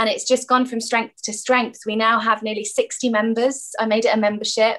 and 0.00 0.08
it's 0.08 0.26
just 0.26 0.48
gone 0.48 0.64
from 0.64 0.80
strength 0.80 1.20
to 1.24 1.32
strength. 1.32 1.80
We 1.84 1.96
now 1.96 2.20
have 2.20 2.42
nearly 2.42 2.64
60 2.64 3.10
members. 3.10 3.72
I 3.78 3.84
made 3.86 4.06
it 4.06 4.14
a 4.14 4.18
membership. 4.18 4.78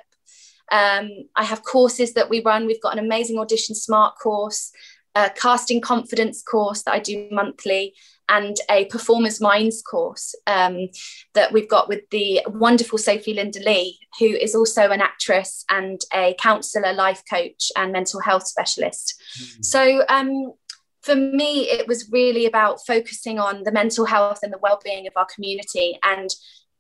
Um, 0.71 1.09
I 1.35 1.43
have 1.43 1.63
courses 1.63 2.13
that 2.13 2.29
we 2.29 2.41
run. 2.41 2.65
We've 2.65 2.81
got 2.81 2.93
an 2.93 3.03
amazing 3.05 3.37
audition 3.37 3.75
smart 3.75 4.15
course, 4.17 4.71
a 5.15 5.29
casting 5.29 5.81
confidence 5.81 6.41
course 6.41 6.83
that 6.83 6.93
I 6.93 6.99
do 6.99 7.27
monthly, 7.31 7.93
and 8.29 8.55
a 8.69 8.85
performers 8.85 9.41
minds 9.41 9.81
course 9.81 10.33
um, 10.47 10.87
that 11.33 11.51
we've 11.51 11.69
got 11.69 11.89
with 11.89 12.09
the 12.11 12.41
wonderful 12.47 12.97
Sophie 12.97 13.33
Linda 13.33 13.59
Lee, 13.59 13.99
who 14.19 14.25
is 14.25 14.55
also 14.55 14.89
an 14.89 15.01
actress 15.01 15.65
and 15.69 15.99
a 16.13 16.33
counsellor, 16.39 16.93
life 16.93 17.23
coach, 17.29 17.71
and 17.75 17.91
mental 17.91 18.21
health 18.21 18.47
specialist. 18.47 19.21
Mm. 19.37 19.65
So 19.65 20.05
um, 20.07 20.53
for 21.01 21.15
me, 21.15 21.69
it 21.69 21.87
was 21.87 22.09
really 22.09 22.45
about 22.45 22.85
focusing 22.87 23.37
on 23.37 23.63
the 23.63 23.71
mental 23.71 24.05
health 24.05 24.39
and 24.43 24.53
the 24.53 24.59
well-being 24.59 25.07
of 25.07 25.13
our 25.17 25.27
community 25.33 25.97
and 26.03 26.29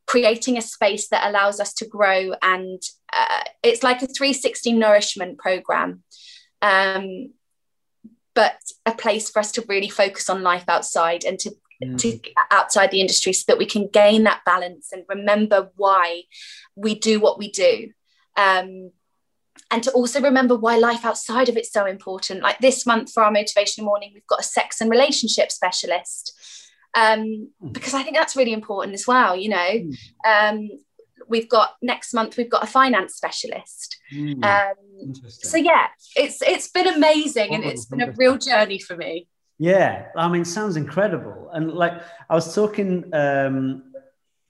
creating 0.07 0.57
a 0.57 0.61
space 0.61 1.07
that 1.09 1.27
allows 1.27 1.59
us 1.59 1.73
to 1.73 1.87
grow. 1.87 2.33
And 2.41 2.81
uh, 3.11 3.43
it's 3.63 3.83
like 3.83 3.97
a 3.97 4.07
360 4.07 4.73
nourishment 4.73 5.37
program, 5.37 6.03
um, 6.61 7.33
but 8.33 8.59
a 8.85 8.93
place 8.93 9.29
for 9.29 9.39
us 9.39 9.51
to 9.53 9.65
really 9.67 9.89
focus 9.89 10.29
on 10.29 10.43
life 10.43 10.65
outside 10.67 11.23
and 11.23 11.39
to 11.39 11.51
mm. 11.83 11.97
to 11.97 12.19
outside 12.51 12.91
the 12.91 13.01
industry 13.01 13.33
so 13.33 13.43
that 13.47 13.57
we 13.57 13.65
can 13.65 13.87
gain 13.87 14.23
that 14.23 14.41
balance 14.45 14.91
and 14.91 15.03
remember 15.09 15.69
why 15.75 16.23
we 16.75 16.95
do 16.95 17.19
what 17.19 17.37
we 17.37 17.51
do. 17.51 17.91
Um, 18.37 18.91
and 19.69 19.83
to 19.83 19.91
also 19.91 20.21
remember 20.21 20.57
why 20.57 20.77
life 20.77 21.05
outside 21.05 21.47
of 21.47 21.55
it's 21.55 21.71
so 21.71 21.85
important. 21.85 22.41
Like 22.41 22.59
this 22.59 22.85
month 22.85 23.11
for 23.11 23.23
our 23.23 23.31
motivational 23.31 23.83
morning, 23.83 24.11
we've 24.13 24.27
got 24.27 24.41
a 24.41 24.43
sex 24.43 24.81
and 24.81 24.89
relationship 24.89 25.51
specialist 25.51 26.33
um, 26.93 27.49
hmm. 27.59 27.71
because 27.71 27.93
I 27.93 28.03
think 28.03 28.15
that's 28.15 28.35
really 28.35 28.53
important 28.53 28.93
as 28.93 29.07
well. 29.07 29.35
You 29.35 29.49
know, 29.49 29.69
hmm. 29.69 30.29
um, 30.29 30.69
we've 31.31 31.49
got 31.49 31.71
next 31.81 32.13
month 32.13 32.37
we've 32.37 32.49
got 32.49 32.63
a 32.63 32.67
finance 32.67 33.15
specialist. 33.15 33.97
Mm, 34.13 34.43
um, 34.43 35.13
so 35.27 35.57
yeah, 35.57 35.87
it's 36.15 36.41
it's 36.41 36.69
been 36.69 36.87
amazing 36.87 37.55
and 37.55 37.63
it's 37.63 37.85
been 37.85 38.01
a 38.01 38.11
real 38.11 38.37
journey 38.37 38.77
for 38.77 38.95
me. 38.95 39.27
Yeah, 39.57 40.07
I 40.15 40.27
mean, 40.27 40.45
sounds 40.45 40.75
incredible. 40.75 41.49
And 41.53 41.73
like 41.73 41.93
I 42.29 42.35
was 42.35 42.53
talking 42.53 43.13
um, 43.13 43.91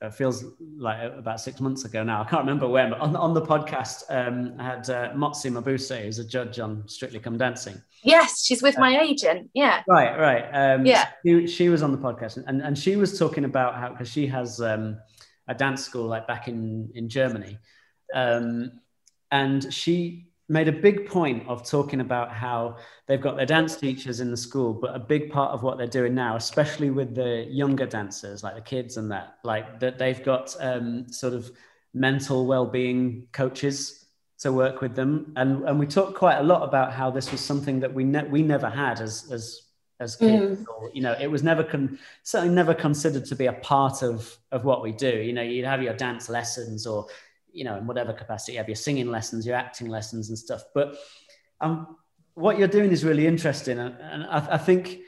it 0.02 0.14
feels 0.16 0.44
like 0.78 1.00
about 1.16 1.40
six 1.40 1.62
months 1.62 1.86
ago 1.86 2.04
now. 2.04 2.22
I 2.22 2.24
can't 2.24 2.42
remember 2.42 2.68
when, 2.68 2.90
but 2.90 3.00
on, 3.00 3.16
on 3.16 3.36
the 3.36 3.42
podcast, 3.42 4.04
um, 4.10 4.56
I 4.58 4.64
had 4.64 4.90
uh, 4.90 5.12
Motsi 5.14 5.52
Mabuse, 5.52 6.04
who's 6.04 6.18
a 6.18 6.28
judge 6.28 6.60
on 6.60 6.88
Strictly 6.88 7.20
Come 7.20 7.38
Dancing. 7.38 7.80
Yes, 8.04 8.44
she's 8.44 8.64
with 8.64 8.78
uh, 8.78 8.82
my 8.82 9.00
agent. 9.00 9.52
Yeah. 9.54 9.84
Right, 9.88 10.18
right. 10.18 10.46
Um, 10.54 10.88
yeah. 10.88 11.10
She, 11.24 11.46
she, 11.46 11.70
was 11.70 11.84
on 11.84 11.92
the 11.92 12.00
podcast, 12.00 12.44
and, 12.48 12.62
and 12.62 12.78
she 12.78 12.96
was 12.96 13.20
talking 13.20 13.46
about 13.46 13.76
how 13.76 13.90
because 13.90 14.10
she 14.10 14.26
has 14.26 14.60
um, 14.60 14.98
a 15.52 15.56
dance 15.56 15.84
school 15.84 16.08
like 16.08 16.26
back 16.28 16.48
in 16.48 16.90
in 16.96 17.08
Germany, 17.10 17.58
um, 18.14 18.82
and 19.30 19.74
she 19.74 20.28
made 20.52 20.68
a 20.68 20.72
big 20.72 21.08
point 21.08 21.48
of 21.48 21.66
talking 21.66 22.02
about 22.02 22.30
how 22.30 22.76
they've 23.08 23.22
got 23.22 23.38
their 23.38 23.46
dance 23.46 23.78
teachers 23.78 24.20
in 24.20 24.30
the 24.32 24.38
school, 24.38 24.74
but 24.74 24.94
a 24.94 25.00
big 25.00 25.32
part 25.32 25.52
of 25.52 25.64
what 25.64 25.78
they're 25.78 25.88
doing 25.88 26.14
now, 26.14 26.36
especially 26.36 26.90
with 26.90 27.16
the 27.16 27.46
younger 27.50 27.86
dancers, 27.86 28.44
like 28.44 28.56
the 28.56 28.62
kids 28.62 28.98
and 28.98 29.10
that, 29.10 29.38
like 29.46 29.80
that 29.80 29.98
they've 29.98 30.24
got 30.26 30.54
um, 30.60 31.08
sort 31.08 31.34
of 31.34 31.50
mental 31.94 32.46
well-being 32.46 33.28
coaches 33.32 34.08
to 34.40 34.52
work 34.52 34.82
with 34.82 34.94
them. 34.94 35.32
And, 35.38 35.64
and 35.64 35.80
we 35.80 35.88
talked 35.88 36.18
quite 36.18 36.40
a 36.40 36.44
lot 36.44 36.64
about 36.68 36.92
how 36.92 37.12
this 37.12 37.32
was 37.32 37.40
something 37.40 37.80
that 37.80 37.94
we 37.94 38.04
ne- 38.04 38.28
we 38.28 38.42
never 38.42 38.70
had 38.70 39.00
as 39.00 39.32
as 39.32 39.62
as 40.02 40.16
kids, 40.16 40.60
mm. 40.60 40.66
or 40.68 40.92
you 40.94 41.02
know, 41.02 41.16
it 41.20 41.28
was 41.28 41.44
never 41.44 41.64
con- 41.64 41.98
certainly 42.24 42.54
never 42.54 42.74
considered 42.74 43.26
to 43.26 43.36
be 43.36 43.46
a 43.46 43.54
part 43.54 44.02
of 44.02 44.36
of 44.52 44.66
what 44.66 44.82
we 44.82 44.92
do. 44.92 45.10
You 45.10 45.32
know, 45.32 45.42
you'd 45.42 45.66
have 45.66 45.82
your 45.82 45.94
dance 45.94 46.28
lessons 46.28 46.86
or 46.86 47.08
you 47.54 47.64
know, 47.64 47.78
in 47.78 47.88
whatever 47.88 48.14
capacity 48.14 48.54
you 48.54 48.58
have 48.58 48.70
your 48.70 48.76
singing 48.76 49.10
lessons, 49.10 49.46
your 49.46 49.56
acting 49.56 49.88
lessons 49.88 50.30
and 50.30 50.38
stuff. 50.38 50.64
But 50.74 50.98
um, 51.60 51.98
what 52.34 52.58
you're 52.58 52.68
doing 52.68 52.92
is 52.92 53.04
really 53.04 53.28
interesting. 53.28 53.80
And, 53.80 53.96
and 54.00 54.24
I, 54.24 54.54
I, 54.54 54.58
think 54.58 55.00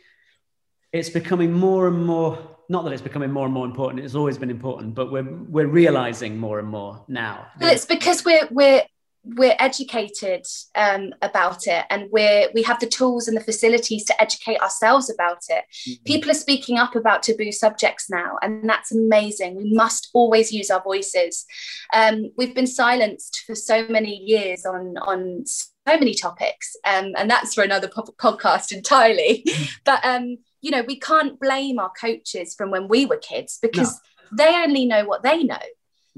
it's 0.91 1.09
becoming 1.09 1.51
more 1.51 1.87
and 1.87 2.05
more, 2.05 2.37
not 2.69 2.83
that 2.83 2.93
it's 2.93 3.01
becoming 3.01 3.31
more 3.31 3.45
and 3.45 3.53
more 3.53 3.65
important, 3.65 4.03
it's 4.03 4.15
always 4.15 4.37
been 4.37 4.49
important, 4.49 4.93
but 4.93 5.11
we're, 5.11 5.23
we're 5.23 5.67
realizing 5.67 6.37
more 6.37 6.59
and 6.59 6.67
more 6.67 7.03
now. 7.07 7.47
Well, 7.59 7.71
it's 7.71 7.85
because 7.85 8.25
we're, 8.25 8.47
we're, 8.51 8.83
we're 9.25 9.55
educated 9.59 10.45
um, 10.75 11.13
about 11.21 11.65
it 11.65 11.85
and 11.89 12.09
we're 12.11 12.49
we 12.53 12.61
have 12.61 12.79
the 12.79 12.87
tools 12.87 13.27
and 13.27 13.37
the 13.37 13.43
facilities 13.43 14.03
to 14.03 14.21
educate 14.21 14.59
ourselves 14.59 15.09
about 15.09 15.39
it 15.47 15.63
mm-hmm. 15.87 16.03
people 16.03 16.29
are 16.29 16.35
speaking 16.35 16.77
up 16.77 16.95
about 16.95 17.23
taboo 17.23 17.51
subjects 17.51 18.09
now 18.09 18.37
and 18.41 18.69
that's 18.69 18.91
amazing 18.91 19.55
we 19.55 19.73
must 19.73 20.09
always 20.13 20.51
use 20.51 20.69
our 20.69 20.83
voices 20.83 21.45
um, 21.93 22.31
we've 22.37 22.55
been 22.55 22.67
silenced 22.67 23.43
for 23.47 23.55
so 23.55 23.87
many 23.87 24.17
years 24.17 24.65
on 24.65 24.97
on 24.97 25.45
so 25.45 25.63
many 25.87 26.13
topics 26.13 26.75
um, 26.85 27.13
and 27.17 27.29
that's 27.29 27.53
for 27.53 27.63
another 27.63 27.87
po- 27.87 28.13
podcast 28.19 28.73
entirely 28.73 29.43
mm-hmm. 29.47 29.63
but 29.85 30.03
um, 30.03 30.37
you 30.61 30.69
know 30.69 30.83
we 30.85 30.99
can't 30.99 31.39
blame 31.39 31.79
our 31.79 31.91
coaches 31.99 32.53
from 32.55 32.71
when 32.71 32.89
we 32.89 33.05
were 33.05 33.17
kids 33.17 33.57
because 33.61 33.99
no. 34.31 34.43
they 34.43 34.55
only 34.55 34.85
know 34.85 35.05
what 35.05 35.23
they 35.23 35.43
know 35.43 35.57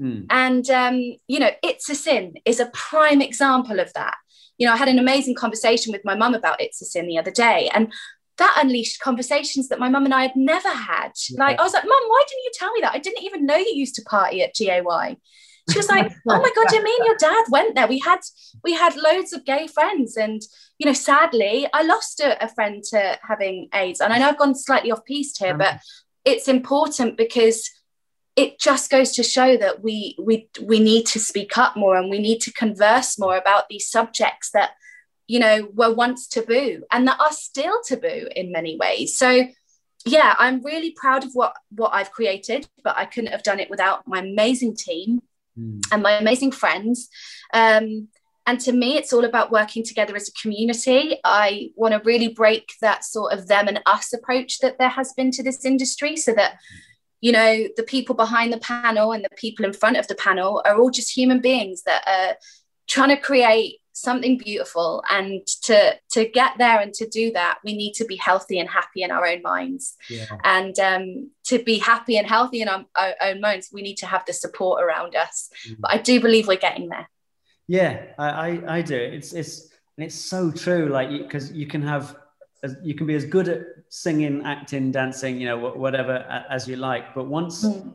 Mm. 0.00 0.26
And, 0.30 0.70
um, 0.70 0.96
you 1.26 1.38
know, 1.38 1.50
It's 1.62 1.88
a 1.88 1.94
Sin 1.94 2.34
is 2.44 2.60
a 2.60 2.70
prime 2.72 3.22
example 3.22 3.80
of 3.80 3.92
that. 3.94 4.16
You 4.58 4.66
know, 4.66 4.72
I 4.72 4.76
had 4.76 4.88
an 4.88 4.98
amazing 4.98 5.34
conversation 5.34 5.92
with 5.92 6.04
my 6.04 6.14
mum 6.14 6.34
about 6.34 6.60
It's 6.60 6.82
a 6.82 6.84
Sin 6.84 7.06
the 7.06 7.18
other 7.18 7.30
day. 7.30 7.70
And 7.74 7.92
that 8.38 8.58
unleashed 8.62 9.00
conversations 9.00 9.68
that 9.68 9.78
my 9.78 9.88
mum 9.88 10.04
and 10.04 10.12
I 10.12 10.22
had 10.22 10.36
never 10.36 10.68
had. 10.68 11.12
Like, 11.36 11.58
I 11.58 11.62
was 11.62 11.72
like, 11.72 11.84
Mum, 11.84 12.02
why 12.08 12.22
didn't 12.28 12.44
you 12.44 12.50
tell 12.54 12.72
me 12.72 12.80
that? 12.82 12.94
I 12.94 12.98
didn't 12.98 13.24
even 13.24 13.46
know 13.46 13.56
you 13.56 13.72
used 13.74 13.94
to 13.94 14.02
party 14.02 14.42
at 14.42 14.54
GAY. 14.54 14.82
She 15.70 15.78
was 15.78 15.88
like, 15.88 16.12
"Oh 16.28 16.40
my 16.40 16.50
god, 16.54 16.72
you 16.72 16.82
mean 16.82 17.04
your 17.04 17.16
dad 17.16 17.44
went 17.50 17.74
there? 17.74 17.88
We 17.88 17.98
had 17.98 18.20
we 18.62 18.74
had 18.74 18.94
loads 18.96 19.32
of 19.32 19.44
gay 19.44 19.66
friends, 19.66 20.16
and 20.16 20.40
you 20.78 20.86
know, 20.86 20.92
sadly, 20.92 21.66
I 21.72 21.82
lost 21.82 22.20
a, 22.20 22.42
a 22.44 22.48
friend 22.48 22.84
to 22.90 23.18
having 23.26 23.68
AIDS. 23.74 24.00
And 24.00 24.12
I 24.12 24.18
know 24.18 24.28
I've 24.28 24.38
gone 24.38 24.54
slightly 24.54 24.92
off 24.92 25.04
piste 25.04 25.38
here, 25.38 25.56
but 25.56 25.80
it's 26.24 26.46
important 26.46 27.16
because 27.16 27.68
it 28.36 28.60
just 28.60 28.90
goes 28.90 29.12
to 29.12 29.22
show 29.22 29.56
that 29.56 29.82
we 29.82 30.16
we 30.22 30.48
we 30.62 30.78
need 30.78 31.06
to 31.06 31.18
speak 31.18 31.56
up 31.56 31.76
more 31.76 31.96
and 31.96 32.10
we 32.10 32.18
need 32.18 32.40
to 32.42 32.52
converse 32.52 33.18
more 33.18 33.36
about 33.36 33.68
these 33.68 33.88
subjects 33.88 34.50
that 34.50 34.70
you 35.26 35.38
know 35.38 35.68
were 35.74 35.92
once 35.92 36.26
taboo 36.26 36.82
and 36.92 37.08
that 37.08 37.18
are 37.18 37.32
still 37.32 37.80
taboo 37.82 38.28
in 38.34 38.52
many 38.52 38.76
ways. 38.76 39.16
So 39.16 39.46
yeah 40.08 40.36
i'm 40.38 40.62
really 40.62 40.92
proud 40.92 41.24
of 41.24 41.30
what 41.32 41.52
what 41.70 41.92
i've 41.92 42.12
created 42.12 42.68
but 42.84 42.96
i 42.96 43.04
couldn't 43.04 43.32
have 43.32 43.42
done 43.42 43.58
it 43.58 43.68
without 43.68 44.06
my 44.06 44.20
amazing 44.20 44.76
team 44.76 45.20
mm. 45.58 45.80
and 45.92 46.02
my 46.02 46.12
amazing 46.12 46.52
friends. 46.52 47.08
Um, 47.52 48.08
and 48.48 48.60
to 48.60 48.72
me 48.72 48.96
it's 48.96 49.12
all 49.12 49.24
about 49.24 49.50
working 49.50 49.82
together 49.82 50.14
as 50.14 50.28
a 50.28 50.40
community. 50.40 51.18
I 51.24 51.70
want 51.74 51.94
to 51.94 52.00
really 52.04 52.28
break 52.28 52.72
that 52.80 53.04
sort 53.04 53.32
of 53.32 53.48
them 53.48 53.68
and 53.68 53.80
us 53.86 54.12
approach 54.12 54.60
that 54.60 54.78
there 54.78 54.88
has 54.88 55.12
been 55.14 55.30
to 55.32 55.42
this 55.42 55.64
industry 55.64 56.16
so 56.16 56.32
that 56.34 56.58
you 57.20 57.32
know 57.32 57.66
the 57.76 57.82
people 57.82 58.14
behind 58.14 58.52
the 58.52 58.58
panel 58.58 59.12
and 59.12 59.24
the 59.24 59.36
people 59.36 59.64
in 59.64 59.72
front 59.72 59.96
of 59.96 60.06
the 60.08 60.14
panel 60.14 60.62
are 60.64 60.76
all 60.76 60.90
just 60.90 61.16
human 61.16 61.40
beings 61.40 61.82
that 61.82 62.02
are 62.06 62.36
trying 62.86 63.08
to 63.08 63.16
create 63.16 63.80
something 63.96 64.36
beautiful. 64.36 65.02
And 65.10 65.46
to 65.64 65.94
to 66.10 66.28
get 66.28 66.52
there 66.58 66.80
and 66.80 66.92
to 66.94 67.08
do 67.08 67.32
that 67.32 67.58
we 67.64 67.74
need 67.74 67.94
to 67.94 68.04
be 68.04 68.16
healthy 68.16 68.58
and 68.58 68.68
happy 68.68 69.02
in 69.02 69.10
our 69.10 69.26
own 69.26 69.42
minds. 69.42 69.96
Yeah. 70.08 70.26
and 70.44 70.78
um, 70.78 71.30
to 71.44 71.62
be 71.62 71.78
happy 71.78 72.18
and 72.18 72.26
healthy 72.26 72.60
in 72.60 72.68
our, 72.68 72.84
our, 72.94 73.14
own 73.22 73.40
minds 73.40 73.70
we 73.72 73.82
need 73.82 73.96
to 73.96 74.06
have 74.06 74.24
the 74.26 74.32
support 74.32 74.82
around 74.82 75.16
us. 75.16 75.50
Mm-hmm. 75.66 75.80
but 75.80 75.90
i 75.90 75.98
do 75.98 76.20
believe 76.20 76.46
we're 76.46 76.56
getting 76.56 76.88
there. 76.88 77.08
Yeah 77.66 78.02
i 78.18 78.28
i, 78.28 78.76
I 78.76 78.82
do. 78.82 78.96
It's 78.96 79.32
it's 79.32 79.70
and 79.96 80.04
it's 80.04 80.14
so 80.14 80.50
true 80.50 80.88
like 80.88 81.08
because 81.08 81.50
you 81.52 81.66
can 81.66 81.82
have 81.82 82.16
as 82.62 82.76
you 82.82 82.94
can 82.94 83.06
be 83.06 83.14
as 83.14 83.24
good 83.24 83.48
at 83.48 83.62
singing, 83.88 84.42
acting, 84.44 84.90
dancing, 84.90 85.40
you 85.40 85.46
know, 85.46 85.70
whatever 85.70 86.44
as 86.50 86.66
you 86.66 86.76
like. 86.76 87.14
But 87.14 87.26
once 87.26 87.64
mm. 87.64 87.92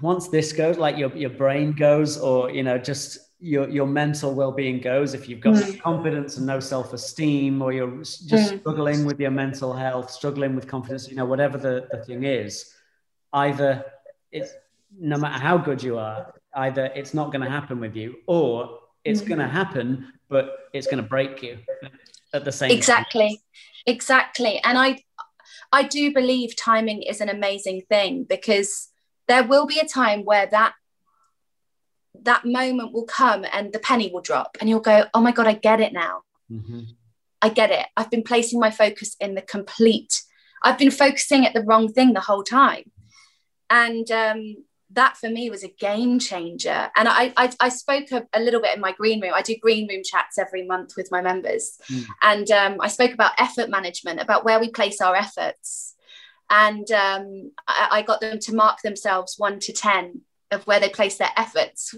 once 0.00 0.28
this 0.28 0.52
goes, 0.52 0.78
like 0.78 0.96
your 0.96 1.14
your 1.16 1.30
brain 1.30 1.72
goes, 1.72 2.18
or 2.18 2.50
you 2.50 2.62
know, 2.62 2.78
just 2.78 3.18
your 3.38 3.68
your 3.68 3.86
mental 3.86 4.34
well-being 4.34 4.80
goes 4.80 5.14
if 5.14 5.28
you've 5.28 5.40
got 5.40 5.54
mm. 5.54 5.80
confidence 5.80 6.36
and 6.36 6.46
no 6.46 6.60
self-esteem 6.60 7.60
or 7.60 7.72
you're 7.72 7.98
just 7.98 8.30
mm. 8.30 8.60
struggling 8.60 9.04
with 9.04 9.18
your 9.18 9.32
mental 9.32 9.72
health 9.72 10.12
struggling 10.12 10.54
with 10.54 10.68
confidence 10.68 11.08
you 11.08 11.16
know 11.16 11.24
whatever 11.24 11.58
the, 11.58 11.88
the 11.90 12.04
thing 12.04 12.22
is 12.22 12.72
either 13.32 13.84
it's 14.30 14.52
no 14.98 15.16
matter 15.16 15.40
how 15.40 15.56
good 15.56 15.82
you 15.82 15.98
are, 15.98 16.34
either 16.54 16.86
it's 16.94 17.14
not 17.14 17.32
going 17.32 17.42
to 17.42 17.50
happen 17.50 17.80
with 17.80 17.96
you 17.96 18.16
or 18.26 18.78
it's 19.04 19.20
mm-hmm. 19.20 19.28
going 19.28 19.40
to 19.40 19.48
happen, 19.48 20.12
but 20.28 20.70
it's 20.72 20.86
going 20.86 21.02
to 21.02 21.08
break 21.08 21.42
you 21.42 21.58
at 22.32 22.44
the 22.44 22.52
same 22.52 22.70
exactly. 22.70 23.28
Time. 23.28 23.36
Exactly. 23.86 24.60
And 24.62 24.78
I, 24.78 25.02
I 25.72 25.82
do 25.82 26.12
believe 26.12 26.56
timing 26.56 27.02
is 27.02 27.20
an 27.20 27.28
amazing 27.28 27.82
thing 27.88 28.24
because 28.24 28.88
there 29.28 29.44
will 29.44 29.66
be 29.66 29.78
a 29.78 29.86
time 29.86 30.24
where 30.24 30.46
that 30.46 30.74
that 32.24 32.44
moment 32.44 32.92
will 32.92 33.06
come 33.06 33.44
and 33.52 33.72
the 33.72 33.78
penny 33.78 34.10
will 34.12 34.20
drop 34.20 34.56
and 34.60 34.68
you'll 34.68 34.80
go 34.80 35.06
oh 35.14 35.20
my 35.20 35.32
god 35.32 35.46
i 35.46 35.54
get 35.54 35.80
it 35.80 35.92
now 35.92 36.20
mm-hmm. 36.50 36.80
i 37.40 37.48
get 37.48 37.70
it 37.70 37.86
i've 37.96 38.10
been 38.10 38.22
placing 38.22 38.60
my 38.60 38.70
focus 38.70 39.16
in 39.18 39.34
the 39.34 39.40
complete 39.40 40.22
i've 40.62 40.76
been 40.76 40.90
focusing 40.90 41.46
at 41.46 41.54
the 41.54 41.62
wrong 41.62 41.90
thing 41.90 42.12
the 42.12 42.20
whole 42.20 42.42
time 42.42 42.84
and 43.70 44.10
um, 44.10 44.56
that 44.94 45.16
for 45.16 45.28
me 45.28 45.50
was 45.50 45.64
a 45.64 45.68
game 45.68 46.18
changer. 46.18 46.90
And 46.96 47.08
I, 47.08 47.32
I, 47.36 47.52
I 47.60 47.68
spoke 47.68 48.10
a, 48.12 48.26
a, 48.32 48.40
little 48.40 48.60
bit 48.60 48.74
in 48.74 48.80
my 48.80 48.92
green 48.92 49.20
room. 49.20 49.32
I 49.34 49.42
do 49.42 49.56
green 49.56 49.88
room 49.88 50.02
chats 50.04 50.38
every 50.38 50.66
month 50.66 50.94
with 50.96 51.10
my 51.10 51.20
members. 51.20 51.78
Mm. 51.90 52.06
And 52.22 52.50
um, 52.50 52.76
I 52.80 52.88
spoke 52.88 53.12
about 53.12 53.32
effort 53.38 53.70
management, 53.70 54.20
about 54.20 54.44
where 54.44 54.60
we 54.60 54.70
place 54.70 55.00
our 55.00 55.14
efforts. 55.14 55.94
And 56.50 56.90
um, 56.90 57.52
I, 57.66 57.88
I, 57.90 58.02
got 58.02 58.20
them 58.20 58.38
to 58.40 58.54
mark 58.54 58.82
themselves 58.82 59.36
one 59.38 59.58
to 59.60 59.72
10 59.72 60.20
of 60.50 60.66
where 60.66 60.80
they 60.80 60.90
place 60.90 61.16
their 61.16 61.30
efforts 61.36 61.94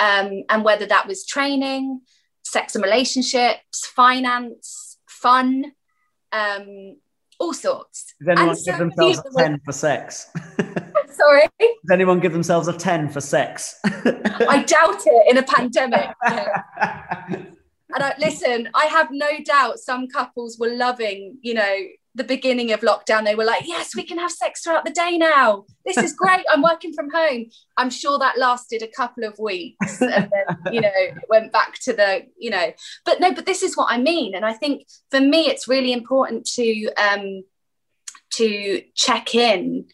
um, 0.00 0.44
and 0.48 0.64
whether 0.64 0.86
that 0.86 1.06
was 1.06 1.26
training, 1.26 2.00
sex 2.42 2.74
and 2.74 2.82
relationships, 2.82 3.86
finance, 3.86 4.96
fun, 5.06 5.72
um, 6.32 6.96
all 7.38 7.52
sorts. 7.52 8.14
Does 8.18 8.28
anyone 8.28 8.56
and 8.56 8.64
give 8.64 8.74
so 8.74 8.78
themselves 8.78 9.18
a 9.36 9.38
10 9.38 9.60
for 9.64 9.72
sex? 9.72 10.30
Sorry. 11.18 11.42
Does 11.60 11.90
anyone 11.92 12.20
give 12.20 12.32
themselves 12.32 12.68
a 12.68 12.72
10 12.72 13.08
for 13.08 13.20
sex? 13.20 13.78
I 13.84 14.62
doubt 14.66 15.02
it 15.04 15.30
in 15.30 15.38
a 15.38 15.42
pandemic. 15.42 16.10
and 16.26 17.48
I, 17.92 18.14
listen, 18.18 18.68
I 18.74 18.86
have 18.86 19.08
no 19.10 19.28
doubt 19.44 19.78
some 19.78 20.06
couples 20.08 20.58
were 20.58 20.70
loving, 20.70 21.38
you 21.42 21.54
know, 21.54 21.76
the 22.14 22.24
beginning 22.24 22.72
of 22.72 22.80
lockdown. 22.80 23.24
They 23.24 23.34
were 23.34 23.44
like, 23.44 23.66
yes, 23.66 23.96
we 23.96 24.04
can 24.04 24.18
have 24.18 24.30
sex 24.30 24.62
throughout 24.62 24.84
the 24.84 24.92
day 24.92 25.18
now. 25.18 25.64
This 25.84 25.96
is 25.96 26.12
great. 26.12 26.44
I'm 26.50 26.62
working 26.62 26.92
from 26.92 27.10
home. 27.10 27.46
I'm 27.76 27.90
sure 27.90 28.18
that 28.18 28.38
lasted 28.38 28.82
a 28.82 28.88
couple 28.88 29.24
of 29.24 29.38
weeks 29.38 30.00
and 30.00 30.28
then, 30.30 30.72
you 30.72 30.80
know, 30.80 30.90
went 31.28 31.52
back 31.52 31.78
to 31.80 31.92
the, 31.92 32.26
you 32.36 32.50
know, 32.50 32.72
but 33.04 33.20
no, 33.20 33.32
but 33.32 33.46
this 33.46 33.62
is 33.62 33.76
what 33.76 33.90
I 33.90 33.98
mean. 33.98 34.34
And 34.34 34.44
I 34.44 34.52
think 34.52 34.86
for 35.10 35.20
me, 35.20 35.46
it's 35.46 35.68
really 35.68 35.92
important 35.92 36.46
to, 36.54 36.90
um, 36.94 37.44
to 38.34 38.82
check 38.94 39.34
in 39.34 39.86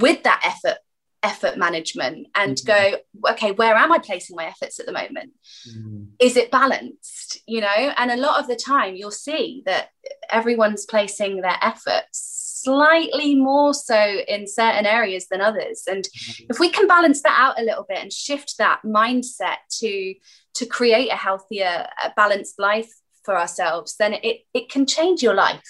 with 0.00 0.22
that 0.22 0.42
effort 0.44 0.78
effort 1.24 1.56
management 1.56 2.28
and 2.34 2.58
mm-hmm. 2.58 2.92
go 3.22 3.30
okay 3.30 3.50
where 3.52 3.74
am 3.74 3.90
i 3.90 3.98
placing 3.98 4.36
my 4.36 4.44
efforts 4.44 4.78
at 4.78 4.86
the 4.86 4.92
moment 4.92 5.32
mm-hmm. 5.68 6.04
is 6.20 6.36
it 6.36 6.50
balanced 6.50 7.40
you 7.46 7.60
know 7.62 7.66
and 7.96 8.10
a 8.10 8.16
lot 8.16 8.38
of 8.38 8.46
the 8.46 8.54
time 8.54 8.94
you'll 8.94 9.10
see 9.10 9.62
that 9.64 9.88
everyone's 10.30 10.84
placing 10.84 11.40
their 11.40 11.56
efforts 11.62 12.60
slightly 12.62 13.34
more 13.34 13.72
so 13.74 13.98
in 14.28 14.46
certain 14.46 14.86
areas 14.86 15.26
than 15.30 15.40
others 15.40 15.84
and 15.86 16.04
mm-hmm. 16.04 16.44
if 16.50 16.60
we 16.60 16.68
can 16.68 16.86
balance 16.86 17.22
that 17.22 17.36
out 17.38 17.58
a 17.58 17.64
little 17.64 17.86
bit 17.88 17.98
and 17.98 18.12
shift 18.12 18.56
that 18.58 18.80
mindset 18.84 19.56
to 19.70 20.14
to 20.52 20.66
create 20.66 21.10
a 21.10 21.16
healthier 21.16 21.86
a 22.04 22.12
balanced 22.14 22.58
life 22.58 22.92
for 23.24 23.36
ourselves 23.38 23.96
then 23.98 24.12
it 24.12 24.42
it 24.52 24.68
can 24.68 24.84
change 24.84 25.22
your 25.22 25.34
life 25.34 25.64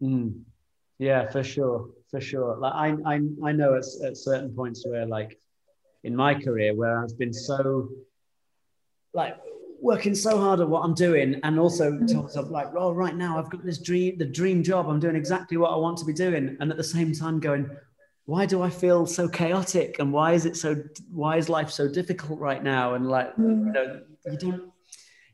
mm. 0.00 0.40
Yeah 0.98 1.30
for 1.30 1.42
sure 1.42 1.88
for 2.10 2.20
sure. 2.20 2.56
Like 2.56 2.72
I, 2.74 3.14
I, 3.14 3.20
I 3.44 3.52
know 3.52 3.74
at, 3.74 3.84
at 4.04 4.16
certain 4.16 4.54
points 4.54 4.86
where 4.86 5.06
like 5.06 5.38
in 6.04 6.14
my 6.14 6.34
career 6.34 6.74
where 6.74 7.02
I've 7.02 7.18
been 7.18 7.32
so 7.32 7.88
like 9.12 9.36
working 9.80 10.14
so 10.14 10.38
hard 10.38 10.60
at 10.60 10.68
what 10.68 10.82
I'm 10.82 10.94
doing 10.94 11.40
and 11.42 11.58
also 11.58 11.90
mm-hmm. 11.90 12.06
to 12.06 12.14
myself 12.22 12.50
like, 12.50 12.68
oh, 12.76 12.92
right 12.92 13.14
now 13.14 13.38
I've 13.38 13.50
got 13.50 13.64
this 13.64 13.78
dream, 13.78 14.18
the 14.18 14.24
dream 14.24 14.62
job. 14.62 14.88
I'm 14.88 15.00
doing 15.00 15.16
exactly 15.16 15.56
what 15.56 15.72
I 15.72 15.76
want 15.76 15.98
to 15.98 16.04
be 16.04 16.12
doing. 16.12 16.56
And 16.60 16.70
at 16.70 16.76
the 16.76 16.84
same 16.84 17.12
time 17.12 17.40
going, 17.40 17.68
why 18.24 18.46
do 18.46 18.62
I 18.62 18.70
feel 18.70 19.06
so 19.06 19.28
chaotic? 19.28 19.98
And 19.98 20.12
why 20.12 20.32
is 20.32 20.46
it 20.46 20.56
so, 20.56 20.82
why 21.10 21.36
is 21.36 21.48
life 21.48 21.70
so 21.70 21.88
difficult 21.88 22.40
right 22.40 22.62
now? 22.62 22.94
And 22.94 23.08
like, 23.08 23.32
you 23.36 23.44
mm. 23.44 23.72
know, 23.72 24.00
you 24.26 24.38
don't, 24.38 24.72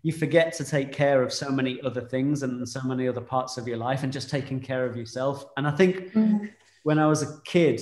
you 0.02 0.12
forget 0.12 0.52
to 0.54 0.64
take 0.64 0.92
care 0.92 1.22
of 1.22 1.32
so 1.32 1.50
many 1.50 1.80
other 1.82 2.00
things 2.00 2.42
and 2.42 2.68
so 2.68 2.80
many 2.82 3.06
other 3.06 3.20
parts 3.20 3.56
of 3.56 3.68
your 3.68 3.76
life 3.76 4.02
and 4.02 4.12
just 4.12 4.28
taking 4.28 4.58
care 4.60 4.84
of 4.84 4.96
yourself. 4.96 5.44
And 5.56 5.66
I 5.66 5.70
think 5.70 6.12
mm 6.12 6.50
when 6.84 6.98
I 6.98 7.06
was 7.06 7.22
a 7.22 7.40
kid 7.42 7.80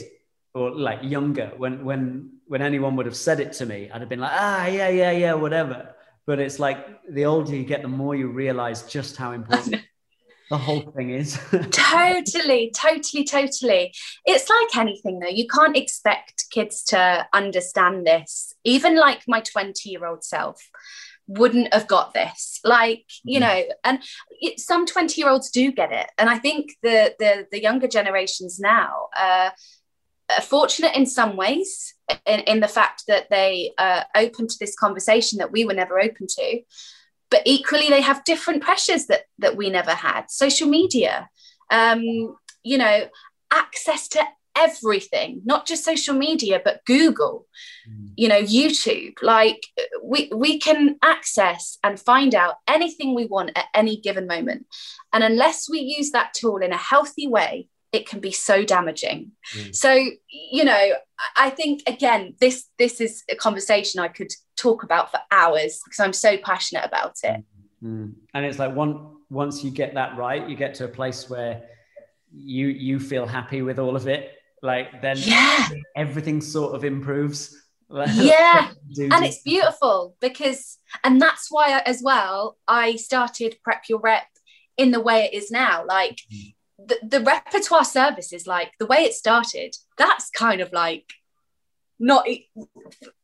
or 0.54 0.70
like 0.70 1.02
younger, 1.02 1.52
when 1.56 1.84
when 1.84 2.32
when 2.46 2.62
anyone 2.62 2.96
would 2.96 3.06
have 3.06 3.16
said 3.16 3.40
it 3.40 3.52
to 3.54 3.66
me, 3.66 3.90
I'd 3.92 4.00
have 4.00 4.08
been 4.08 4.20
like, 4.20 4.32
ah, 4.34 4.66
yeah, 4.66 4.88
yeah, 4.88 5.10
yeah, 5.10 5.34
whatever. 5.34 5.94
But 6.26 6.38
it's 6.38 6.58
like 6.58 7.00
the 7.08 7.24
older 7.24 7.54
you 7.54 7.64
get, 7.64 7.82
the 7.82 7.88
more 7.88 8.14
you 8.14 8.28
realize 8.28 8.82
just 8.82 9.16
how 9.16 9.32
important 9.32 9.82
the 10.50 10.58
whole 10.58 10.80
thing 10.96 11.10
is. 11.10 11.38
totally, 11.70 12.72
totally, 12.74 13.24
totally. 13.24 13.94
It's 14.26 14.50
like 14.50 14.76
anything 14.76 15.20
though. 15.20 15.28
You 15.28 15.46
can't 15.46 15.76
expect 15.76 16.44
kids 16.50 16.82
to 16.84 17.26
understand 17.32 18.06
this. 18.06 18.54
Even 18.64 18.96
like 18.96 19.22
my 19.26 19.40
20 19.40 19.88
year 19.88 20.04
old 20.04 20.24
self 20.24 20.60
wouldn't 21.30 21.72
have 21.72 21.86
got 21.86 22.12
this. 22.12 22.60
Like 22.64 23.04
you 23.22 23.40
mm-hmm. 23.40 23.48
know 23.48 23.74
and 23.84 24.02
it, 24.40 24.58
some 24.58 24.84
20 24.84 25.20
year 25.20 25.30
olds 25.30 25.50
do 25.50 25.70
get 25.72 25.92
it. 25.92 26.10
And 26.18 26.28
i 26.28 26.38
think 26.38 26.72
the 26.82 27.14
the, 27.18 27.46
the 27.50 27.62
younger 27.62 27.88
generations 27.88 28.58
now 28.58 29.06
uh, 29.16 29.50
are 30.36 30.42
fortunate 30.42 30.96
in 30.96 31.06
some 31.06 31.36
ways 31.36 31.94
in, 32.26 32.40
in 32.40 32.60
the 32.60 32.68
fact 32.68 33.04
that 33.06 33.30
they 33.30 33.72
are 33.78 34.04
open 34.16 34.48
to 34.48 34.56
this 34.58 34.74
conversation 34.74 35.38
that 35.38 35.52
we 35.52 35.64
were 35.64 35.74
never 35.74 36.00
open 36.00 36.26
to. 36.26 36.60
But 37.30 37.42
equally 37.44 37.88
they 37.88 38.00
have 38.00 38.24
different 38.24 38.62
pressures 38.62 39.06
that 39.06 39.22
that 39.38 39.56
we 39.56 39.70
never 39.70 39.92
had. 39.92 40.30
Social 40.30 40.68
media 40.68 41.28
um, 41.70 42.36
you 42.64 42.76
know 42.76 43.08
access 43.52 44.08
to 44.08 44.22
everything 44.60 45.40
not 45.44 45.66
just 45.66 45.84
social 45.84 46.14
media 46.14 46.60
but 46.62 46.84
google 46.84 47.46
mm. 47.88 48.10
you 48.16 48.28
know 48.28 48.42
youtube 48.42 49.14
like 49.22 49.62
we 50.02 50.30
we 50.34 50.58
can 50.58 50.96
access 51.02 51.78
and 51.82 51.98
find 51.98 52.34
out 52.34 52.56
anything 52.68 53.14
we 53.14 53.26
want 53.26 53.50
at 53.56 53.66
any 53.74 53.96
given 53.96 54.26
moment 54.26 54.66
and 55.12 55.24
unless 55.24 55.68
we 55.68 55.78
use 55.78 56.10
that 56.10 56.34
tool 56.34 56.58
in 56.58 56.72
a 56.72 56.76
healthy 56.76 57.26
way 57.26 57.66
it 57.92 58.08
can 58.08 58.20
be 58.20 58.30
so 58.30 58.64
damaging 58.64 59.32
mm. 59.54 59.74
so 59.74 59.92
you 60.30 60.64
know 60.64 60.90
i 61.36 61.48
think 61.48 61.82
again 61.86 62.34
this 62.40 62.66
this 62.78 63.00
is 63.00 63.24
a 63.30 63.34
conversation 63.34 64.00
i 64.00 64.08
could 64.08 64.32
talk 64.56 64.82
about 64.82 65.10
for 65.10 65.20
hours 65.30 65.80
because 65.84 66.00
i'm 66.00 66.12
so 66.12 66.36
passionate 66.36 66.84
about 66.84 67.16
it 67.22 67.42
mm. 67.82 68.12
and 68.34 68.44
it's 68.44 68.58
like 68.58 68.74
one 68.74 69.16
once 69.30 69.64
you 69.64 69.70
get 69.70 69.94
that 69.94 70.16
right 70.18 70.48
you 70.48 70.56
get 70.56 70.74
to 70.74 70.84
a 70.84 70.88
place 70.88 71.30
where 71.30 71.62
you 72.32 72.68
you 72.68 73.00
feel 73.00 73.26
happy 73.26 73.62
with 73.62 73.78
all 73.78 73.96
of 73.96 74.06
it 74.06 74.39
like 74.62 75.02
then 75.02 75.16
yeah. 75.18 75.68
everything 75.96 76.40
sort 76.40 76.74
of 76.74 76.84
improves 76.84 77.56
yeah 77.90 78.70
and 78.96 79.24
it's 79.24 79.42
beautiful 79.42 80.14
because 80.20 80.78
and 81.02 81.20
that's 81.20 81.50
why 81.50 81.72
I, 81.72 81.80
as 81.86 82.00
well 82.02 82.56
i 82.68 82.94
started 82.96 83.56
prep 83.64 83.82
your 83.88 83.98
rep 83.98 84.26
in 84.76 84.92
the 84.92 85.00
way 85.00 85.24
it 85.24 85.34
is 85.34 85.50
now 85.50 85.84
like 85.86 86.20
mm. 86.32 86.54
the, 86.78 86.98
the 87.02 87.20
repertoire 87.20 87.84
service 87.84 88.32
is 88.32 88.46
like 88.46 88.72
the 88.78 88.86
way 88.86 88.98
it 88.98 89.14
started 89.14 89.74
that's 89.98 90.30
kind 90.30 90.60
of 90.60 90.72
like 90.72 91.04
not 92.00 92.26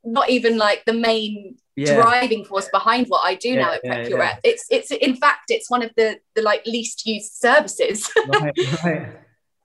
not 0.05 0.29
even 0.29 0.59
like 0.59 0.85
the 0.85 0.93
main 0.93 1.57
yeah. 1.77 1.95
driving 1.95 2.45
force 2.45 2.69
behind 2.71 3.07
what 3.09 3.25
I 3.25 3.35
do 3.35 3.49
yeah, 3.49 3.61
now 3.61 3.73
at 3.73 3.83
Prep 3.83 4.03
yeah, 4.05 4.09
Your 4.09 4.19
Rep. 4.19 4.41
It's 4.45 4.67
it's 4.71 4.91
in 4.91 5.17
fact 5.17 5.51
it's 5.51 5.71
one 5.71 5.83
of 5.83 5.91
the 5.97 6.19
the 6.35 6.43
like 6.43 6.65
least 6.67 7.07
used 7.07 7.33
services. 7.33 8.11
right, 8.29 8.53
right. 8.85 9.17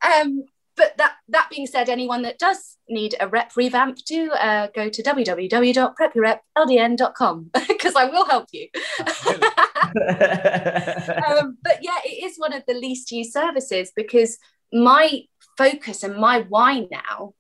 Um, 0.04 0.46
but 0.82 0.98
that 0.98 1.14
that 1.30 1.48
being 1.52 1.68
said, 1.68 1.90
anyone 1.90 2.24
that 2.24 2.40
does 2.40 2.78
need 2.90 3.14
a 3.20 3.28
rep 3.28 3.52
revamp, 3.56 4.00
do 4.04 4.32
uh, 4.32 4.70
go 4.74 4.90
to 4.90 5.04
www.prepyourrepldn.com 5.04 7.52
because 7.68 7.96
I 8.02 8.06
will 8.06 8.26
help 8.26 8.48
you. 8.52 8.68
um, 11.40 11.60
but 11.62 11.84
yeah, 11.84 12.00
it 12.04 12.24
is 12.26 12.38
one 12.38 12.54
of 12.54 12.64
the 12.68 12.74
least 12.74 13.12
used 13.12 13.32
services 13.32 13.92
because 13.96 14.40
my 14.74 15.22
focus 15.56 16.02
and 16.02 16.16
my 16.16 16.48
why 16.50 16.88
now 16.90 17.36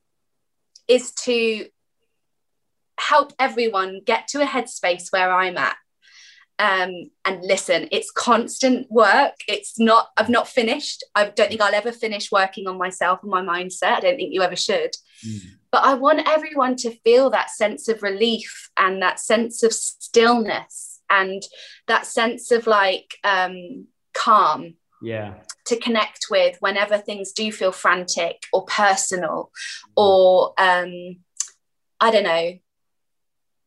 is 0.88 1.12
to 1.26 1.66
help 3.00 3.34
everyone 3.40 4.02
get 4.06 4.28
to 4.28 4.44
a 4.44 4.46
headspace 4.46 5.12
where 5.12 5.32
I'm 5.32 5.58
at 5.58 5.78
um, 6.62 7.10
and 7.26 7.42
listen 7.42 7.88
it's 7.92 8.12
constant 8.12 8.90
work. 8.92 9.36
It's 9.48 9.80
not 9.80 10.10
i've 10.18 10.30
not 10.30 10.48
finished. 10.48 11.04
I 11.16 11.26
don't 11.26 11.50
think 11.50 11.62
i'll 11.62 11.74
ever 11.74 11.92
finish 11.92 12.32
working 12.32 12.68
on 12.68 12.78
myself 12.78 13.20
and 13.24 13.32
my 13.32 13.42
mindset. 13.42 13.98
I 13.98 14.00
don't 14.02 14.18
think 14.18 14.34
you 14.34 14.44
ever 14.44 14.56
should. 14.56 14.92
Mm. 15.26 15.40
but 15.72 15.84
i 15.84 15.94
want 15.94 16.28
everyone 16.28 16.76
to 16.76 16.90
feel 17.04 17.30
that 17.30 17.52
sense 17.52 17.88
of 17.88 18.02
relief 18.02 18.72
and 18.76 19.04
that 19.04 19.20
sense 19.20 19.62
of 19.62 19.72
stillness 19.72 21.00
and 21.12 21.44
that 21.88 22.08
sense 22.08 22.50
of 22.52 22.66
like 22.66 23.14
um, 23.24 23.86
calm 24.16 24.74
yeah. 25.02 25.36
to 25.68 25.76
connect 25.76 26.26
with 26.32 26.58
whenever 26.60 26.98
things 26.98 27.34
do 27.34 27.52
feel 27.52 27.72
frantic 27.72 28.38
or 28.52 28.66
personal 28.66 29.52
or 29.96 30.54
um, 30.58 31.18
I 32.00 32.10
don't 32.10 32.24
know, 32.24 32.54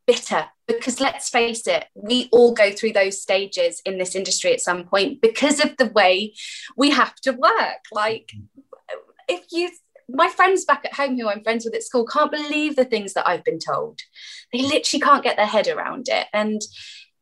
bitter 0.08 0.46
because 0.66 1.00
let's 1.00 1.28
face 1.28 1.66
it, 1.66 1.86
we 1.94 2.28
all 2.32 2.54
go 2.54 2.72
through 2.72 2.92
those 2.92 3.20
stages 3.20 3.82
in 3.84 3.98
this 3.98 4.14
industry 4.14 4.52
at 4.52 4.60
some 4.60 4.84
point 4.84 5.20
because 5.20 5.62
of 5.62 5.76
the 5.76 5.86
way 5.86 6.34
we 6.76 6.90
have 6.90 7.14
to 7.16 7.32
work. 7.32 7.82
Like, 7.92 8.32
if 9.28 9.44
you, 9.50 9.70
my 10.08 10.28
friends 10.28 10.64
back 10.64 10.84
at 10.84 10.94
home 10.94 11.18
who 11.18 11.28
I'm 11.28 11.42
friends 11.42 11.64
with 11.64 11.74
at 11.74 11.82
school 11.82 12.06
can't 12.06 12.30
believe 12.30 12.76
the 12.76 12.84
things 12.84 13.12
that 13.14 13.28
I've 13.28 13.44
been 13.44 13.58
told. 13.58 14.00
They 14.52 14.62
literally 14.62 15.00
can't 15.00 15.24
get 15.24 15.36
their 15.36 15.46
head 15.46 15.68
around 15.68 16.08
it. 16.08 16.28
And, 16.32 16.60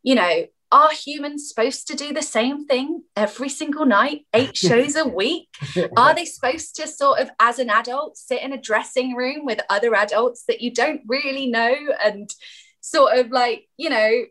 you 0.02 0.14
know, 0.14 0.46
are 0.72 0.90
humans 0.90 1.48
supposed 1.48 1.86
to 1.88 1.94
do 1.94 2.14
the 2.14 2.22
same 2.22 2.64
thing 2.64 3.02
every 3.14 3.50
single 3.50 3.84
night, 3.84 4.24
eight 4.32 4.56
shows 4.56 4.96
a 4.96 5.06
week? 5.06 5.48
Are 5.96 6.14
they 6.14 6.24
supposed 6.24 6.76
to 6.76 6.88
sort 6.88 7.20
of, 7.20 7.30
as 7.38 7.58
an 7.58 7.70
adult, 7.70 8.16
sit 8.16 8.40
in 8.40 8.52
a 8.52 8.60
dressing 8.60 9.14
room 9.14 9.44
with 9.44 9.60
other 9.68 9.94
adults 9.94 10.44
that 10.48 10.62
you 10.62 10.72
don't 10.72 11.02
really 11.06 11.46
know 11.46 11.74
and 12.02 12.32
sort 12.82 13.16
of 13.18 13.30
like, 13.30 13.66
you 13.78 13.88
know, 13.88 14.24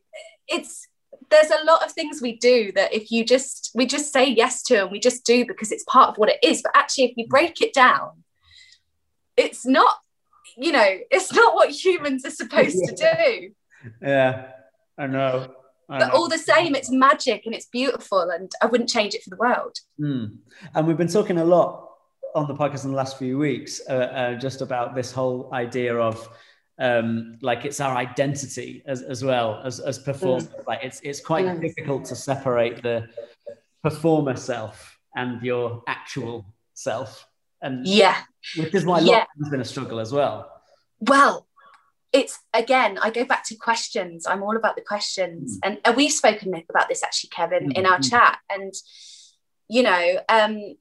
it's 0.47 0.87
there's 1.31 1.49
a 1.49 1.65
lot 1.65 1.83
of 1.83 1.91
things 1.91 2.21
we 2.21 2.37
do 2.37 2.71
that 2.73 2.93
if 2.93 3.09
you 3.09 3.25
just 3.25 3.71
we 3.73 3.87
just 3.87 4.13
say 4.13 4.29
yes 4.29 4.61
to 4.63 4.83
and 4.83 4.91
we 4.91 4.99
just 4.99 5.25
do 5.25 5.45
because 5.45 5.71
it's 5.71 5.83
part 5.85 6.09
of 6.09 6.17
what 6.17 6.29
it 6.29 6.37
is. 6.43 6.61
But 6.61 6.73
actually, 6.75 7.05
if 7.05 7.13
you 7.17 7.27
break 7.27 7.61
it 7.61 7.73
down, 7.73 8.23
it's 9.35 9.65
not, 9.65 9.97
you 10.55 10.71
know, 10.71 10.97
it's 11.09 11.33
not 11.33 11.55
what 11.55 11.71
humans 11.71 12.23
are 12.25 12.31
supposed 12.31 12.77
yeah. 12.79 12.91
to 12.91 13.15
do. 13.15 13.51
Yeah, 14.01 14.47
I 14.97 15.07
know 15.07 15.55
but 15.99 16.11
all 16.11 16.29
the 16.29 16.37
same, 16.37 16.75
it's 16.75 16.89
magic 16.89 17.45
and 17.45 17.53
it's 17.53 17.65
beautiful, 17.65 18.29
and 18.29 18.51
I 18.61 18.67
wouldn't 18.67 18.89
change 18.89 19.13
it 19.13 19.23
for 19.23 19.29
the 19.29 19.35
world. 19.35 19.77
Mm. 19.99 20.37
And 20.73 20.87
we've 20.87 20.97
been 20.97 21.07
talking 21.07 21.37
a 21.37 21.45
lot 21.45 21.89
on 22.33 22.47
the 22.47 22.55
podcast 22.55 22.85
in 22.85 22.91
the 22.91 22.97
last 22.97 23.17
few 23.17 23.37
weeks 23.37 23.81
uh, 23.89 23.93
uh, 23.93 24.35
just 24.35 24.61
about 24.61 24.95
this 24.95 25.11
whole 25.11 25.49
idea 25.53 25.97
of 25.97 26.29
um, 26.81 27.37
like 27.41 27.63
it's 27.63 27.79
our 27.79 27.95
identity 27.95 28.81
as, 28.87 29.03
as 29.03 29.23
well 29.23 29.61
as, 29.63 29.79
as 29.79 29.99
performers. 29.99 30.47
Mm. 30.47 30.67
Like 30.67 30.79
it's 30.83 30.99
it's 31.01 31.21
quite 31.21 31.45
mm. 31.45 31.61
difficult 31.61 32.05
to 32.05 32.15
separate 32.15 32.81
the 32.81 33.07
performer 33.83 34.35
self 34.35 34.97
and 35.15 35.41
your 35.43 35.83
actual 35.87 36.45
self. 36.73 37.27
And 37.61 37.85
yeah, 37.85 38.17
which 38.57 38.73
is 38.73 38.83
why 38.83 38.99
yeah. 39.01 39.25
has 39.41 39.51
been 39.51 39.61
a 39.61 39.65
struggle 39.65 39.99
as 39.99 40.11
well. 40.11 40.51
Well, 40.99 41.47
it's 42.13 42.39
again 42.53 42.97
i 43.01 43.09
go 43.09 43.23
back 43.23 43.41
to 43.45 43.55
questions 43.55 44.25
i'm 44.27 44.43
all 44.43 44.57
about 44.57 44.75
the 44.75 44.81
questions 44.81 45.57
mm. 45.63 45.77
and, 45.85 45.95
we've 45.95 46.11
spoken 46.11 46.53
about 46.69 46.89
this 46.89 47.03
actually 47.03 47.29
kevin 47.29 47.69
mm. 47.69 47.77
in 47.77 47.85
our 47.85 47.99
mm. 47.99 48.09
chat 48.09 48.39
and 48.49 48.73
you 49.69 49.81
know 49.81 50.19
um 50.27 50.75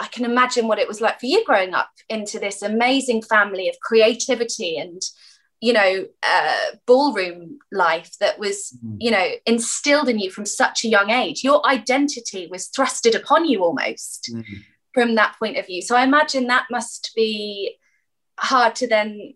i 0.00 0.06
can 0.08 0.24
imagine 0.24 0.66
what 0.66 0.78
it 0.78 0.88
was 0.88 1.00
like 1.00 1.20
for 1.20 1.26
you 1.26 1.44
growing 1.44 1.74
up 1.74 1.90
into 2.08 2.38
this 2.38 2.62
amazing 2.62 3.22
family 3.22 3.68
of 3.68 3.78
creativity 3.80 4.76
and 4.76 5.02
you 5.60 5.72
know 5.72 6.06
uh, 6.22 6.76
ballroom 6.86 7.58
life 7.70 8.16
that 8.18 8.38
was 8.38 8.76
mm. 8.84 8.96
you 8.98 9.10
know 9.10 9.28
instilled 9.46 10.08
in 10.08 10.18
you 10.18 10.30
from 10.30 10.46
such 10.46 10.84
a 10.84 10.88
young 10.88 11.10
age 11.10 11.44
your 11.44 11.64
identity 11.66 12.48
was 12.50 12.68
thrusted 12.68 13.14
upon 13.14 13.44
you 13.44 13.62
almost 13.62 14.30
mm. 14.32 14.44
from 14.94 15.14
that 15.14 15.36
point 15.38 15.56
of 15.56 15.66
view 15.66 15.82
so 15.82 15.94
i 15.96 16.02
imagine 16.02 16.46
that 16.46 16.66
must 16.70 17.12
be 17.14 17.76
hard 18.38 18.74
to 18.74 18.88
then 18.88 19.34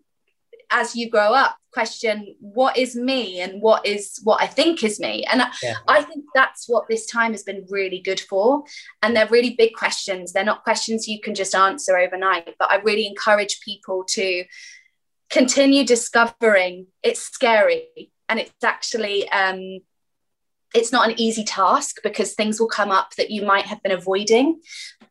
as 0.71 0.95
you 0.95 1.09
grow 1.09 1.33
up 1.33 1.57
question 1.75 2.35
what 2.39 2.77
is 2.77 2.95
me 2.95 3.41
and 3.41 3.61
what 3.61 3.85
is 3.85 4.19
what 4.23 4.41
i 4.41 4.47
think 4.47 4.83
is 4.83 4.99
me? 4.99 5.23
And 5.31 5.41
yeah. 5.61 5.75
I, 5.87 5.97
I 5.97 6.01
think 6.01 6.23
that's 6.33 6.67
what 6.67 6.87
this 6.87 7.05
time 7.05 7.31
has 7.33 7.43
been 7.43 7.65
really 7.69 7.99
good 7.99 8.19
for. 8.19 8.63
And 9.01 9.15
they're 9.15 9.27
really 9.27 9.55
big 9.55 9.73
questions. 9.73 10.31
They're 10.31 10.51
not 10.51 10.63
questions 10.63 11.07
you 11.07 11.19
can 11.19 11.35
just 11.35 11.53
answer 11.53 11.97
overnight. 11.97 12.55
But 12.59 12.71
i 12.71 12.77
really 12.77 13.07
encourage 13.07 13.59
people 13.59 14.03
to 14.17 14.45
continue 15.29 15.83
discovering. 15.85 16.87
It's 17.03 17.21
scary. 17.21 18.11
And 18.29 18.39
it's 18.39 18.63
actually 18.63 19.29
um, 19.29 19.79
it's 20.73 20.91
not 20.91 21.09
an 21.09 21.19
easy 21.19 21.43
task 21.43 21.97
because 22.03 22.33
things 22.33 22.59
will 22.59 22.67
come 22.79 22.91
up 22.91 23.15
that 23.15 23.31
you 23.31 23.45
might 23.45 23.65
have 23.65 23.81
been 23.83 23.91
avoiding. 23.91 24.61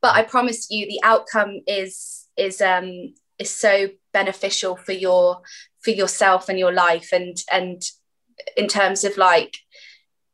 But 0.02 0.14
i 0.16 0.22
promise 0.22 0.70
you 0.70 0.86
the 0.86 1.00
outcome 1.02 1.52
is 1.66 2.26
is 2.36 2.60
um 2.60 3.14
is 3.38 3.50
so 3.50 3.88
beneficial 4.12 4.76
for 4.76 4.92
your 4.92 5.42
for 5.84 5.90
yourself 5.90 6.48
and 6.48 6.58
your 6.58 6.72
life 6.72 7.10
and 7.12 7.36
and 7.52 7.82
in 8.56 8.66
terms 8.66 9.04
of 9.04 9.16
like 9.16 9.56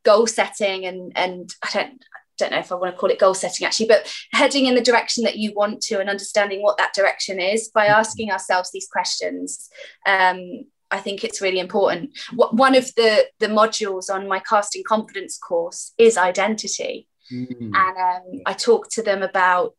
goal 0.03 0.25
setting 0.27 0.85
and 0.85 1.11
and 1.15 1.53
I 1.63 1.69
don't 1.73 2.03
I 2.03 2.19
don't 2.37 2.51
know 2.51 2.59
if 2.59 2.71
I 2.71 2.75
want 2.75 2.95
to 2.95 2.99
call 2.99 3.11
it 3.11 3.19
goal 3.19 3.35
setting 3.35 3.67
actually, 3.67 3.87
but 3.87 4.11
heading 4.33 4.65
in 4.65 4.75
the 4.75 4.81
direction 4.81 5.23
that 5.25 5.37
you 5.37 5.53
want 5.53 5.81
to 5.83 5.99
and 5.99 6.09
understanding 6.09 6.63
what 6.63 6.77
that 6.77 6.93
direction 6.93 7.39
is 7.39 7.69
by 7.73 7.85
mm-hmm. 7.85 7.99
asking 7.99 8.31
ourselves 8.31 8.71
these 8.71 8.87
questions. 8.91 9.69
Um, 10.07 10.65
I 10.89 10.97
think 10.97 11.23
it's 11.23 11.41
really 11.41 11.59
important. 11.59 12.17
One 12.33 12.75
of 12.75 12.93
the 12.95 13.25
the 13.39 13.47
modules 13.47 14.09
on 14.13 14.27
my 14.27 14.39
casting 14.39 14.83
confidence 14.83 15.37
course 15.37 15.93
is 15.97 16.17
identity, 16.17 17.07
mm. 17.31 17.47
and 17.49 17.73
um, 17.73 18.41
I 18.45 18.53
talk 18.53 18.89
to 18.91 19.01
them 19.01 19.23
about 19.23 19.75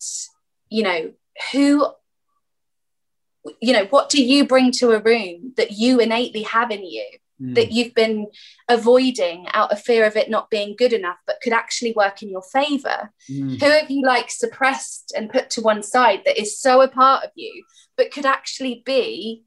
you 0.71 0.83
know 0.83 1.13
who 1.53 1.87
you 3.61 3.73
know 3.73 3.87
what 3.87 4.09
do 4.09 4.23
you 4.23 4.47
bring 4.47 4.71
to 4.71 4.93
a 4.93 5.01
room 5.01 5.53
that 5.57 5.73
you 5.73 5.99
innately 5.99 6.43
have 6.43 6.71
in 6.71 6.85
you 6.85 7.07
mm. 7.41 7.55
that 7.55 7.73
you've 7.73 7.95
been 7.95 8.27
avoiding 8.69 9.47
out 9.53 9.73
of 9.73 9.81
fear 9.81 10.05
of 10.05 10.17
it 10.17 10.31
not 10.31 10.51
being 10.51 10.75
good 10.77 10.93
enough 10.93 11.19
but 11.27 11.41
could 11.43 11.53
actually 11.53 11.93
work 11.97 12.23
in 12.23 12.29
your 12.29 12.43
favor 12.43 13.11
mm. 13.31 13.61
who 13.61 13.71
have 13.71 13.91
you 13.91 14.05
like 14.05 14.31
suppressed 14.31 15.13
and 15.17 15.31
put 15.31 15.51
to 15.51 15.61
one 15.61 15.83
side 15.83 16.23
that 16.25 16.41
is 16.41 16.59
so 16.59 16.81
a 16.81 16.89
part 16.89 17.25
of 17.25 17.31
you 17.35 17.65
but 17.97 18.11
could 18.11 18.27
actually 18.27 18.83
be 18.87 19.45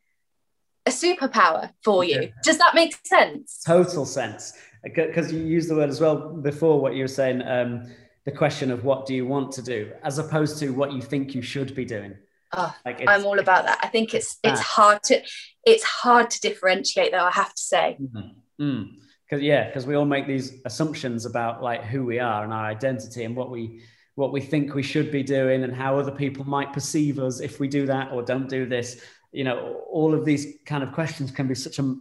a 0.86 0.92
superpower 0.92 1.72
for 1.84 2.04
you 2.04 2.22
yeah. 2.22 2.28
does 2.44 2.58
that 2.58 2.76
make 2.76 2.96
sense 3.06 3.62
total 3.66 4.06
sense 4.06 4.54
because 4.84 5.32
you 5.32 5.40
used 5.40 5.70
the 5.70 5.76
word 5.76 5.90
as 5.90 6.00
well 6.00 6.30
before 6.30 6.80
what 6.80 6.94
you 6.94 7.04
were 7.04 7.08
saying 7.08 7.42
um, 7.44 7.90
the 8.26 8.32
question 8.32 8.70
of 8.70 8.84
what 8.84 9.06
do 9.06 9.16
you 9.16 9.26
want 9.26 9.52
to 9.52 9.62
do 9.62 9.92
as 10.04 10.20
opposed 10.20 10.60
to 10.60 10.70
what 10.70 10.92
you 10.92 11.02
think 11.02 11.34
you 11.34 11.42
should 11.42 11.74
be 11.74 11.86
doing 11.86 12.16
Oh, 12.58 12.76
like 12.86 13.04
I'm 13.08 13.26
all 13.26 13.40
about 13.40 13.66
that. 13.66 13.80
I 13.82 13.88
think 13.88 14.14
it's 14.14 14.38
it's 14.44 14.60
hard 14.60 15.04
to 15.04 15.22
it's 15.66 15.84
hard 15.84 16.30
to 16.32 16.42
differentiate 16.42 17.12
though. 17.12 17.26
I 17.26 17.32
have 17.32 17.54
to 17.54 17.62
say. 17.62 17.98
Mm-hmm. 18.00 18.64
Mm. 18.64 18.90
Yeah, 19.32 19.68
because 19.68 19.86
we 19.86 19.96
all 19.96 20.06
make 20.06 20.28
these 20.28 20.62
assumptions 20.66 21.26
about 21.26 21.62
like 21.62 21.84
who 21.84 22.06
we 22.06 22.20
are 22.20 22.44
and 22.44 22.54
our 22.54 22.66
identity 22.66 23.24
and 23.24 23.36
what 23.36 23.50
we 23.50 23.82
what 24.16 24.32
we 24.32 24.40
think 24.40 24.74
we 24.74 24.84
should 24.84 25.12
be 25.12 25.24
doing 25.24 25.64
and 25.64 25.76
how 25.76 25.98
other 25.98 26.12
people 26.12 26.46
might 26.46 26.72
perceive 26.72 27.20
us 27.20 27.42
if 27.42 27.60
we 27.60 27.68
do 27.68 27.86
that 27.88 28.12
or 28.12 28.22
don't 28.22 28.48
do 28.48 28.66
this. 28.66 29.02
You 29.32 29.44
know, 29.44 29.82
all 29.90 30.14
of 30.14 30.24
these 30.24 30.60
kind 30.66 30.84
of 30.84 30.94
questions 30.94 31.32
can 31.32 31.48
be 31.48 31.56
such 31.56 31.80
a 31.80 31.96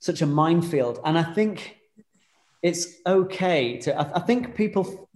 such 0.00 0.22
a 0.22 0.26
minefield. 0.26 1.00
And 1.04 1.18
I 1.18 1.22
think 1.22 1.76
it's 2.62 2.88
okay 3.06 3.78
to. 3.78 3.96
I, 3.96 4.16
I 4.16 4.20
think 4.20 4.56
people 4.56 5.08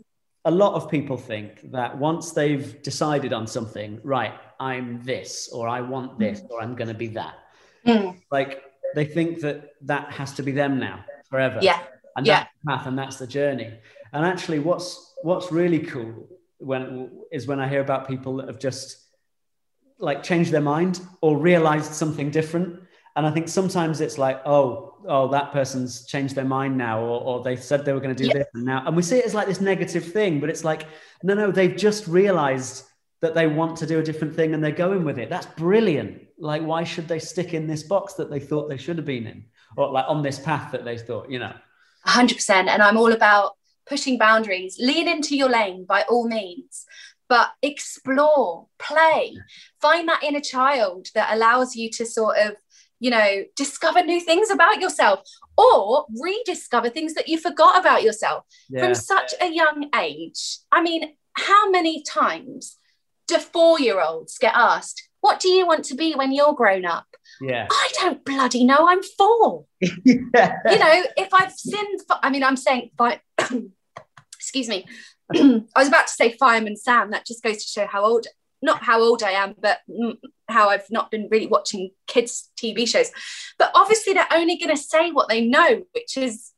a 0.45 0.51
lot 0.51 0.75
of 0.75 0.91
people 0.91 1.17
think 1.17 1.71
that 1.71 1.97
once 1.99 2.33
they've 2.33 2.83
decided 2.83 3.33
on 3.33 3.47
something, 3.47 4.01
right, 4.03 4.35
I'm 4.71 5.03
this, 5.03 5.49
or 5.53 5.69
I 5.69 5.81
want 5.81 6.19
this, 6.19 6.41
mm. 6.41 6.51
or 6.51 6.63
I'm 6.63 6.75
going 6.81 6.93
to 6.97 7.01
be 7.07 7.09
that. 7.21 7.35
Mm. 7.87 8.17
Like 8.31 8.63
they 8.95 9.05
think 9.05 9.41
that 9.41 9.57
that 9.83 10.13
has 10.13 10.33
to 10.35 10.43
be 10.43 10.53
them 10.53 10.79
now 10.79 11.05
forever. 11.31 11.59
Yeah. 11.61 11.81
And 12.17 12.27
yeah. 12.27 12.33
that's 12.41 12.51
the 12.53 12.71
path 12.71 12.87
and 12.87 12.99
that's 12.99 13.19
the 13.19 13.27
journey. 13.27 13.71
And 14.13 14.25
actually, 14.25 14.61
what's 14.61 15.15
what's 15.23 15.51
really 15.51 15.81
cool 15.81 16.29
when 16.59 17.11
is 17.33 17.47
when 17.47 17.59
I 17.59 17.69
hear 17.69 17.81
about 17.81 18.07
people 18.07 18.37
that 18.37 18.47
have 18.47 18.61
just 18.61 18.99
like 19.99 20.23
changed 20.23 20.51
their 20.51 20.67
mind 20.77 21.01
or 21.21 21.37
realized 21.37 21.93
something 21.95 22.31
different. 22.31 22.81
And 23.17 23.27
I 23.27 23.31
think 23.31 23.49
sometimes 23.49 24.01
it's 24.01 24.19
like, 24.19 24.41
oh, 24.47 24.95
oh, 25.07 25.29
that 25.29 25.53
person's 25.53 26.07
changed 26.07 26.35
their 26.35 26.45
mind 26.45 26.79
now, 26.79 27.01
or, 27.01 27.21
or 27.21 27.43
they 27.43 27.57
said 27.57 27.85
they 27.85 27.93
were 27.93 28.01
going 28.01 28.15
to 28.15 28.23
do 28.23 28.29
yeah. 28.29 28.39
this 28.39 28.47
and 28.55 28.65
now. 28.65 28.85
And 28.87 28.97
we 28.97 29.03
see 29.03 29.19
it 29.19 29.27
as 29.27 29.35
like 29.35 29.47
this 29.47 29.61
negative 29.61 30.05
thing, 30.13 30.41
but 30.41 30.49
it's 30.51 30.65
like, 30.65 30.87
no, 31.23 31.35
no, 31.35 31.51
they've 31.51 31.77
just 31.77 32.07
realized 32.07 32.85
that 33.23 33.35
they 33.35 33.47
want 33.47 33.77
to 33.79 33.87
do 33.87 33.99
a 33.99 34.03
different 34.03 34.35
thing 34.35 34.53
and 34.53 34.63
they're 34.63 34.73
going 34.73 35.05
with 35.05 35.19
it. 35.19 35.31
That's 35.31 35.47
brilliant. 35.47 36.23
Like, 36.39 36.63
why 36.63 36.85
should 36.85 37.09
they 37.09 37.19
stick 37.19 37.55
in 37.55 37.67
this 37.67 37.85
box 37.85 38.15
that 38.15 38.31
they 38.31 38.41
thought 38.41 38.69
they 38.69 38.77
should 38.77 38.99
have 38.99 39.07
been 39.07 39.27
in, 39.27 39.45
or 39.77 39.91
like 39.91 40.05
on 40.09 40.23
this 40.23 40.39
path 40.39 40.73
that 40.73 40.85
they 40.85 40.99
thought, 40.99 41.31
you 41.31 41.39
know? 41.39 41.55
100%. 42.07 42.51
And 42.51 42.83
I'm 42.83 42.97
all 42.97 43.13
about 43.13 43.53
pushing 43.87 44.19
boundaries, 44.19 44.77
lean 44.79 45.09
into 45.09 45.37
your 45.37 45.49
lane 45.49 45.85
by 45.85 46.03
all 46.11 46.29
means 46.29 46.85
but 47.29 47.49
explore, 47.63 48.67
play, 48.79 49.35
find 49.81 50.07
that 50.07 50.23
inner 50.23 50.39
child 50.39 51.09
that 51.15 51.35
allows 51.35 51.75
you 51.75 51.89
to 51.89 52.05
sort 52.05 52.37
of 52.37 52.57
you 53.01 53.11
know, 53.11 53.43
discover 53.57 54.01
new 54.05 54.21
things 54.21 54.49
about 54.49 54.81
yourself 54.81 55.21
or 55.57 56.07
rediscover 56.21 56.89
things 56.89 57.15
that 57.15 57.27
you 57.27 57.37
forgot 57.37 57.81
about 57.81 58.05
yourself 58.05 58.45
yeah. 58.69 58.85
from 58.85 58.95
such 58.95 59.33
a 59.41 59.51
young 59.51 59.89
age. 59.97 60.59
I 60.71 60.83
mean, 60.83 61.15
how 61.33 61.69
many 61.71 62.05
times 62.05 62.77
do 63.33 63.43
four 63.43 63.81
year 63.81 64.01
olds 64.01 64.39
get 64.39 64.55
asked, 64.55 65.09
What 65.21 65.41
do 65.41 65.49
you 65.49 65.67
want 65.67 65.85
to 65.87 65.95
be 65.95 66.15
when 66.15 66.33
you're 66.33 66.55
grown 66.55 66.85
up? 66.85 67.07
Yeah. 67.41 67.67
I 67.71 67.89
don't 68.01 68.25
bloody 68.25 68.65
know. 68.65 68.89
I'm 68.89 69.03
four. 69.03 69.67
yeah. 69.81 70.59
You 70.71 70.79
know, 70.79 71.03
if 71.17 71.33
I've 71.35 71.53
sinned, 71.53 72.01
I 72.23 72.31
mean, 72.31 72.45
I'm 72.45 72.57
saying, 72.57 72.91
but 72.97 73.21
excuse 74.35 74.69
me. 74.69 74.87
I 75.35 75.63
was 75.77 75.89
about 75.89 76.09
to 76.09 76.13
say 76.13 76.33
Fireman 76.33 76.77
Sam. 76.77 77.11
That 77.11 77.27
just 77.27 77.43
goes 77.43 77.65
to 77.65 77.69
show 77.69 77.87
how 77.87 78.05
old 78.05 78.27
not 78.61 78.83
how 78.83 79.01
old 79.01 79.23
I 79.23 79.33
am, 79.33 79.55
but 79.61 79.79
how 80.49 80.69
I've 80.69 80.89
not 80.91 81.11
been 81.11 81.29
really 81.31 81.49
watching 81.49 81.91
kids' 82.07 82.51
TV 82.57 82.87
shows. 82.87 83.11
But 83.59 83.73
obviously, 83.75 84.13
they're 84.13 84.27
only 84.33 84.57
going 84.57 84.75
to 84.75 84.81
say 84.81 85.11
what 85.11 85.29
they 85.29 85.45
know, 85.45 85.83
which 85.93 86.17
is 86.17 86.53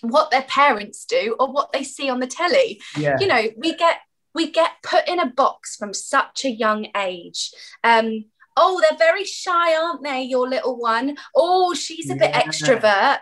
what 0.00 0.30
their 0.30 0.42
parents 0.42 1.04
do 1.04 1.36
or 1.38 1.50
what 1.50 1.72
they 1.72 1.84
see 1.84 2.10
on 2.10 2.20
the 2.20 2.26
telly. 2.26 2.80
Yeah. 2.96 3.16
You 3.20 3.28
know, 3.28 3.48
we 3.56 3.76
get 3.76 4.00
we 4.36 4.50
get 4.50 4.72
put 4.82 5.08
in 5.08 5.18
a 5.18 5.32
box 5.32 5.76
from 5.76 5.94
such 5.94 6.44
a 6.44 6.50
young 6.50 6.88
age. 6.94 7.50
Um, 7.82 8.26
oh, 8.54 8.80
they're 8.82 8.98
very 8.98 9.24
shy, 9.24 9.74
aren't 9.74 10.04
they, 10.04 10.22
your 10.22 10.46
little 10.46 10.78
one? 10.78 11.16
Oh, 11.34 11.72
she's 11.72 12.10
a 12.10 12.14
yeah. 12.14 12.20
bit 12.20 12.34
extrovert. 12.34 13.18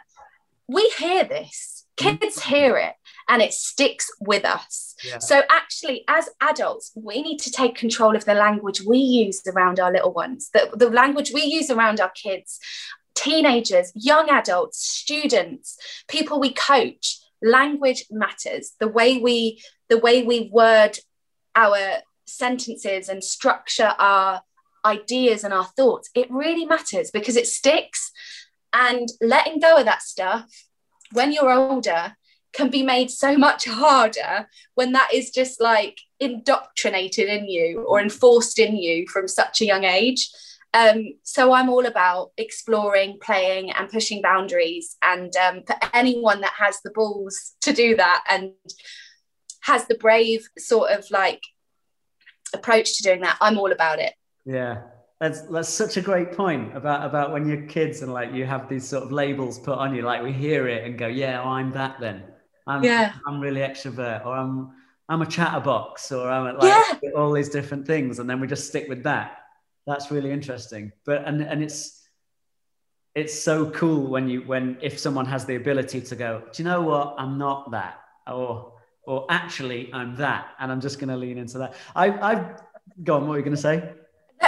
We 0.67 0.93
hear 0.99 1.23
this, 1.23 1.87
kids 1.97 2.39
mm. 2.39 2.43
hear 2.43 2.77
it, 2.77 2.95
and 3.29 3.41
it 3.41 3.53
sticks 3.53 4.11
with 4.21 4.45
us. 4.45 4.97
Yeah. 5.05 5.19
So, 5.19 5.43
actually, 5.51 6.03
as 6.09 6.31
adults, 6.41 6.91
we 6.97 7.23
need 7.23 7.39
to 7.43 7.53
take 7.53 7.77
control 7.77 8.17
of 8.17 8.25
the 8.25 8.35
language 8.35 8.83
we 8.83 8.99
use 8.99 9.41
around 9.47 9.79
our 9.79 9.93
little 9.93 10.13
ones, 10.13 10.51
the, 10.53 10.69
the 10.75 10.91
language 10.91 11.31
we 11.33 11.45
use 11.45 11.71
around 11.71 12.01
our 12.01 12.11
kids, 12.11 12.59
teenagers, 13.15 13.93
young 13.95 14.31
adults, 14.31 14.85
students, 14.85 15.79
people 16.09 16.41
we 16.41 16.53
coach. 16.53 17.21
Language 17.43 18.07
matters. 18.11 18.73
The 18.81 18.89
way 18.89 19.19
we 19.19 19.61
the 19.95 20.01
way 20.01 20.25
we 20.25 20.51
word 20.53 20.99
our 21.55 21.79
sentences 22.27 23.09
and 23.09 23.23
structure 23.23 23.93
our 24.01 24.43
ideas 24.85 25.45
and 25.45 25.55
our 25.55 25.67
thoughts, 25.77 26.11
it 26.17 26.29
really 26.33 26.67
matters 26.67 27.13
because 27.13 27.37
it 27.37 27.47
sticks. 27.47 28.11
And 28.73 29.09
letting 29.21 29.61
go 29.61 29.77
of 29.77 29.85
that 29.85 30.03
stuff 30.03 30.51
when 31.13 31.31
you're 31.33 31.53
older 31.53 32.17
can 32.53 32.71
be 32.71 32.83
made 32.83 33.09
so 33.09 33.39
much 33.39 33.67
harder 33.67 34.49
when 34.75 34.91
that 34.93 35.11
is 35.15 35.31
just 35.31 35.61
like 35.61 35.97
indoctrinated 36.19 37.29
in 37.29 37.49
you 37.49 37.85
or 37.87 38.01
enforced 38.01 38.59
in 38.59 38.77
you 38.77 39.07
from 39.07 39.29
such 39.29 39.61
a 39.61 39.65
young 39.65 39.85
age. 39.85 40.29
Um, 40.73 41.05
so 41.23 41.53
I'm 41.53 41.69
all 41.69 41.87
about 41.87 42.33
exploring, 42.37 43.19
playing, 43.23 43.71
and 43.71 43.89
pushing 43.89 44.21
boundaries. 44.21 44.97
And 45.03 45.33
um, 45.37 45.63
for 45.65 45.77
anyone 45.93 46.41
that 46.41 46.55
has 46.59 46.81
the 46.83 46.91
balls 46.91 47.53
to 47.61 47.73
do 47.73 47.95
that 47.95 48.25
and 48.29 48.51
has 49.65 49.87
the 49.87 49.95
brave 49.95 50.47
sort 50.59 50.91
of 50.91 51.11
like 51.11 51.43
approach 52.53 52.97
to 52.99 53.03
doing 53.03 53.23
that, 53.23 53.37
I'm 53.41 53.59
all 53.59 53.73
about 53.73 53.99
it. 53.99 54.13
Yeah. 54.45 54.83
That's, 55.21 55.43
that's 55.43 55.69
such 55.69 55.97
a 55.97 56.03
great 56.03 56.33
point 56.33 56.77
about 56.77 57.07
about 57.09 57.33
when 57.33 57.49
you're 57.49 57.63
kids 57.63 58.03
and 58.03 58.13
like 58.13 58.33
you 58.35 58.45
have 58.45 58.69
these 58.69 58.87
sort 58.87 59.05
of 59.05 59.13
labels 59.13 59.59
put 59.59 59.79
on 59.79 59.95
you 59.95 60.03
like 60.03 60.23
we 60.23 60.33
hear 60.33 60.69
it 60.69 60.85
and 60.85 60.99
go 60.99 61.07
yeah 61.07 61.41
oh, 61.41 61.49
I'm 61.49 61.71
that 61.73 61.99
then 61.99 62.25
I'm 62.67 62.83
yeah. 62.83 63.15
I'm 63.27 63.41
really 63.41 63.61
extrovert 63.61 64.27
or 64.27 64.37
I'm 64.37 64.73
I'm 65.09 65.23
a 65.23 65.27
chatterbox 65.27 66.13
or 66.13 66.29
I'm 66.29 66.59
like 66.59 66.99
yeah. 67.03 67.11
all 67.17 67.33
these 67.33 67.49
different 67.49 67.87
things 67.87 68.19
and 68.19 68.29
then 68.29 68.39
we 68.39 68.49
just 68.49 68.67
stick 68.67 68.87
with 68.89 69.05
that 69.05 69.39
that's 69.87 70.11
really 70.11 70.31
interesting 70.31 70.93
but 71.07 71.27
and 71.27 71.41
and 71.41 71.63
it's 71.63 72.07
it's 73.15 73.41
so 73.41 73.71
cool 73.71 74.09
when 74.09 74.29
you 74.29 74.43
when 74.43 74.77
if 74.83 74.99
someone 74.99 75.27
has 75.27 75.47
the 75.47 75.55
ability 75.55 76.03
to 76.03 76.17
go 76.17 76.43
do 76.53 76.63
you 76.63 76.69
know 76.69 76.83
what 76.83 77.15
I'm 77.17 77.39
not 77.39 77.71
that 77.71 78.01
or 78.27 78.74
or 79.07 79.27
actually 79.29 79.93
I'm 79.93 80.17
that 80.17 80.49
and 80.59 80.73
I'm 80.73 80.81
just 80.81 80.99
going 80.99 81.09
to 81.09 81.17
lean 81.17 81.39
into 81.39 81.59
that 81.59 81.75
I 81.95 82.11
I've 82.11 82.63
gone 83.03 83.27
what 83.27 83.35
are 83.35 83.39
you 83.39 83.45
going 83.45 83.57
to 83.57 83.63
say 83.63 83.93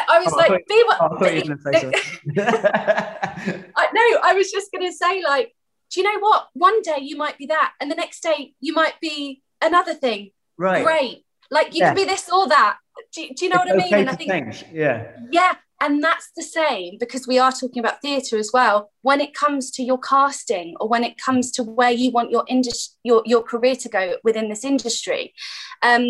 I 0.09 0.19
was 0.19 0.33
oh, 0.33 0.37
like, 0.37 0.51
I 0.51 0.55
thought, 0.55 0.67
be 0.69 0.83
what. 0.87 0.99
Oh, 1.01 1.05
I 1.05 1.19
thought 1.19 1.35
you 1.35 1.41
were 1.41 1.57
going 1.57 1.59
to 1.59 1.63
say 1.63 1.81
something. 1.81 3.73
I, 3.77 3.89
no, 3.95 4.21
I 4.25 4.35
was 4.35 4.51
just 4.51 4.71
going 4.71 4.87
to 4.87 4.93
say, 4.93 5.23
like, 5.23 5.55
do 5.91 6.01
you 6.01 6.13
know 6.13 6.19
what? 6.21 6.49
One 6.55 6.83
day 6.83 6.99
you 7.01 7.17
might 7.17 7.39
be 7.39 7.47
that, 7.47 7.73
and 7.81 7.91
the 7.91 7.95
next 7.95 8.23
day 8.23 8.55
you 8.61 8.73
might 8.75 8.95
be 9.01 9.43
another 9.63 9.95
thing. 9.95 10.31
Right. 10.59 10.85
Great. 10.85 11.25
Like 11.51 11.75
you 11.75 11.81
yeah. 11.81 11.89
can 11.89 11.97
be 11.97 12.05
this 12.05 12.29
or 12.31 12.49
that. 12.49 12.79
Do, 13.13 13.29
do 13.37 13.45
you 13.45 13.51
know 13.51 13.63
it's 13.63 13.73
what 13.73 13.81
I 13.81 13.85
mean? 13.85 13.95
And 13.95 14.11
I 14.11 14.15
think, 14.15 14.31
change. 14.31 14.65
yeah. 14.73 15.13
Yeah. 15.31 15.55
And 15.81 16.03
that's 16.03 16.31
the 16.35 16.43
same 16.43 16.97
because 16.99 17.27
we 17.27 17.39
are 17.39 17.53
talking 17.53 17.81
about 17.81 18.01
theatre 18.01 18.39
as 18.39 18.51
well. 18.53 18.91
When 19.03 19.21
it 19.21 19.35
comes 19.35 19.71
to 19.73 19.83
your 19.83 19.99
casting 19.99 20.75
or 20.81 20.89
when 20.89 21.05
it 21.05 21.19
comes 21.19 21.51
to 21.53 21.63
where 21.63 21.91
you 21.91 22.11
want 22.11 22.31
your 22.31 22.45
industry, 22.49 22.97
your, 23.03 23.23
your 23.27 23.43
career 23.43 23.77
to 23.77 23.89
go 23.89 24.17
within 24.25 24.49
this 24.49 24.65
industry, 24.65 25.35
um, 25.83 26.03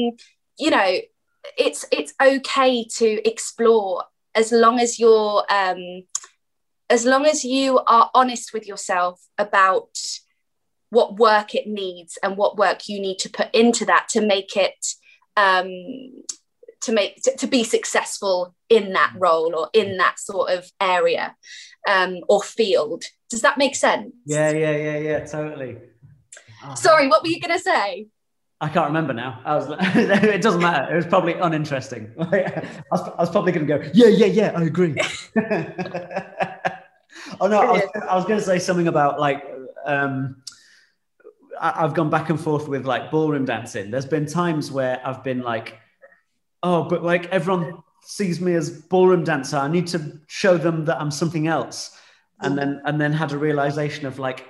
you 0.58 0.70
know, 0.70 0.98
it's 1.58 1.84
it's 1.92 2.14
okay 2.20 2.84
to 2.96 3.28
explore 3.28 4.04
as 4.34 4.52
long 4.52 4.78
as 4.78 4.98
you're 4.98 5.44
um, 5.50 6.04
as 6.88 7.04
long 7.04 7.26
as 7.26 7.44
you 7.44 7.80
are 7.86 8.10
honest 8.14 8.52
with 8.52 8.66
yourself 8.66 9.20
about 9.38 9.98
what 10.90 11.16
work 11.16 11.54
it 11.54 11.66
needs 11.66 12.18
and 12.22 12.36
what 12.36 12.56
work 12.56 12.88
you 12.88 13.00
need 13.00 13.18
to 13.18 13.28
put 13.28 13.52
into 13.54 13.84
that 13.84 14.08
to 14.08 14.20
make 14.20 14.56
it 14.56 14.86
um, 15.36 15.68
to 16.82 16.92
make 16.92 17.22
to, 17.22 17.36
to, 17.36 17.46
be 17.46 17.64
successful 17.64 18.54
in 18.68 18.92
that 18.92 19.12
role 19.18 19.54
or 19.54 19.68
in 19.72 19.96
that 19.96 20.18
sort 20.18 20.50
of 20.50 20.70
area 20.80 21.34
um, 21.88 22.18
or 22.28 22.42
field 22.42 23.04
does 23.30 23.42
that 23.42 23.58
make 23.58 23.74
sense 23.74 24.12
yeah 24.26 24.50
yeah 24.50 24.76
yeah 24.76 24.98
yeah 24.98 25.24
totally 25.24 25.78
sorry 26.74 27.08
what 27.08 27.22
were 27.22 27.28
you 27.28 27.40
going 27.40 27.56
to 27.56 27.62
say 27.62 28.06
I 28.60 28.68
can't 28.70 28.86
remember 28.86 29.12
now. 29.12 29.40
I 29.44 29.54
was. 29.54 29.68
it 29.94 30.40
doesn't 30.40 30.62
matter. 30.62 30.90
It 30.92 30.96
was 30.96 31.06
probably 31.06 31.34
uninteresting. 31.34 32.10
I, 32.18 32.66
was, 32.90 33.00
I 33.02 33.20
was 33.20 33.30
probably 33.30 33.52
going 33.52 33.66
to 33.66 33.78
go. 33.78 33.90
Yeah, 33.92 34.08
yeah, 34.08 34.26
yeah. 34.26 34.52
I 34.56 34.62
agree. 34.62 34.96
oh 37.40 37.48
no, 37.48 37.60
I 37.60 37.72
was, 37.72 37.82
I 38.08 38.16
was 38.16 38.24
going 38.24 38.38
to 38.38 38.44
say 38.44 38.58
something 38.58 38.88
about 38.88 39.20
like. 39.20 39.44
Um, 39.84 40.42
I, 41.60 41.84
I've 41.84 41.92
gone 41.92 42.08
back 42.08 42.30
and 42.30 42.40
forth 42.40 42.66
with 42.66 42.86
like 42.86 43.10
ballroom 43.10 43.44
dancing. 43.44 43.90
There's 43.90 44.06
been 44.06 44.24
times 44.26 44.72
where 44.72 45.02
I've 45.04 45.22
been 45.22 45.42
like, 45.42 45.78
oh, 46.66 46.82
but 46.88 47.02
like 47.02 47.26
everyone 47.26 47.82
sees 48.02 48.40
me 48.40 48.54
as 48.54 48.70
ballroom 48.70 49.24
dancer. 49.24 49.56
I 49.56 49.68
need 49.68 49.86
to 49.88 50.20
show 50.26 50.56
them 50.58 50.84
that 50.86 51.00
I'm 51.00 51.10
something 51.10 51.46
else. 51.46 51.96
And 52.40 52.58
then 52.58 52.82
and 52.84 53.00
then 53.00 53.12
had 53.12 53.32
a 53.32 53.38
realization 53.38 54.04
of 54.04 54.18
like 54.18 54.46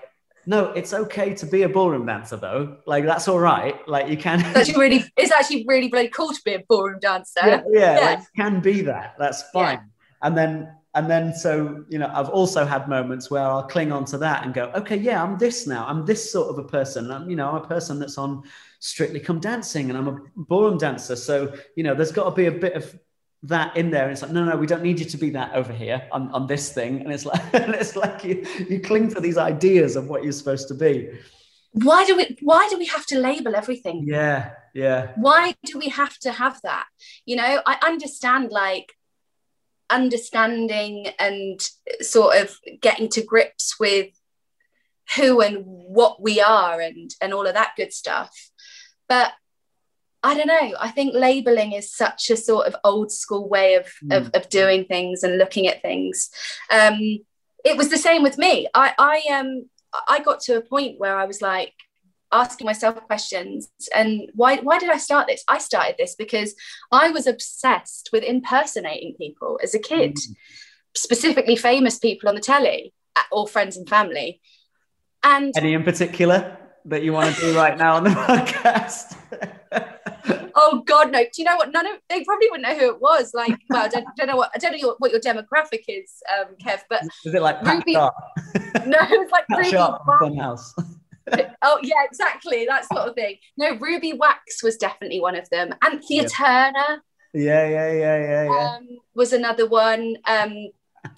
no, 0.46 0.70
it's 0.72 0.92
okay 0.92 1.34
to 1.34 1.46
be 1.46 1.62
a 1.62 1.68
ballroom 1.68 2.06
dancer 2.06 2.36
though. 2.36 2.78
Like 2.86 3.04
that's 3.04 3.28
all 3.28 3.40
right. 3.40 3.76
Like 3.88 4.08
you 4.08 4.16
can. 4.16 4.40
It's 4.40 4.56
actually 4.56 4.78
really, 4.78 5.04
it's 5.16 5.32
actually 5.32 5.64
really 5.68 5.90
really 5.92 6.08
cool 6.08 6.32
to 6.32 6.40
be 6.44 6.54
a 6.54 6.62
ballroom 6.68 7.00
dancer. 7.00 7.40
Yeah, 7.44 7.62
yeah, 7.68 7.98
yeah. 7.98 8.06
Like 8.06 8.20
can 8.36 8.60
be 8.60 8.82
that. 8.82 9.16
That's 9.18 9.42
fine. 9.50 9.78
Yeah. 9.78 10.26
And 10.26 10.36
then, 10.36 10.72
and 10.94 11.10
then, 11.10 11.34
so 11.34 11.84
you 11.88 11.98
know, 11.98 12.10
I've 12.12 12.30
also 12.30 12.64
had 12.64 12.88
moments 12.88 13.30
where 13.30 13.42
I'll 13.42 13.64
cling 13.64 13.92
on 13.92 14.04
to 14.06 14.18
that 14.18 14.44
and 14.44 14.54
go, 14.54 14.70
okay, 14.74 14.96
yeah, 14.96 15.22
I'm 15.22 15.36
this 15.36 15.66
now. 15.66 15.84
I'm 15.86 16.06
this 16.06 16.30
sort 16.32 16.48
of 16.48 16.58
a 16.58 16.66
person. 16.66 17.10
I'm, 17.10 17.28
you 17.28 17.36
know, 17.36 17.50
I'm 17.50 17.62
a 17.62 17.66
person 17.66 17.98
that's 17.98 18.16
on 18.16 18.44
Strictly 18.86 19.18
Come 19.18 19.40
Dancing, 19.40 19.90
and 19.90 19.98
I'm 19.98 20.08
a 20.08 20.20
ballroom 20.36 20.78
dancer. 20.78 21.16
So 21.16 21.52
you 21.74 21.82
know, 21.82 21.94
there's 21.94 22.12
got 22.12 22.24
to 22.24 22.30
be 22.30 22.46
a 22.46 22.52
bit 22.52 22.74
of 22.74 22.98
that 23.42 23.76
in 23.76 23.90
there. 23.90 24.04
And 24.04 24.12
it's 24.12 24.22
like 24.22 24.30
no 24.30 24.44
no 24.44 24.56
we 24.56 24.66
don't 24.66 24.82
need 24.82 25.00
you 25.00 25.06
to 25.06 25.16
be 25.16 25.30
that 25.30 25.54
over 25.54 25.72
here 25.72 26.06
on, 26.12 26.30
on 26.30 26.46
this 26.46 26.72
thing. 26.72 27.00
And 27.00 27.12
it's 27.12 27.26
like 27.26 27.42
and 27.54 27.74
it's 27.74 27.96
like 27.96 28.24
you 28.24 28.46
you 28.68 28.80
cling 28.80 29.12
to 29.14 29.20
these 29.20 29.38
ideas 29.38 29.96
of 29.96 30.08
what 30.08 30.22
you're 30.22 30.32
supposed 30.32 30.68
to 30.68 30.74
be. 30.74 31.10
Why 31.72 32.06
do 32.06 32.16
we 32.16 32.36
why 32.42 32.68
do 32.70 32.78
we 32.78 32.86
have 32.86 33.06
to 33.06 33.18
label 33.18 33.56
everything? 33.56 34.04
Yeah 34.06 34.52
yeah. 34.74 35.12
Why 35.16 35.54
do 35.64 35.78
we 35.78 35.88
have 35.88 36.16
to 36.18 36.30
have 36.32 36.60
that? 36.62 36.86
You 37.24 37.36
know 37.36 37.62
i 37.66 37.78
understand 37.84 38.50
like 38.50 38.92
understanding 39.90 41.08
and 41.18 41.60
sort 42.00 42.36
of 42.36 42.56
getting 42.80 43.08
to 43.08 43.22
grips 43.22 43.78
with 43.78 44.08
who 45.14 45.40
and 45.40 45.62
what 45.64 46.20
we 46.20 46.40
are 46.40 46.80
and 46.80 47.12
and 47.20 47.32
all 47.32 47.46
of 47.46 47.54
that 47.54 47.74
good 47.76 47.92
stuff 47.92 48.45
but 49.08 49.32
I 50.22 50.34
don't 50.34 50.48
know. 50.48 50.76
I 50.80 50.90
think 50.90 51.14
labeling 51.14 51.72
is 51.72 51.94
such 51.94 52.30
a 52.30 52.36
sort 52.36 52.66
of 52.66 52.74
old 52.82 53.12
school 53.12 53.48
way 53.48 53.74
of, 53.74 53.86
mm. 54.04 54.16
of, 54.16 54.30
of, 54.34 54.48
doing 54.48 54.84
things 54.84 55.22
and 55.22 55.38
looking 55.38 55.68
at 55.68 55.82
things. 55.82 56.30
Um, 56.70 57.20
it 57.64 57.76
was 57.76 57.90
the 57.90 57.98
same 57.98 58.24
with 58.24 58.36
me. 58.36 58.66
I, 58.74 58.92
I, 58.98 59.38
um, 59.38 59.68
I 60.08 60.18
got 60.20 60.40
to 60.40 60.56
a 60.56 60.62
point 60.62 60.98
where 60.98 61.16
I 61.16 61.26
was 61.26 61.40
like 61.40 61.74
asking 62.32 62.64
myself 62.64 62.96
questions 63.06 63.68
and 63.94 64.28
why, 64.34 64.56
why 64.56 64.80
did 64.80 64.90
I 64.90 64.96
start 64.96 65.28
this? 65.28 65.44
I 65.46 65.58
started 65.58 65.94
this 65.96 66.16
because 66.16 66.56
I 66.90 67.10
was 67.10 67.28
obsessed 67.28 68.10
with 68.12 68.24
impersonating 68.24 69.14
people 69.16 69.60
as 69.62 69.74
a 69.74 69.78
kid, 69.78 70.16
mm. 70.16 70.34
specifically 70.96 71.54
famous 71.54 72.00
people 72.00 72.28
on 72.28 72.34
the 72.34 72.40
telly 72.40 72.92
or 73.30 73.46
friends 73.46 73.76
and 73.76 73.88
family. 73.88 74.40
And 75.22 75.52
any 75.56 75.74
in 75.74 75.84
particular 75.84 76.58
that 76.86 77.02
you 77.02 77.12
want 77.12 77.34
to 77.34 77.40
do 77.40 77.56
right 77.56 77.76
now 77.76 77.96
on 77.96 78.04
the 78.04 78.10
podcast? 78.10 79.16
oh 80.54 80.82
God, 80.86 81.12
no. 81.12 81.20
Do 81.20 81.30
you 81.36 81.44
know 81.44 81.56
what? 81.56 81.72
None 81.72 81.86
of 81.86 81.96
they 82.08 82.24
probably 82.24 82.48
wouldn't 82.50 82.68
know 82.68 82.76
who 82.78 82.94
it 82.94 83.00
was. 83.00 83.32
Like, 83.34 83.56
well, 83.68 83.84
I 83.84 83.88
don't, 83.88 84.06
don't 84.16 84.26
know 84.26 84.36
what 84.36 84.50
I 84.54 84.58
don't 84.58 84.72
know 84.72 84.78
your, 84.78 84.96
what 84.98 85.10
your 85.10 85.20
demographic 85.20 85.84
is, 85.88 86.22
um, 86.38 86.54
Kev. 86.64 86.80
But 86.88 87.02
is 87.24 87.34
it 87.34 87.42
like 87.42 87.62
Ruby? 87.62 87.92
no, 87.94 88.12
it's 88.54 89.32
like 89.32 89.46
Pat 89.48 89.58
Ruby. 89.58 89.76
Funhouse. 89.76 90.72
oh 91.62 91.78
yeah, 91.82 92.04
exactly 92.04 92.64
that 92.66 92.86
sort 92.86 93.08
of 93.08 93.14
thing. 93.14 93.36
No, 93.56 93.76
Ruby 93.76 94.12
Wax 94.12 94.62
was 94.62 94.76
definitely 94.76 95.20
one 95.20 95.36
of 95.36 95.48
them. 95.50 95.74
Anthea 95.84 96.28
Turner. 96.28 97.02
Yeah, 97.34 97.68
yeah, 97.68 97.92
yeah, 97.92 98.18
yeah, 98.18 98.44
yeah. 98.44 98.76
Um, 98.76 98.88
was 99.14 99.32
another 99.32 99.68
one. 99.68 100.16
Um, 100.26 100.68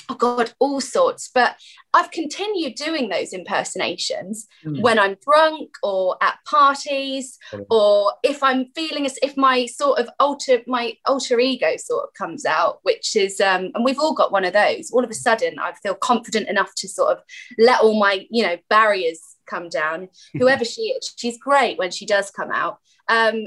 oh 0.08 0.14
god 0.14 0.52
all 0.58 0.80
sorts. 0.80 1.30
But 1.32 1.56
i've 1.94 2.10
continued 2.10 2.74
doing 2.74 3.08
those 3.08 3.32
impersonations 3.32 4.46
mm. 4.64 4.80
when 4.82 4.98
i'm 4.98 5.16
drunk 5.24 5.70
or 5.82 6.16
at 6.22 6.38
parties 6.46 7.38
or 7.70 8.12
if 8.22 8.42
i'm 8.42 8.66
feeling 8.74 9.06
as 9.06 9.18
if 9.22 9.36
my 9.36 9.66
sort 9.66 9.98
of 9.98 10.08
alter 10.20 10.60
my 10.66 10.92
alter 11.06 11.40
ego 11.40 11.76
sort 11.78 12.04
of 12.04 12.10
comes 12.14 12.44
out 12.44 12.80
which 12.82 13.16
is 13.16 13.40
um 13.40 13.70
and 13.74 13.84
we've 13.84 13.98
all 13.98 14.14
got 14.14 14.32
one 14.32 14.44
of 14.44 14.52
those. 14.52 14.90
All 14.90 15.04
of 15.04 15.10
a 15.10 15.14
sudden 15.14 15.58
i 15.58 15.72
feel 15.82 15.94
confident 15.94 16.48
enough 16.48 16.72
to 16.76 16.88
sort 16.88 17.16
of 17.16 17.22
let 17.58 17.80
all 17.80 17.98
my 17.98 18.26
you 18.30 18.44
know 18.44 18.56
barriers 18.68 19.20
come 19.46 19.68
down. 19.68 20.08
Whoever 20.34 20.64
she 20.64 20.82
is 20.82 21.12
she's 21.16 21.38
great 21.38 21.78
when 21.78 21.90
she 21.90 22.06
does 22.06 22.30
come 22.30 22.50
out. 22.50 22.78
Um 23.08 23.44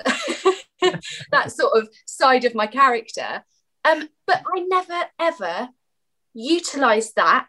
that 1.32 1.52
sort 1.52 1.78
of 1.78 1.90
side 2.06 2.46
of 2.46 2.56
my 2.56 2.68
character. 2.68 3.44
Um 3.86 4.10
but 4.26 4.42
i 4.56 4.60
never 4.60 5.04
ever 5.20 5.70
utilize 6.34 7.14
that 7.14 7.48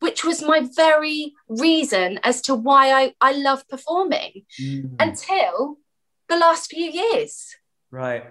which 0.00 0.24
was 0.24 0.42
my 0.42 0.66
very 0.74 1.32
reason 1.48 2.20
as 2.22 2.42
to 2.42 2.54
why 2.54 2.92
I, 2.92 3.14
I 3.20 3.32
love 3.32 3.66
performing 3.68 4.42
mm. 4.60 4.94
until 5.00 5.78
the 6.28 6.36
last 6.36 6.70
few 6.70 6.90
years. 6.90 7.54
Right. 7.90 8.24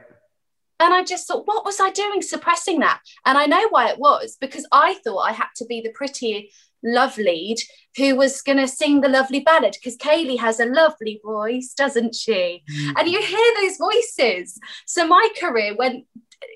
And 0.79 0.93
I 0.93 1.03
just 1.03 1.27
thought, 1.27 1.47
what 1.47 1.65
was 1.65 1.79
I 1.79 1.89
doing 1.89 2.21
suppressing 2.21 2.79
that? 2.79 2.99
And 3.25 3.37
I 3.37 3.45
know 3.45 3.67
why 3.69 3.89
it 3.89 3.97
was 3.97 4.37
because 4.39 4.67
I 4.71 4.95
thought 5.03 5.19
I 5.19 5.31
had 5.31 5.47
to 5.57 5.65
be 5.65 5.81
the 5.81 5.91
pretty 5.91 6.51
love 6.83 7.17
lead 7.17 7.57
who 7.97 8.15
was 8.15 8.41
going 8.41 8.57
to 8.57 8.67
sing 8.67 9.01
the 9.01 9.09
lovely 9.09 9.39
ballad 9.39 9.73
because 9.73 9.97
Ceili 9.97 10.37
has 10.37 10.59
a 10.59 10.65
lovely 10.65 11.19
voice, 11.25 11.73
doesn't 11.73 12.13
she? 12.13 12.63
Mm. 12.71 12.93
And 12.97 13.09
you 13.09 13.21
hear 13.21 13.53
those 13.57 13.77
voices. 13.77 14.59
So 14.85 15.07
my 15.07 15.29
career 15.39 15.75
went 15.75 16.05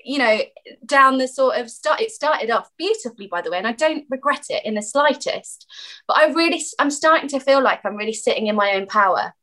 you 0.04 0.18
know 0.18 0.40
down 0.86 1.18
the 1.18 1.28
sort 1.28 1.56
of 1.56 1.70
start 1.70 2.00
it 2.00 2.10
started 2.10 2.50
off 2.50 2.70
beautifully 2.76 3.26
by 3.26 3.40
the 3.40 3.50
way 3.50 3.58
and 3.58 3.66
i 3.66 3.72
don't 3.72 4.04
regret 4.10 4.46
it 4.48 4.64
in 4.64 4.74
the 4.74 4.82
slightest 4.82 5.66
but 6.06 6.16
i 6.16 6.26
really 6.26 6.62
i'm 6.78 6.90
starting 6.90 7.28
to 7.28 7.40
feel 7.40 7.62
like 7.62 7.80
i'm 7.84 7.96
really 7.96 8.12
sitting 8.12 8.46
in 8.46 8.56
my 8.56 8.72
own 8.72 8.86
power. 8.86 9.34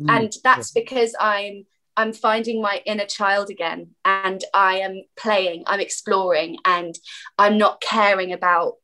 Mm. 0.00 0.10
and 0.10 0.32
that's 0.44 0.72
because 0.72 1.14
i'm 1.18 1.64
i'm 1.96 2.12
finding 2.12 2.60
my 2.60 2.82
inner 2.84 3.06
child 3.06 3.50
again 3.50 3.90
and 4.04 4.44
i 4.52 4.78
am 4.78 5.02
playing 5.16 5.64
i'm 5.66 5.80
exploring 5.80 6.58
and 6.64 6.94
i'm 7.38 7.56
not 7.56 7.80
caring 7.80 8.32
about 8.32 8.74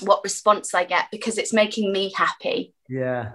what 0.00 0.24
response 0.24 0.74
i 0.74 0.84
get 0.84 1.06
because 1.10 1.38
it's 1.38 1.52
making 1.52 1.92
me 1.92 2.12
happy. 2.16 2.74
Yeah 2.88 3.32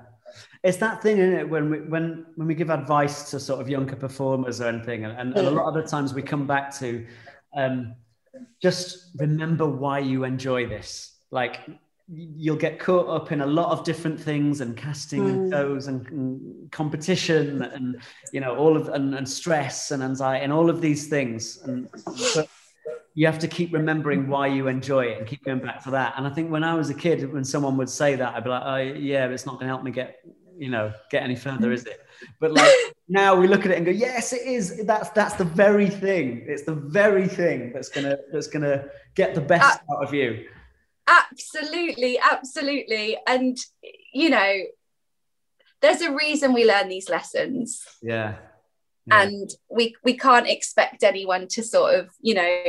it's 0.63 0.77
that 0.77 1.01
thing 1.01 1.17
in 1.17 1.33
it 1.33 1.49
when 1.49 1.69
we 1.69 1.79
when 1.81 2.25
when 2.35 2.47
we 2.47 2.53
give 2.53 2.69
advice 2.69 3.29
to 3.31 3.39
sort 3.39 3.61
of 3.61 3.69
younger 3.69 3.95
performers 3.95 4.59
or 4.59 4.67
anything 4.67 5.05
and, 5.05 5.17
and, 5.17 5.37
and 5.37 5.47
a 5.47 5.51
lot 5.51 5.67
of 5.67 5.73
the 5.73 5.89
times 5.89 6.13
we 6.13 6.21
come 6.21 6.45
back 6.45 6.75
to 6.77 7.05
um, 7.55 7.95
just 8.61 9.11
remember 9.17 9.67
why 9.67 9.99
you 9.99 10.23
enjoy 10.23 10.67
this. 10.67 11.17
Like 11.31 11.59
you'll 12.11 12.55
get 12.55 12.79
caught 12.79 13.07
up 13.07 13.31
in 13.31 13.41
a 13.41 13.45
lot 13.45 13.71
of 13.71 13.83
different 13.83 14.19
things 14.19 14.61
and 14.61 14.75
casting 14.75 15.23
mm. 15.23 15.29
and 15.29 15.51
shows 15.51 15.87
and, 15.87 16.07
and, 16.07 16.71
competition 16.71 17.61
and 17.61 18.01
you 18.33 18.39
know 18.39 18.55
all 18.55 18.75
of 18.75 18.89
and, 18.89 19.13
and, 19.13 19.29
stress 19.29 19.91
and 19.91 20.01
anxiety 20.01 20.43
and 20.43 20.51
all 20.51 20.69
of 20.69 20.81
these 20.81 21.07
things. 21.07 21.59
And 21.63 21.87
you 23.13 23.25
have 23.25 23.39
to 23.39 23.47
keep 23.47 23.73
remembering 23.73 24.27
why 24.27 24.47
you 24.47 24.67
enjoy 24.67 25.05
it 25.05 25.19
and 25.19 25.27
keep 25.27 25.43
going 25.43 25.59
back 25.59 25.83
for 25.83 25.91
that. 25.91 26.13
And 26.17 26.25
i 26.25 26.29
think 26.29 26.51
when 26.51 26.63
i 26.63 26.73
was 26.73 26.89
a 26.89 26.93
kid 26.93 27.31
when 27.33 27.43
someone 27.43 27.75
would 27.77 27.89
say 27.89 28.15
that 28.15 28.35
i'd 28.35 28.43
be 28.43 28.49
like 28.49 28.63
oh 28.65 28.77
yeah 28.77 29.25
but 29.27 29.33
it's 29.33 29.45
not 29.45 29.55
going 29.55 29.65
to 29.65 29.73
help 29.73 29.83
me 29.83 29.91
get 29.91 30.19
you 30.59 30.69
know 30.69 30.93
get 31.09 31.23
any 31.23 31.35
further 31.35 31.71
is 31.71 31.85
it? 31.85 32.05
But 32.39 32.51
like 32.51 32.71
now 33.07 33.35
we 33.35 33.47
look 33.47 33.65
at 33.65 33.71
it 33.71 33.77
and 33.77 33.85
go 33.85 33.91
yes 33.91 34.33
it 34.33 34.45
is. 34.45 34.85
That's 34.85 35.09
that's 35.11 35.35
the 35.35 35.45
very 35.45 35.89
thing. 35.89 36.43
It's 36.45 36.63
the 36.63 36.75
very 36.75 37.27
thing 37.27 37.71
that's 37.73 37.89
gonna 37.89 38.17
that's 38.31 38.47
gonna 38.47 38.85
get 39.15 39.33
the 39.33 39.41
best 39.41 39.81
uh, 39.89 39.95
out 39.95 40.07
of 40.07 40.13
you. 40.13 40.47
Absolutely 41.07 42.19
absolutely. 42.19 43.17
And 43.25 43.57
you 44.13 44.29
know 44.29 44.63
there's 45.81 46.01
a 46.01 46.13
reason 46.13 46.53
we 46.53 46.65
learn 46.65 46.89
these 46.89 47.09
lessons. 47.09 47.83
Yeah, 48.01 48.35
yeah. 49.05 49.21
and 49.21 49.49
we 49.69 49.95
we 50.03 50.17
can't 50.17 50.47
expect 50.47 51.03
anyone 51.03 51.47
to 51.49 51.63
sort 51.63 51.95
of 51.95 52.09
you 52.21 52.35
know 52.35 52.63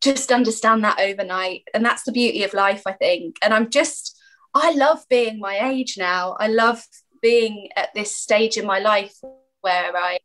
just 0.00 0.30
understand 0.30 0.84
that 0.84 1.00
overnight. 1.00 1.64
And 1.74 1.84
that's 1.84 2.04
the 2.04 2.12
beauty 2.12 2.44
of 2.44 2.54
life 2.54 2.82
i 2.86 2.92
think. 2.92 3.36
And 3.42 3.52
i'm 3.52 3.68
just 3.68 4.16
i 4.54 4.72
love 4.72 5.04
being 5.10 5.38
my 5.40 5.58
age 5.70 5.96
now. 5.98 6.36
I 6.38 6.48
love 6.48 6.84
being 7.20 7.68
at 7.76 7.94
this 7.94 8.16
stage 8.16 8.56
in 8.56 8.66
my 8.66 8.78
life 8.78 9.14
where 9.60 9.96
I 9.96 10.18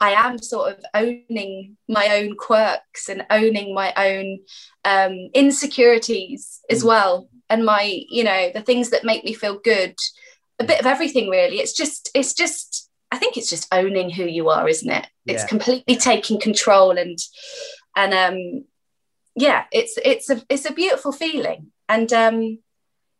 I 0.00 0.12
am 0.12 0.38
sort 0.38 0.72
of 0.72 0.84
owning 0.94 1.76
my 1.86 2.08
own 2.16 2.34
quirks 2.36 3.10
and 3.10 3.26
owning 3.28 3.74
my 3.74 3.92
own 3.96 4.40
um, 4.84 5.28
insecurities 5.34 6.60
as 6.70 6.82
mm. 6.82 6.86
well, 6.86 7.28
and 7.50 7.64
my 7.64 8.02
you 8.08 8.24
know 8.24 8.50
the 8.52 8.62
things 8.62 8.90
that 8.90 9.04
make 9.04 9.24
me 9.24 9.34
feel 9.34 9.58
good, 9.58 9.94
a 10.58 10.64
bit 10.64 10.80
of 10.80 10.86
everything 10.86 11.28
really. 11.28 11.58
It's 11.58 11.74
just 11.74 12.10
it's 12.14 12.32
just 12.32 12.88
I 13.12 13.18
think 13.18 13.36
it's 13.36 13.50
just 13.50 13.72
owning 13.72 14.10
who 14.10 14.24
you 14.24 14.48
are, 14.48 14.68
isn't 14.68 14.90
it? 14.90 15.06
Yeah. 15.24 15.34
It's 15.34 15.44
completely 15.44 15.96
taking 15.96 16.40
control 16.40 16.92
and 16.92 17.18
and 17.94 18.14
um 18.14 18.64
yeah, 19.36 19.64
it's 19.70 19.98
it's 20.02 20.30
a 20.30 20.42
it's 20.48 20.68
a 20.68 20.72
beautiful 20.72 21.12
feeling 21.12 21.72
and 21.88 22.10
um 22.12 22.58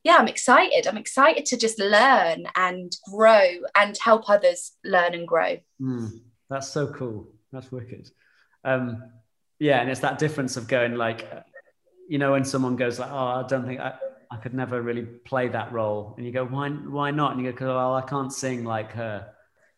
yeah, 0.03 0.17
I'm 0.19 0.29
excited. 0.29 0.87
I'm 0.87 0.97
excited 0.97 1.45
to 1.47 1.57
just 1.57 1.79
learn 1.79 2.47
and 2.57 2.93
grow 3.11 3.49
and 3.75 3.99
help 4.03 4.31
others 4.31 4.73
learn 4.85 5.15
and 5.15 5.29
grow. 5.29 5.59
Mm, 5.81 6.21
that's 6.49 6.69
so 6.69 6.89
cool. 6.89 7.29
That's 7.53 7.71
wicked. 7.71 8.11
Um, 8.65 9.03
yeah, 9.59 9.81
and 9.81 9.91
it's 9.91 10.01
that 10.01 10.19
difference 10.19 10.57
of 10.57 10.69
going 10.69 10.95
like, 10.95 11.29
you 12.09 12.19
know, 12.19 12.33
when 12.33 12.45
someone 12.45 12.77
goes 12.77 12.99
like, 12.99 13.11
"Oh, 13.11 13.17
I 13.17 13.45
don't 13.47 13.67
think 13.67 13.81
I, 13.81 13.95
I 14.31 14.37
could 14.37 14.55
never 14.55 14.81
really 14.81 15.03
play 15.03 15.49
that 15.49 15.73
role," 15.73 16.15
and 16.17 16.25
you 16.25 16.33
go, 16.33 16.47
"Why? 16.47 16.71
Why 16.71 17.11
not?" 17.11 17.37
And 17.37 17.45
you 17.45 17.53
go, 17.53 17.77
"Well, 17.77 17.95
I 17.95 18.03
can't 18.03 18.33
sing 18.33 18.65
like 18.65 18.93
her, 18.93 19.29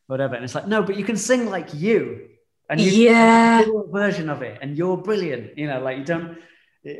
whatever." 0.07 0.37
And 0.37 0.45
it's 0.45 0.55
like, 0.55 0.69
no, 0.69 0.83
but 0.83 0.97
you 0.97 1.05
can 1.05 1.17
sing 1.17 1.51
like 1.51 1.75
you, 1.75 2.29
and 2.71 2.81
you 2.81 2.91
yeah, 2.91 3.65
version 3.91 4.31
of 4.31 4.43
it, 4.43 4.59
and 4.63 4.79
you're 4.79 4.97
brilliant. 4.97 5.59
You 5.59 5.67
know, 5.67 5.81
like 5.81 5.99
you 5.99 6.05
don't 6.05 6.39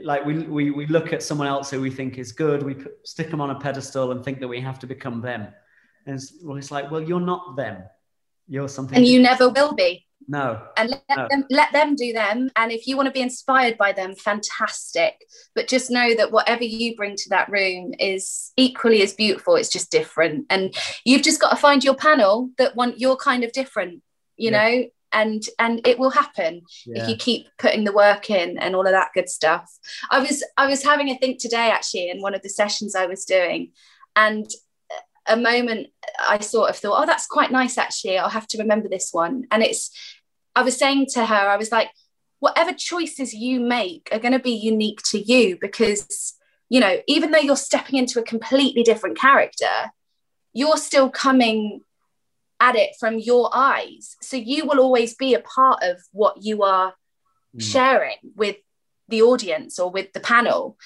like 0.03 0.25
we, 0.25 0.41
we 0.45 0.71
we 0.71 0.87
look 0.87 1.13
at 1.13 1.23
someone 1.23 1.49
else 1.49 1.71
who 1.71 1.81
we 1.81 1.91
think 1.91 2.19
is 2.19 2.33
good 2.33 2.63
we 2.63 2.75
put, 2.75 3.07
stick 3.07 3.31
them 3.31 3.41
on 3.41 3.51
a 3.51 3.59
pedestal 3.59 4.13
and 4.13 4.25
think 4.25 4.41
that 4.41 4.49
we 4.49 4.61
have 4.61 4.79
to 4.79 4.87
become 4.87 5.21
them. 5.21 5.49
And 6.07 6.15
it's, 6.17 6.35
well 6.43 6.57
it's 6.57 6.71
like 6.71 6.91
well 6.91 7.03
you're 7.03 7.21
not 7.21 7.57
them. 7.57 7.83
You're 8.49 8.69
something 8.69 8.97
and 8.97 9.07
you 9.07 9.21
never 9.21 9.49
will 9.49 9.73
be. 9.73 10.07
No. 10.29 10.63
And 10.77 10.91
let 10.91 11.03
no. 11.17 11.27
them 11.29 11.45
let 11.51 11.73
them 11.73 11.97
do 11.97 12.13
them. 12.13 12.51
And 12.55 12.71
if 12.71 12.87
you 12.87 12.97
want 12.97 13.07
to 13.07 13.13
be 13.13 13.23
inspired 13.23 13.77
by 13.77 13.93
them 13.93 14.15
fantastic. 14.15 15.15
But 15.55 15.69
just 15.69 15.91
know 15.91 16.15
that 16.15 16.31
whatever 16.31 16.63
you 16.63 16.95
bring 16.95 17.17
to 17.17 17.29
that 17.31 17.51
room 17.51 17.93
is 17.99 18.53
equally 18.57 19.03
as 19.03 19.15
beautiful. 19.15 19.57
It's 19.57 19.69
just 19.69 19.91
different. 19.91 20.47
And 20.49 20.75
you've 21.05 21.23
just 21.23 21.41
got 21.41 21.51
to 21.51 21.57
find 21.57 21.83
your 21.83 21.97
panel 21.97 22.51
that 22.59 22.77
want 22.77 23.01
you're 23.01 23.17
kind 23.17 23.43
of 23.43 23.53
different 23.53 24.03
you 24.37 24.51
yeah. 24.51 24.69
know 24.69 24.85
and 25.13 25.45
and 25.59 25.87
it 25.87 25.99
will 25.99 26.11
happen 26.11 26.63
yeah. 26.87 27.03
if 27.03 27.09
you 27.09 27.17
keep 27.17 27.49
putting 27.59 27.85
the 27.85 27.93
work 27.93 28.31
in 28.31 28.59
and 28.59 28.75
all 28.75 28.87
of 28.87 28.93
that 28.93 29.11
good 29.15 29.29
stuff. 29.29 29.71
I 30.11 30.21
was 30.21 30.45
i 30.57 30.67
was 30.67 30.83
having 30.83 31.09
a 31.09 31.19
think 31.19 31.41
today 31.41 31.71
actually 31.71 32.11
in 32.11 32.21
one 32.21 32.35
of 32.35 32.43
the 32.43 32.49
sessions 32.49 32.95
i 32.95 33.07
was 33.07 33.25
doing 33.25 33.73
and 34.17 34.51
a 35.27 35.37
moment 35.37 35.89
i 36.29 36.39
sort 36.41 36.69
of 36.69 36.77
thought 36.77 37.03
oh 37.03 37.07
that's 37.07 37.27
quite 37.27 37.53
nice 37.53 37.79
actually. 37.79 38.19
I'll 38.19 38.29
have 38.29 38.49
to 38.49 38.59
remember 38.59 38.89
this 38.89 39.11
one. 39.13 39.47
And 39.51 39.63
it's 39.63 39.91
i 40.55 40.63
was 40.63 40.77
saying 40.77 41.07
to 41.15 41.25
her 41.25 41.49
i 41.49 41.57
was 41.57 41.73
like 41.73 41.91
whatever 42.41 42.73
choices 42.73 43.33
you 43.33 43.61
make 43.61 44.09
are 44.11 44.19
going 44.19 44.33
to 44.33 44.39
be 44.41 44.51
unique 44.51 45.01
to 45.11 45.19
you 45.19 45.57
because 45.61 46.35
you 46.69 46.81
know 46.81 46.99
even 47.07 47.31
though 47.31 47.39
you're 47.39 47.57
stepping 47.57 47.99
into 47.99 48.19
a 48.19 48.25
completely 48.25 48.83
different 48.83 49.17
character 49.17 49.93
you're 50.53 50.77
still 50.77 51.09
coming 51.09 51.81
at 52.63 52.77
it 52.77 52.93
from 52.99 53.19
your 53.19 53.51
eyes. 53.53 54.17
So 54.23 54.37
you 54.37 54.65
will 54.67 54.79
always 54.79 55.15
be 55.15 55.35
a 55.35 55.41
part 55.41 55.83
of 55.83 55.97
what 56.13 56.43
you 56.43 56.63
are 56.63 56.95
mm. 57.55 57.63
sharing 57.63 58.17
with 58.37 58.57
the 59.09 59.23
audience 59.23 59.81
or 59.81 59.91
with 59.91 60.13
the 60.13 60.21
panel. 60.21 60.79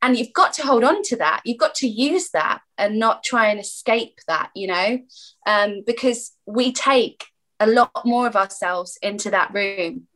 And 0.00 0.16
you've 0.16 0.32
got 0.32 0.52
to 0.54 0.62
hold 0.62 0.84
on 0.84 1.02
to 1.02 1.16
that. 1.16 1.40
You've 1.44 1.58
got 1.58 1.74
to 1.76 1.88
use 1.88 2.30
that 2.30 2.60
and 2.78 3.00
not 3.00 3.24
try 3.24 3.48
and 3.48 3.58
escape 3.58 4.20
that, 4.28 4.50
you 4.54 4.68
know, 4.68 4.98
um, 5.46 5.82
because 5.84 6.32
we 6.46 6.72
take 6.72 7.24
a 7.58 7.66
lot 7.66 7.90
more 8.04 8.28
of 8.28 8.36
ourselves 8.36 8.96
into 9.02 9.30
that 9.30 9.52
room. 9.52 10.06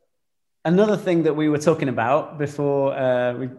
Another 0.63 0.95
thing 0.95 1.23
that 1.23 1.35
we 1.35 1.49
were 1.49 1.57
talking 1.57 1.89
about 1.89 2.37
before 2.37 2.93
uh, 2.93 3.33
we 3.33 3.49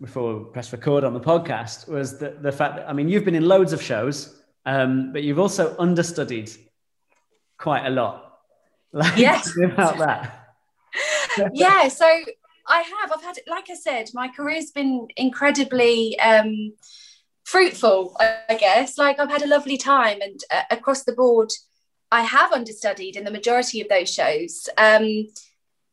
before 0.00 0.34
we 0.34 0.52
press 0.52 0.72
record 0.72 1.04
on 1.04 1.12
the 1.12 1.20
podcast 1.20 1.88
was 1.88 2.18
the, 2.18 2.30
the 2.40 2.52
fact 2.52 2.76
that 2.76 2.88
I 2.88 2.92
mean 2.92 3.08
you've 3.08 3.24
been 3.24 3.34
in 3.34 3.46
loads 3.46 3.72
of 3.72 3.82
shows, 3.82 4.42
um, 4.64 5.12
but 5.12 5.22
you've 5.22 5.38
also 5.38 5.76
understudied 5.78 6.50
quite 7.58 7.86
a 7.86 7.90
lot. 7.90 8.24
Like, 8.90 9.18
yes. 9.18 9.52
about 9.62 9.98
that. 9.98 10.54
yeah. 11.52 11.88
So 11.88 12.06
I 12.06 12.80
have. 12.80 13.12
I've 13.12 13.22
had, 13.22 13.36
like 13.46 13.68
I 13.68 13.74
said, 13.74 14.08
my 14.14 14.28
career's 14.28 14.70
been 14.70 15.08
incredibly 15.14 16.18
um, 16.20 16.72
fruitful. 17.44 18.16
I 18.18 18.56
guess. 18.58 18.96
Like 18.96 19.18
I've 19.18 19.30
had 19.30 19.42
a 19.42 19.46
lovely 19.46 19.76
time, 19.76 20.22
and 20.22 20.40
uh, 20.50 20.62
across 20.70 21.04
the 21.04 21.12
board, 21.12 21.52
I 22.10 22.22
have 22.22 22.50
understudied 22.52 23.16
in 23.16 23.24
the 23.24 23.30
majority 23.30 23.82
of 23.82 23.90
those 23.90 24.10
shows. 24.10 24.70
Um, 24.78 25.26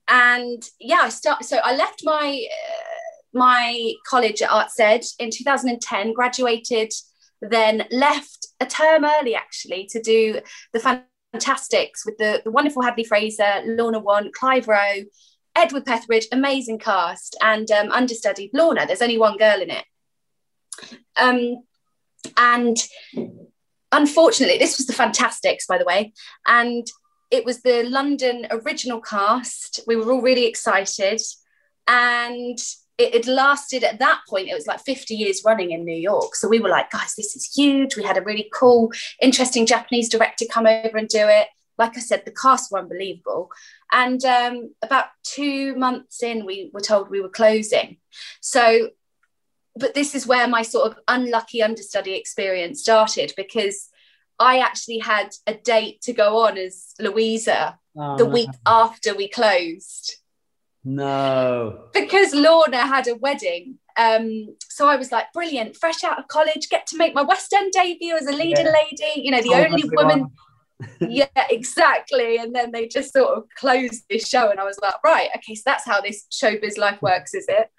and 0.07 0.63
yeah, 0.79 1.01
I 1.03 1.09
start. 1.09 1.43
So 1.43 1.57
I 1.57 1.75
left 1.75 2.01
my 2.05 2.45
uh, 2.49 2.95
my 3.33 3.93
college 4.07 4.41
at 4.41 4.51
Arts 4.51 4.79
Ed 4.79 5.03
in 5.19 5.29
2010, 5.29 6.13
graduated, 6.13 6.93
then 7.41 7.85
left 7.91 8.47
a 8.59 8.65
term 8.65 9.03
early 9.03 9.35
actually 9.35 9.85
to 9.91 10.01
do 10.01 10.39
the 10.71 10.79
Fantasticks 11.35 12.05
with 12.05 12.17
the, 12.17 12.41
the 12.45 12.51
wonderful 12.51 12.81
Hadley 12.81 13.03
Fraser, 13.03 13.61
Lorna 13.65 13.99
Want, 13.99 14.33
Clive 14.33 14.69
Rowe, 14.69 15.03
Edward 15.53 15.85
Petherbridge, 15.85 16.25
amazing 16.31 16.79
cast, 16.79 17.35
and 17.41 17.69
um, 17.71 17.91
understudied 17.91 18.51
Lorna. 18.53 18.85
There's 18.85 19.01
only 19.01 19.17
one 19.17 19.37
girl 19.37 19.61
in 19.61 19.69
it. 19.69 19.85
Um, 21.17 21.63
and 22.37 22.77
unfortunately, 23.91 24.57
this 24.57 24.77
was 24.77 24.87
the 24.87 24.93
Fantasticks, 24.93 25.67
by 25.67 25.77
the 25.77 25.85
way, 25.85 26.13
and 26.47 26.87
it 27.31 27.43
was 27.43 27.61
the 27.61 27.83
London 27.83 28.47
original 28.49 29.01
cast. 29.01 29.81
We 29.85 29.97
were 29.97 30.11
all 30.11 30.21
really 30.21 30.45
excited, 30.45 31.21
and 31.85 32.57
it 32.97 33.13
had 33.13 33.27
lasted 33.27 33.83
at 33.83 33.99
that 33.99 34.21
point. 34.29 34.49
It 34.49 34.55
was 34.55 34.67
like 34.67 34.79
50 34.79 35.15
years 35.15 35.41
running 35.45 35.71
in 35.71 35.83
New 35.83 35.95
York. 35.95 36.35
So 36.35 36.47
we 36.47 36.59
were 36.59 36.69
like, 36.69 36.91
guys, 36.91 37.13
this 37.15 37.35
is 37.35 37.51
huge. 37.53 37.97
We 37.97 38.03
had 38.03 38.17
a 38.17 38.21
really 38.21 38.49
cool, 38.53 38.91
interesting 39.21 39.65
Japanese 39.65 40.09
director 40.09 40.45
come 40.49 40.65
over 40.65 40.97
and 40.97 41.07
do 41.07 41.27
it. 41.27 41.47
Like 41.77 41.97
I 41.97 41.99
said, 41.99 42.23
the 42.23 42.31
cast 42.31 42.71
were 42.71 42.79
unbelievable. 42.79 43.51
And 43.91 44.23
um, 44.23 44.73
about 44.81 45.07
two 45.23 45.75
months 45.75 46.23
in, 46.23 46.45
we 46.45 46.69
were 46.73 46.79
told 46.79 47.09
we 47.09 47.21
were 47.21 47.29
closing. 47.29 47.97
So 48.39 48.91
but 49.75 49.93
this 49.93 50.15
is 50.15 50.25
where 50.25 50.47
my 50.47 50.61
sort 50.61 50.91
of 50.91 50.99
unlucky 51.07 51.61
understudy 51.61 52.13
experience 52.13 52.81
started 52.81 53.33
because 53.35 53.89
I 54.39 54.59
actually 54.59 54.99
had 54.99 55.33
a 55.47 55.53
date 55.53 56.01
to 56.03 56.13
go 56.13 56.45
on 56.45 56.57
as 56.57 56.93
Luisa 56.99 57.77
oh, 57.97 58.17
the 58.17 58.25
no. 58.25 58.29
week 58.29 58.49
after 58.65 59.15
we 59.15 59.27
closed. 59.27 60.15
No. 60.85 61.87
Because 61.93 62.33
Lorna 62.35 62.85
had 62.85 63.07
a 63.07 63.15
wedding. 63.15 63.79
Um, 63.97 64.55
so 64.69 64.87
I 64.87 64.95
was 64.97 65.11
like, 65.11 65.33
brilliant, 65.33 65.75
fresh 65.75 66.03
out 66.03 66.19
of 66.19 66.27
college, 66.27 66.69
get 66.69 66.85
to 66.87 66.97
make 66.97 67.15
my 67.15 67.23
West 67.23 67.51
End 67.53 67.73
debut 67.73 68.15
as 68.15 68.27
a 68.27 68.31
leading 68.31 68.65
yeah. 68.65 68.71
lady, 68.71 69.21
you 69.21 69.31
know, 69.31 69.41
the 69.41 69.53
oh, 69.53 69.65
only 69.65 69.83
woman. 69.93 70.27
yeah, 71.09 71.25
exactly. 71.49 72.37
And 72.37 72.53
then 72.53 72.71
they 72.71 72.87
just 72.87 73.13
sort 73.13 73.35
of 73.35 73.45
closed 73.57 74.03
this 74.09 74.27
show, 74.27 74.51
and 74.51 74.59
I 74.59 74.63
was 74.63 74.77
like, 74.81 74.95
right, 75.03 75.29
okay, 75.37 75.55
so 75.55 75.63
that's 75.65 75.85
how 75.85 76.01
this 76.01 76.27
showbiz 76.31 76.77
life 76.77 77.01
works, 77.01 77.33
is 77.33 77.45
it? 77.47 77.69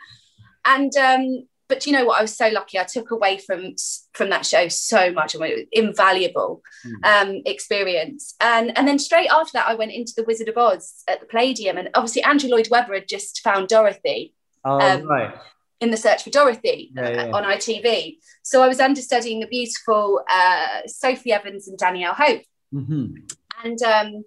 And 0.65 0.97
um, 0.97 1.47
but 1.69 1.87
you 1.87 1.93
know 1.93 2.05
what? 2.05 2.19
I 2.19 2.23
was 2.23 2.37
so 2.37 2.49
lucky. 2.49 2.79
I 2.79 2.85
took 2.85 3.11
away 3.11 3.39
from 3.39 3.75
from 4.13 4.31
that 4.31 4.47
show 4.47 4.69
so 4.69 5.13
much. 5.13 5.35
I 5.35 5.39
mean, 5.39 5.51
it 5.53 5.55
was 5.57 5.67
invaluable 5.73 6.63
mm. 6.85 7.05
um, 7.05 7.43
experience. 7.45 8.35
And 8.41 8.77
and 8.77 8.87
then 8.87 8.99
straight 8.99 9.31
after 9.31 9.53
that, 9.55 9.69
I 9.69 9.75
went 9.75 9.93
into 9.93 10.13
the 10.17 10.25
Wizard 10.25 10.49
of 10.49 10.57
Oz 10.57 11.03
at 11.09 11.21
the 11.21 11.27
Palladium, 11.27 11.77
and 11.77 11.91
obviously 11.95 12.23
Andrew 12.23 12.51
Lloyd 12.51 12.69
Webber 12.71 12.95
had 12.95 13.09
just 13.09 13.41
found 13.41 13.69
Dorothy. 13.69 14.35
Oh, 14.65 14.81
um, 14.81 15.05
right. 15.05 15.35
In 15.81 15.91
the 15.91 15.97
search 15.97 16.25
for 16.25 16.31
Dorothy 16.31 16.91
yeah, 16.97 17.27
yeah. 17.27 17.31
On 17.33 17.45
ITV. 17.45 18.17
So 18.43 18.63
I 18.63 18.69
was 18.69 18.81
understudying 18.81 19.41
the 19.41 19.47
beautiful 19.47 20.23
uh, 20.31 20.81
Sophie 20.87 21.33
Evans 21.33 21.69
and 21.69 21.77
Danielle 21.77 22.15
Hope. 22.15 22.43
Mm-hmm. 22.73 23.17
And 23.63 23.83
um, 23.83 24.25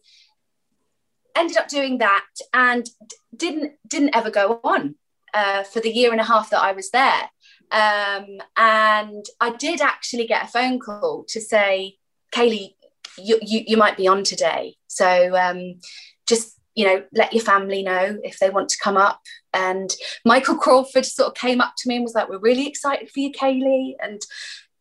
ended 1.35 1.57
up 1.57 1.67
doing 1.67 1.99
that 1.99 2.25
and 2.53 2.87
didn't 3.35 3.73
didn't 3.87 4.15
ever 4.15 4.29
go 4.29 4.59
on 4.63 4.95
uh, 5.34 5.63
for 5.63 5.80
the 5.80 5.91
year 5.91 6.11
and 6.11 6.21
a 6.21 6.25
half 6.25 6.49
that 6.49 6.61
I 6.61 6.71
was 6.71 6.89
there. 6.91 7.30
Um, 7.71 8.39
and 8.57 9.25
I 9.39 9.55
did 9.57 9.82
actually 9.82 10.25
get 10.25 10.45
a 10.45 10.47
phone 10.47 10.80
call 10.80 11.25
to 11.30 11.39
say, 11.39 11.97
Ceili, 12.34 12.75
you, 13.17 13.39
you, 13.41 13.63
you 13.67 13.77
might 13.77 13.97
be 13.97 14.07
on 14.07 14.23
today. 14.23 14.75
So 14.88 15.36
um, 15.36 15.80
just, 16.27 16.57
you 16.75 16.86
know, 16.86 17.03
let 17.13 17.34
your 17.34 17.43
family 17.43 17.84
know 17.84 18.17
if 18.23 18.39
they 18.39 18.49
want 18.49 18.69
to 18.69 18.77
come 18.82 18.97
up. 18.97 19.21
And 19.53 19.93
Michael 20.25 20.55
Crawford 20.55 21.05
sort 21.05 21.30
of 21.30 21.36
came 21.36 21.61
up 21.61 21.73
to 21.77 21.89
me 21.89 21.95
and 21.95 22.03
was 22.03 22.13
like, 22.13 22.30
We're 22.30 22.39
really 22.39 22.67
excited 22.67 23.09
for 23.09 23.19
you, 23.19 23.32
Ceili. 23.32 23.93
And 24.01 24.21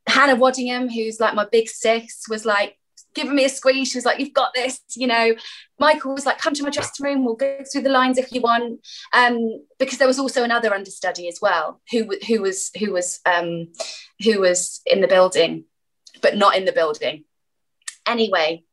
Hannah 0.06 0.36
Waddingham, 0.36 0.92
who's 0.92 1.20
like 1.20 1.34
my 1.34 1.46
big 1.50 1.68
sis, 1.68 2.24
was 2.28 2.44
like, 2.44 2.78
giving 3.14 3.34
me 3.34 3.44
a 3.44 3.48
squeeze. 3.48 3.88
She 3.88 3.98
was 3.98 4.04
like, 4.04 4.18
"You've 4.18 4.32
got 4.32 4.54
this," 4.54 4.80
you 4.94 5.06
know. 5.06 5.34
Michael 5.78 6.14
was 6.14 6.26
like, 6.26 6.38
"Come 6.38 6.54
to 6.54 6.62
my 6.62 6.70
dressing 6.70 7.04
room. 7.04 7.24
We'll 7.24 7.34
go 7.34 7.58
through 7.70 7.82
the 7.82 7.88
lines 7.90 8.18
if 8.18 8.32
you 8.32 8.40
want." 8.40 8.80
Um, 9.12 9.64
because 9.78 9.98
there 9.98 10.08
was 10.08 10.18
also 10.18 10.42
another 10.42 10.74
understudy 10.74 11.28
as 11.28 11.38
well, 11.40 11.80
who 11.90 12.08
who 12.26 12.42
was 12.42 12.70
who 12.78 12.92
was 12.92 13.20
um, 13.26 13.68
who 14.22 14.40
was 14.40 14.80
in 14.86 15.00
the 15.00 15.08
building, 15.08 15.64
but 16.22 16.36
not 16.36 16.56
in 16.56 16.64
the 16.64 16.72
building. 16.72 17.24
Anyway, 18.06 18.64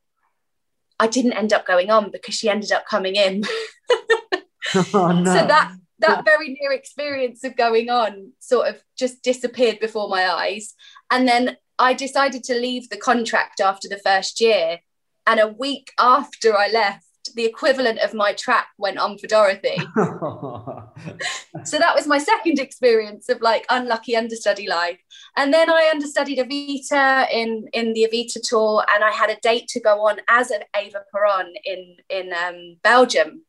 I 0.99 1.07
didn't 1.07 1.33
end 1.33 1.53
up 1.53 1.65
going 1.65 1.89
on 1.89 2.11
because 2.11 2.36
she 2.36 2.49
ended 2.49 2.71
up 2.71 2.86
coming 2.86 3.15
in. 3.15 3.43
oh, 4.93 5.11
no. 5.11 5.25
So 5.25 5.47
that 5.47 5.75
that 5.99 6.25
very 6.25 6.57
near 6.59 6.71
experience 6.71 7.43
of 7.43 7.55
going 7.55 7.89
on 7.89 8.31
sort 8.39 8.67
of 8.67 8.81
just 8.97 9.23
disappeared 9.23 9.79
before 9.79 10.09
my 10.09 10.29
eyes. 10.29 10.73
And 11.12 11.28
then 11.28 11.58
I 11.78 11.93
decided 11.93 12.43
to 12.45 12.56
leave 12.56 12.89
the 12.89 12.97
contract 12.97 13.60
after 13.60 13.88
the 13.88 13.97
first 13.97 14.39
year. 14.39 14.80
And 15.28 15.39
a 15.39 15.47
week 15.47 15.91
after 15.99 16.56
I 16.56 16.68
left, 16.68 17.06
the 17.36 17.45
equivalent 17.45 17.99
of 17.99 18.14
my 18.14 18.34
track 18.34 18.68
went 18.78 18.97
on 18.97 19.18
for 19.18 19.28
Dorothy. 19.28 19.76
so 21.64 21.78
that 21.78 21.95
was 21.95 22.08
my 22.08 22.18
second 22.18 22.60
experience 22.60 23.30
of 23.30 23.41
like 23.41 23.66
unlucky 23.70 24.16
understudy 24.16 24.68
life. 24.68 24.99
And 25.36 25.53
then 25.53 25.70
I 25.70 25.89
understudied 25.91 26.38
Evita 26.38 27.30
in 27.32 27.68
in 27.74 27.93
the 27.93 28.08
Evita 28.12 28.39
tour, 28.41 28.86
and 28.93 29.03
I 29.03 29.12
had 29.12 29.30
a 29.30 29.39
date 29.41 29.68
to 29.70 29.80
go 29.80 30.08
on 30.08 30.20
as 30.30 30.51
an 30.51 30.62
Eva 30.80 31.03
Peron 31.12 31.53
in 31.64 31.97
in 32.10 32.34
um, 32.34 32.78
Belgium. 32.84 33.43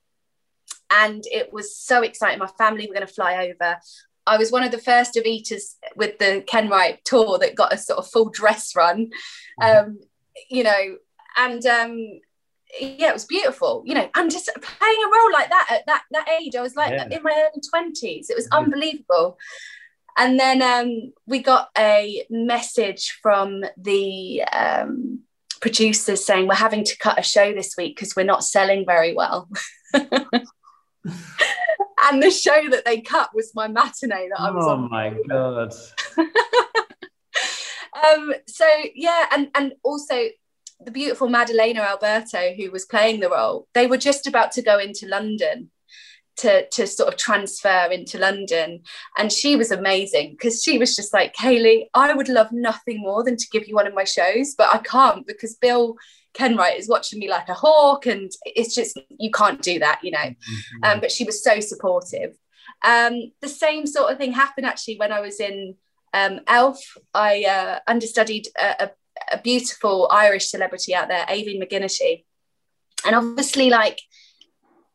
And 0.90 1.24
it 1.32 1.52
was 1.52 1.76
so 1.76 2.02
exciting. 2.02 2.38
My 2.38 2.46
family 2.58 2.86
were 2.86 2.94
going 2.94 3.06
to 3.06 3.12
fly 3.12 3.48
over. 3.48 3.76
I 4.26 4.36
was 4.36 4.50
one 4.50 4.62
of 4.62 4.72
the 4.72 4.78
first 4.78 5.14
Evitas 5.14 5.76
with 5.94 6.18
the 6.18 6.44
Kenwright 6.46 7.04
tour 7.04 7.38
that 7.38 7.54
got 7.54 7.72
a 7.72 7.78
sort 7.78 7.98
of 7.98 8.10
full 8.10 8.30
dress 8.30 8.74
run, 8.74 9.10
mm-hmm. 9.60 9.88
um, 9.88 9.98
you 10.50 10.64
know, 10.64 10.96
and 11.36 11.64
um, 11.66 12.20
yeah, 12.80 13.10
it 13.10 13.14
was 13.14 13.24
beautiful, 13.24 13.82
you 13.86 13.94
know, 13.94 14.08
and 14.14 14.30
just 14.30 14.50
playing 14.60 14.98
a 15.04 15.16
role 15.16 15.32
like 15.32 15.48
that 15.50 15.66
at 15.70 15.86
that 15.86 16.02
that 16.10 16.28
age, 16.40 16.56
I 16.56 16.62
was 16.62 16.76
like 16.76 16.92
yeah. 16.92 17.08
in 17.10 17.22
my 17.22 17.32
early 17.32 17.62
twenties, 17.70 18.30
it 18.30 18.36
was 18.36 18.48
mm-hmm. 18.48 18.64
unbelievable. 18.64 19.38
And 20.18 20.40
then 20.40 20.62
um, 20.62 21.12
we 21.26 21.40
got 21.40 21.68
a 21.76 22.24
message 22.30 23.18
from 23.22 23.64
the 23.76 24.42
um, 24.44 25.20
producers 25.60 26.24
saying 26.24 26.48
we're 26.48 26.54
having 26.54 26.84
to 26.84 26.96
cut 26.96 27.18
a 27.18 27.22
show 27.22 27.52
this 27.52 27.74
week 27.76 27.96
because 27.96 28.16
we're 28.16 28.24
not 28.24 28.42
selling 28.42 28.86
very 28.86 29.14
well. 29.14 29.48
and 32.06 32.22
the 32.22 32.30
show 32.30 32.68
that 32.70 32.84
they 32.84 33.00
cut 33.00 33.30
was 33.34 33.54
my 33.54 33.68
matinee 33.68 34.28
that 34.28 34.40
I 34.40 34.50
was 34.50 34.64
oh 34.66 34.70
on. 34.70 34.84
Oh 34.84 34.88
my 34.88 35.14
god. 35.28 35.74
um, 38.04 38.32
so 38.46 38.66
yeah, 38.94 39.26
and 39.32 39.48
and 39.54 39.72
also 39.82 40.28
the 40.80 40.90
beautiful 40.90 41.28
Madalena 41.28 41.80
Alberto, 41.80 42.54
who 42.54 42.70
was 42.70 42.84
playing 42.84 43.20
the 43.20 43.30
role, 43.30 43.66
they 43.74 43.86
were 43.86 43.96
just 43.96 44.26
about 44.26 44.52
to 44.52 44.62
go 44.62 44.78
into 44.78 45.06
London 45.06 45.70
to, 46.38 46.68
to 46.68 46.86
sort 46.86 47.08
of 47.08 47.18
transfer 47.18 47.88
into 47.90 48.18
London. 48.18 48.82
And 49.16 49.32
she 49.32 49.56
was 49.56 49.70
amazing 49.70 50.32
because 50.32 50.62
she 50.62 50.78
was 50.78 50.94
just 50.94 51.12
like, 51.14 51.34
Ceili, 51.34 51.86
I 51.94 52.12
would 52.14 52.28
love 52.28 52.52
nothing 52.52 53.00
more 53.00 53.24
than 53.24 53.36
to 53.36 53.46
give 53.50 53.66
you 53.66 53.74
one 53.74 53.86
of 53.86 53.94
my 53.94 54.04
shows, 54.04 54.54
but 54.56 54.68
I 54.72 54.78
can't 54.78 55.26
because 55.26 55.54
Bill 55.54 55.96
Kenwright 56.36 56.78
is 56.78 56.88
watching 56.88 57.18
me 57.18 57.28
like 57.28 57.48
a 57.48 57.54
hawk, 57.54 58.06
and 58.06 58.30
it's 58.44 58.74
just 58.74 58.98
you 59.18 59.30
can't 59.30 59.62
do 59.62 59.78
that, 59.78 60.00
you 60.02 60.10
know. 60.10 60.18
Mm-hmm. 60.18 60.84
Um, 60.84 61.00
but 61.00 61.10
she 61.10 61.24
was 61.24 61.42
so 61.42 61.60
supportive. 61.60 62.36
Um, 62.84 63.32
the 63.40 63.48
same 63.48 63.86
sort 63.86 64.12
of 64.12 64.18
thing 64.18 64.32
happened 64.32 64.66
actually 64.66 64.98
when 64.98 65.12
I 65.12 65.20
was 65.20 65.40
in 65.40 65.76
um, 66.12 66.40
Elf. 66.46 66.78
I 67.14 67.44
uh, 67.44 67.78
understudied 67.86 68.48
a, 68.60 68.84
a, 68.84 68.90
a, 69.32 69.38
beautiful 69.38 70.08
Irish 70.10 70.50
celebrity 70.50 70.94
out 70.94 71.08
there, 71.08 71.24
Aoibhinn 71.26 71.62
McGinnity, 71.62 72.24
and 73.04 73.16
obviously, 73.16 73.70
like 73.70 74.00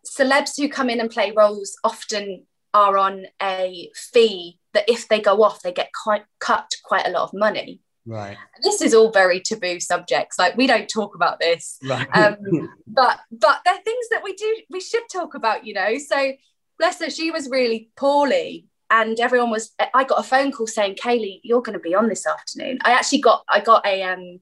celebs 0.05 0.57
who 0.57 0.69
come 0.69 0.89
in 0.89 0.99
and 0.99 1.09
play 1.09 1.31
roles 1.31 1.75
often 1.83 2.45
are 2.73 2.97
on 2.97 3.25
a 3.41 3.89
fee 3.95 4.57
that 4.73 4.89
if 4.89 5.07
they 5.07 5.19
go 5.19 5.43
off, 5.43 5.61
they 5.61 5.73
get 5.73 5.89
quite 6.03 6.23
cut 6.39 6.71
quite 6.83 7.07
a 7.07 7.11
lot 7.11 7.23
of 7.23 7.33
money. 7.33 7.81
Right. 8.05 8.37
This 8.63 8.81
is 8.81 8.93
all 8.93 9.11
very 9.11 9.39
taboo 9.39 9.79
subjects. 9.79 10.39
Like 10.39 10.57
we 10.57 10.67
don't 10.67 10.89
talk 10.89 11.15
about 11.15 11.39
this. 11.39 11.77
Right. 11.83 12.07
Um, 12.13 12.35
but 12.87 13.19
but 13.31 13.61
they're 13.63 13.77
things 13.77 14.09
that 14.09 14.23
we 14.23 14.33
do 14.33 14.57
we 14.69 14.81
should 14.81 15.03
talk 15.11 15.35
about, 15.35 15.65
you 15.65 15.73
know. 15.73 15.97
So 15.97 16.33
bless 16.79 16.99
her, 16.99 17.09
she 17.09 17.31
was 17.31 17.49
really 17.49 17.89
poorly. 17.95 18.67
And 18.89 19.19
everyone 19.19 19.51
was 19.51 19.71
I 19.93 20.03
got 20.03 20.19
a 20.19 20.23
phone 20.23 20.51
call 20.51 20.67
saying, 20.67 20.95
Ceili, 20.95 21.39
you're 21.43 21.61
gonna 21.61 21.79
be 21.79 21.95
on 21.95 22.09
this 22.09 22.27
afternoon. 22.27 22.79
I 22.83 22.91
actually 22.91 23.21
got 23.21 23.43
I 23.47 23.59
got 23.59 23.85
a 23.85 24.03
um 24.03 24.39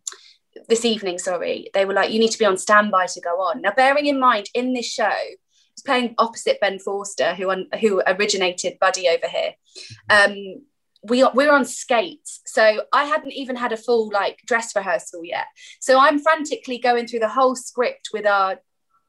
this 0.67 0.85
evening, 0.85 1.19
sorry. 1.19 1.69
They 1.73 1.85
were 1.85 1.93
like, 1.93 2.11
you 2.11 2.19
need 2.19 2.31
to 2.31 2.39
be 2.39 2.45
on 2.45 2.57
standby 2.57 3.07
to 3.07 3.21
go 3.21 3.41
on. 3.41 3.61
Now, 3.61 3.73
bearing 3.75 4.07
in 4.07 4.19
mind, 4.19 4.49
in 4.53 4.73
this 4.73 4.87
show, 4.91 5.11
he's 5.75 5.83
playing 5.85 6.15
opposite 6.17 6.59
Ben 6.59 6.79
Forster, 6.79 7.35
who 7.35 7.65
who 7.79 8.01
originated 8.07 8.79
Buddy 8.79 9.07
over 9.07 9.27
here. 9.27 9.53
Mm-hmm. 10.09 10.31
Um, 10.31 10.61
we 11.03 11.23
are, 11.23 11.31
we're 11.33 11.51
on 11.51 11.63
skates 11.63 12.41
so 12.45 12.81
i 12.91 13.05
hadn't 13.05 13.31
even 13.31 13.55
had 13.55 13.71
a 13.71 13.77
full 13.77 14.09
like 14.11 14.39
dress 14.45 14.75
rehearsal 14.75 15.23
yet 15.23 15.45
so 15.79 15.97
i'm 15.99 16.19
frantically 16.19 16.77
going 16.77 17.07
through 17.07 17.19
the 17.19 17.29
whole 17.29 17.55
script 17.55 18.09
with 18.11 18.25
our 18.25 18.59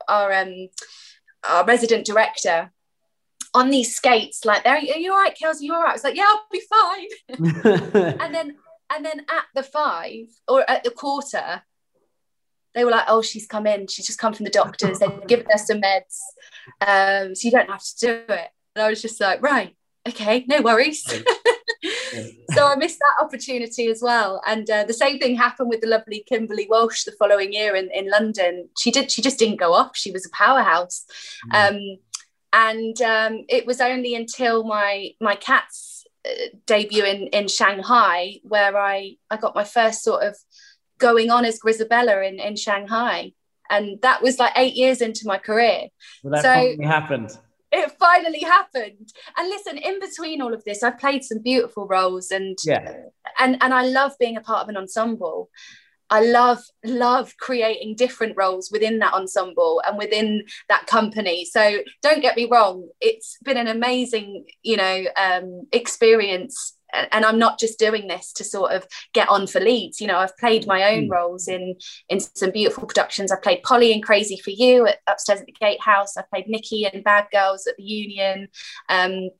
our 0.08 0.32
um 0.32 0.68
our 1.48 1.64
resident 1.64 2.06
director 2.06 2.70
on 3.54 3.70
these 3.70 3.94
skates, 3.94 4.44
like, 4.44 4.64
there 4.64 4.74
"Are 4.74 4.78
you 4.78 5.12
all 5.12 5.18
right, 5.18 5.36
Kelsey? 5.36 5.66
you're 5.66 5.76
all 5.76 5.82
right?" 5.82 5.90
I 5.90 5.94
was 5.94 6.04
like, 6.04 6.16
"Yeah, 6.16 6.26
I'll 6.26 6.46
be 6.50 6.62
fine." 6.68 7.08
and 8.20 8.34
then, 8.34 8.56
and 8.90 9.04
then 9.04 9.20
at 9.28 9.44
the 9.54 9.62
five 9.62 10.26
or 10.46 10.68
at 10.68 10.84
the 10.84 10.90
quarter, 10.90 11.62
they 12.74 12.84
were 12.84 12.90
like, 12.90 13.06
"Oh, 13.08 13.22
she's 13.22 13.46
come 13.46 13.66
in. 13.66 13.86
She's 13.86 14.06
just 14.06 14.18
come 14.18 14.32
from 14.32 14.44
the 14.44 14.50
doctors. 14.50 14.98
They've 14.98 15.26
given 15.26 15.46
her 15.50 15.58
some 15.58 15.80
meds, 15.80 16.18
um, 16.80 17.34
so 17.34 17.46
you 17.46 17.50
don't 17.50 17.70
have 17.70 17.82
to 17.82 17.96
do 17.98 18.12
it." 18.32 18.48
And 18.76 18.84
I 18.84 18.88
was 18.88 19.02
just 19.02 19.20
like, 19.20 19.42
"Right, 19.42 19.76
okay, 20.08 20.44
no 20.48 20.62
worries." 20.62 21.04
so 22.54 22.66
I 22.66 22.76
missed 22.76 22.98
that 22.98 23.24
opportunity 23.24 23.88
as 23.88 24.00
well. 24.02 24.40
And 24.46 24.68
uh, 24.68 24.84
the 24.84 24.94
same 24.94 25.18
thing 25.18 25.36
happened 25.36 25.68
with 25.68 25.80
the 25.80 25.88
lovely 25.88 26.24
Kimberly 26.28 26.66
Walsh 26.68 27.04
the 27.04 27.12
following 27.12 27.52
year 27.52 27.76
in, 27.76 27.90
in 27.92 28.10
London. 28.10 28.68
She 28.78 28.90
did 28.90 29.10
she 29.10 29.22
just 29.22 29.38
didn't 29.38 29.60
go 29.60 29.72
off. 29.72 29.96
She 29.96 30.10
was 30.10 30.26
a 30.26 30.30
powerhouse. 30.30 31.04
Mm. 31.52 31.70
Um, 31.70 31.98
and 32.52 33.00
um, 33.02 33.44
it 33.48 33.66
was 33.66 33.80
only 33.80 34.14
until 34.14 34.64
my 34.64 35.10
my 35.20 35.36
cats 35.36 36.04
uh, 36.26 36.30
debut 36.66 37.04
in 37.04 37.28
in 37.28 37.48
Shanghai 37.48 38.40
where 38.42 38.76
I 38.76 39.16
I 39.30 39.36
got 39.36 39.54
my 39.54 39.64
first 39.64 40.02
sort 40.02 40.24
of 40.24 40.36
going 40.98 41.30
on 41.30 41.44
as 41.44 41.60
Grizabella 41.60 42.28
in 42.28 42.40
in 42.40 42.56
Shanghai, 42.56 43.32
and 43.70 44.00
that 44.02 44.22
was 44.22 44.38
like 44.38 44.52
eight 44.56 44.74
years 44.74 45.00
into 45.00 45.22
my 45.26 45.38
career. 45.38 45.88
Well, 46.22 46.32
that 46.32 46.42
so 46.42 46.84
happened 46.84 47.38
it 47.72 47.92
finally 47.98 48.40
happened. 48.40 49.12
And 49.36 49.48
listen 49.48 49.78
in 49.78 50.00
between 50.00 50.40
all 50.40 50.54
of 50.54 50.64
this 50.64 50.82
i've 50.82 50.98
played 50.98 51.24
some 51.24 51.38
beautiful 51.38 51.86
roles 51.86 52.30
and 52.30 52.58
yeah. 52.64 52.94
and 53.38 53.56
and 53.60 53.74
i 53.74 53.84
love 53.84 54.12
being 54.18 54.36
a 54.36 54.40
part 54.40 54.62
of 54.62 54.68
an 54.68 54.76
ensemble. 54.76 55.50
I 56.12 56.24
love 56.24 56.58
love 56.84 57.36
creating 57.36 57.94
different 57.94 58.36
roles 58.36 58.68
within 58.72 58.98
that 58.98 59.14
ensemble 59.14 59.80
and 59.86 59.96
within 59.96 60.42
that 60.68 60.88
company. 60.88 61.44
So 61.44 61.78
don't 62.02 62.20
get 62.20 62.36
me 62.36 62.48
wrong 62.50 62.88
it's 63.00 63.38
been 63.44 63.56
an 63.56 63.68
amazing 63.68 64.46
you 64.62 64.76
know 64.76 65.04
um, 65.16 65.68
experience 65.72 66.74
and 66.92 67.24
I'm 67.24 67.38
not 67.38 67.58
just 67.58 67.78
doing 67.78 68.08
this 68.08 68.32
to 68.34 68.44
sort 68.44 68.72
of 68.72 68.86
get 69.12 69.28
on 69.28 69.46
for 69.46 69.60
leads. 69.60 70.00
You 70.00 70.06
know, 70.06 70.18
I've 70.18 70.36
played 70.36 70.66
my 70.66 70.94
own 70.94 71.08
mm. 71.08 71.10
roles 71.10 71.48
in 71.48 71.76
in 72.08 72.20
some 72.20 72.50
beautiful 72.50 72.86
productions. 72.86 73.32
I 73.32 73.36
played 73.36 73.62
Polly 73.62 73.92
in 73.92 74.02
Crazy 74.02 74.38
for 74.38 74.50
You 74.50 74.86
at 74.86 74.98
upstairs 75.06 75.40
at 75.40 75.46
the 75.46 75.56
Gatehouse. 75.60 76.16
I 76.16 76.22
played 76.32 76.48
Nikki 76.48 76.86
in 76.92 77.02
Bad 77.02 77.26
Girls 77.32 77.66
at 77.66 77.76
the 77.76 77.84
Union. 77.84 78.48
Um, 78.88 79.30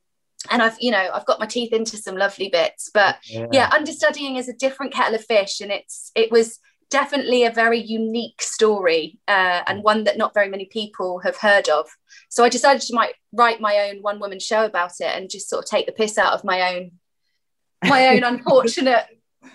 and 0.48 0.62
I've, 0.62 0.76
you 0.80 0.90
know, 0.90 1.10
I've 1.12 1.26
got 1.26 1.38
my 1.38 1.46
teeth 1.46 1.72
into 1.72 1.98
some 1.98 2.16
lovely 2.16 2.48
bits. 2.48 2.90
But 2.92 3.18
yeah. 3.24 3.46
yeah, 3.52 3.70
understudying 3.72 4.36
is 4.36 4.48
a 4.48 4.54
different 4.54 4.92
kettle 4.92 5.14
of 5.14 5.24
fish, 5.24 5.60
and 5.60 5.70
it's 5.70 6.10
it 6.14 6.32
was 6.32 6.58
definitely 6.90 7.44
a 7.44 7.50
very 7.50 7.78
unique 7.78 8.42
story 8.42 9.18
uh, 9.28 9.62
and 9.66 9.82
one 9.82 10.04
that 10.04 10.18
not 10.18 10.34
very 10.34 10.48
many 10.48 10.66
people 10.66 11.20
have 11.20 11.36
heard 11.36 11.68
of. 11.68 11.88
So 12.28 12.44
I 12.44 12.48
decided 12.48 12.82
to 12.82 12.94
might 12.94 13.14
write 13.32 13.60
my 13.60 13.88
own 13.88 14.02
one 14.02 14.18
woman 14.18 14.40
show 14.40 14.64
about 14.64 14.92
it 14.98 15.16
and 15.16 15.30
just 15.30 15.48
sort 15.48 15.64
of 15.64 15.70
take 15.70 15.86
the 15.86 15.92
piss 15.92 16.18
out 16.18 16.32
of 16.32 16.44
my 16.44 16.74
own 16.74 16.92
my 17.84 18.08
own 18.08 18.24
unfortunate 18.24 19.06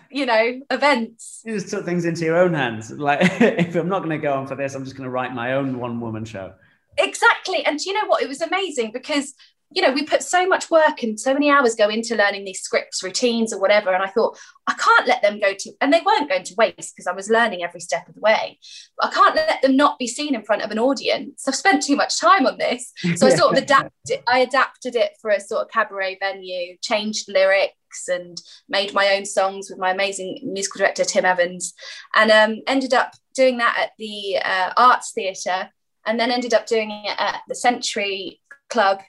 you 0.10 0.26
know 0.26 0.62
events. 0.72 1.42
You 1.46 1.56
just 1.56 1.70
took 1.70 1.86
things 1.86 2.06
into 2.06 2.24
your 2.26 2.38
own 2.38 2.54
hands. 2.54 2.92
Like 2.92 3.20
if 3.42 3.76
i'm 3.76 3.90
not 3.90 4.00
going 4.00 4.12
to 4.12 4.18
go 4.18 4.34
on 4.34 4.48
for 4.48 4.56
this 4.56 4.74
i'm 4.74 4.84
just 4.84 4.96
going 4.96 5.06
to 5.06 5.10
write 5.10 5.34
my 5.34 5.54
own 5.54 5.80
one 5.80 6.00
woman 6.00 6.26
show. 6.26 6.54
Exactly. 6.98 7.66
And 7.66 7.80
you 7.82 7.94
know 7.94 8.06
what? 8.08 8.24
It 8.24 8.30
was 8.30 8.42
amazing 8.42 8.92
because 8.94 9.34
you 9.72 9.82
know, 9.82 9.92
we 9.92 10.04
put 10.04 10.24
so 10.24 10.48
much 10.48 10.70
work 10.70 11.04
and 11.04 11.20
so 11.20 11.34
many 11.34 11.50
hours 11.50 11.76
go 11.76 11.90
into 11.90 12.16
learning 12.16 12.46
these 12.46 12.62
scripts, 12.62 13.04
routines, 13.04 13.52
or 13.52 13.60
whatever. 13.60 13.92
And 13.94 14.04
I 14.04 14.08
thought, 14.08 14.38
I 14.68 14.74
can't 14.74 15.08
let 15.08 15.22
them 15.22 15.40
go 15.40 15.54
to, 15.58 15.72
and 15.82 15.92
they 15.92 16.02
weren't 16.06 16.30
going 16.30 16.44
to 16.44 16.56
waste 16.58 16.96
because 16.96 17.08
I 17.08 17.14
was 17.14 17.30
learning 17.30 17.64
every 17.64 17.80
step 17.80 18.08
of 18.08 18.16
the 18.16 18.22
way. 18.22 18.60
But 18.98 19.08
I 19.08 19.14
can't 19.14 19.36
let 19.36 19.62
them 19.62 19.76
not 19.76 20.00
be 20.00 20.08
seen 20.08 20.36
in 20.36 20.44
front 20.44 20.62
of 20.62 20.72
an 20.72 20.80
audience. 20.80 21.48
I've 21.48 21.56
spent 21.56 21.84
too 21.84 21.96
much 21.96 22.20
time 22.20 22.46
on 22.46 22.58
this. 22.58 22.92
So 23.16 23.28
I 23.28 23.32
sort 23.32 23.58
of 23.58 23.64
adapted, 23.64 24.22
I 24.28 24.40
adapted 24.40 24.96
it 24.96 25.14
for 25.22 25.30
a 25.32 25.40
sort 25.40 25.64
of 25.64 25.72
cabaret 25.72 26.18
venue, 26.20 26.78
changed 26.82 27.28
lyrics 27.28 28.08
and 28.08 28.42
made 28.70 28.94
my 28.94 29.16
own 29.16 29.26
songs 29.26 29.70
with 29.70 29.80
my 29.80 29.92
amazing 29.92 30.40
musical 30.44 30.80
director, 30.80 31.04
Tim 31.04 31.26
Evans, 31.26 31.74
and 32.16 32.32
um, 32.32 32.62
ended 32.68 32.94
up 32.94 33.14
doing 33.36 33.58
that 33.58 33.78
at 33.80 33.92
the 33.98 34.38
uh, 34.44 34.74
Arts 34.78 35.12
Theatre 35.14 35.70
and 36.06 36.20
then 36.20 36.32
ended 36.32 36.54
up 36.54 36.68
doing 36.68 36.92
it 36.92 37.16
at 37.18 37.42
the 37.48 37.56
Century 37.56 38.42
Club 38.70 39.02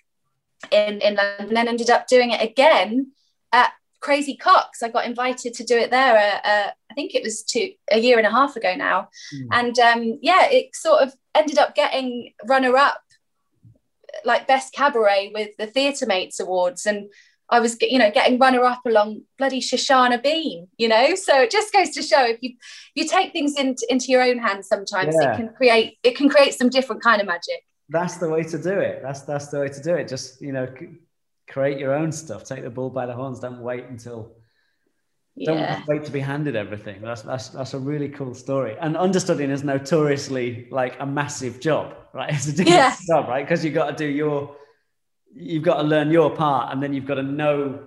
in, 0.73 1.01
in 1.01 1.15
London, 1.15 1.49
and 1.49 1.57
then 1.57 1.69
ended 1.69 1.91
up 1.91 2.07
doing 2.07 2.31
it 2.31 2.43
again 2.43 3.13
at 3.53 3.73
Crazy 4.01 4.37
Coqs. 4.37 4.83
I 4.83 4.89
got 4.89 5.07
invited 5.07 5.55
to 5.55 5.65
do 5.65 5.77
it 5.77 5.91
there. 5.91 6.17
Uh, 6.17 6.49
uh, 6.49 6.71
I 6.91 6.95
think 6.95 7.15
it 7.15 7.23
was 7.23 7.43
two 7.43 7.73
a 7.91 7.99
year 7.99 8.19
and 8.19 8.27
a 8.27 8.31
half 8.31 8.57
ago 8.57 8.75
now, 8.75 9.09
mm. 9.35 9.49
and 9.53 9.79
um, 9.79 10.19
yeah, 10.23 10.49
it 10.51 10.75
sort 10.75 11.03
of 11.03 11.15
ended 11.35 11.59
up 11.59 11.75
getting 11.75 12.33
runner 12.47 12.77
up, 12.77 13.01
like 14.25 14.47
best 14.47 14.73
cabaret 14.73 15.33
with 15.35 15.57
the 15.59 15.67
Theatre 15.67 16.07
Mates 16.07 16.41
Awards, 16.41 16.87
and 16.87 17.09
I 17.49 17.61
was, 17.61 17.77
you 17.81 17.99
know, 17.99 18.11
getting 18.11 18.39
runner 18.39 18.65
up 18.65 18.83
along 18.87 19.23
bloody 19.39 19.61
Shoshana 19.61 20.23
Bean, 20.23 20.69
you 20.79 20.89
know. 20.89 21.15
So 21.15 21.43
it 21.43 21.51
just 21.51 21.73
goes 21.73 21.91
to 21.91 22.03
show 22.03 22.25
if 22.25 22.39
you 22.43 22.55
you 22.95 23.07
take 23.07 23.33
things 23.33 23.57
into 23.57 23.87
into 23.89 24.07
your 24.09 24.23
own 24.23 24.39
hands, 24.39 24.69
sometimes 24.69 25.15
yeah. 25.21 25.33
it 25.33 25.37
can 25.37 25.49
create 25.55 25.99
it 26.03 26.17
can 26.17 26.29
create 26.29 26.55
some 26.55 26.69
different 26.69 27.03
kind 27.03 27.21
of 27.21 27.27
magic 27.27 27.65
that's 27.89 28.17
the 28.17 28.29
way 28.29 28.43
to 28.43 28.59
do 28.59 28.79
it. 28.79 29.01
That's 29.03 29.23
that's 29.23 29.49
the 29.49 29.61
way 29.61 29.69
to 29.69 29.83
do 29.83 29.95
it. 29.95 30.09
Just 30.09 30.41
you 30.41 30.53
know, 30.53 30.69
c- 30.79 30.99
create 31.49 31.79
your 31.79 31.95
own 31.95 32.13
stuff. 32.13 32.45
Take 32.45 32.63
the 32.63 32.71
bull 32.71 32.91
by 32.91 33.07
the 33.07 33.15
horns. 33.15 33.41
Don't 33.41 33.61
wait 33.61 33.85
until. 33.85 34.33
Yeah. 35.39 35.77
Don't 35.77 35.87
wait 35.87 36.05
to 36.07 36.11
be 36.11 36.21
handed 36.21 36.57
everything. 36.57 37.03
That's 37.03 37.23
that's 37.23 37.51
that's 37.51 37.75
a 37.75 37.79
really 37.79 38.09
cool 38.09 38.35
story. 38.35 38.77
And 38.81 38.97
understudying 38.97 39.51
is 39.51 39.63
notoriously 39.63 40.67
like 40.71 40.97
a 40.99 41.07
massive 41.07 41.61
job, 41.61 41.95
right? 42.13 42.31
It's 42.35 42.49
a 42.49 42.53
difficult 42.53 42.77
yeah. 42.77 42.97
job, 43.07 43.29
right? 43.29 43.45
Because 43.45 43.65
you've 43.65 43.75
got 43.75 43.91
to 43.91 43.97
do 43.97 44.07
your, 44.07 44.57
you've 45.35 45.63
got 45.63 45.77
to 45.77 45.83
learn 45.83 46.11
your 46.11 46.35
part, 46.35 46.73
and 46.73 46.83
then 46.83 46.95
you've 46.95 47.05
got 47.05 47.17
to 47.17 47.23
know 47.23 47.87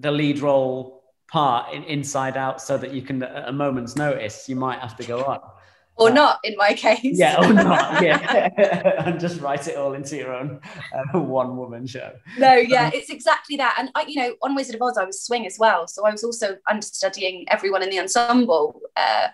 the 0.00 0.10
lead 0.10 0.40
role 0.40 1.04
part 1.30 1.72
in, 1.72 1.84
inside 1.84 2.36
out, 2.36 2.60
so 2.60 2.76
that 2.76 2.92
you 2.92 3.02
can, 3.02 3.22
at 3.22 3.48
a 3.48 3.52
moment's 3.52 3.94
notice, 3.94 4.48
you 4.48 4.56
might 4.56 4.80
have 4.80 4.96
to 4.96 5.06
go 5.06 5.20
up 5.20 5.53
or 5.96 6.10
uh, 6.10 6.12
not 6.12 6.40
in 6.44 6.56
my 6.56 6.74
case. 6.74 7.00
Yeah, 7.02 7.36
or 7.38 7.52
not. 7.52 8.02
Yeah, 8.02 8.50
and 9.06 9.20
just 9.20 9.40
write 9.40 9.68
it 9.68 9.76
all 9.76 9.94
into 9.94 10.16
your 10.16 10.34
own 10.34 10.60
uh, 10.94 11.18
one 11.18 11.56
woman 11.56 11.86
show. 11.86 12.12
No, 12.38 12.54
yeah, 12.54 12.86
um, 12.86 12.92
it's 12.94 13.10
exactly 13.10 13.56
that. 13.56 13.76
And 13.78 13.90
I, 13.94 14.04
you 14.06 14.16
know, 14.16 14.34
on 14.42 14.54
Wizard 14.54 14.76
of 14.76 14.82
Oz, 14.82 14.98
I 14.98 15.04
was 15.04 15.22
swing 15.22 15.46
as 15.46 15.56
well, 15.58 15.86
so 15.86 16.06
I 16.06 16.10
was 16.10 16.24
also 16.24 16.56
understudying 16.68 17.46
everyone 17.48 17.82
in 17.82 17.90
the 17.90 18.00
ensemble. 18.00 18.80
Uh, 18.96 19.28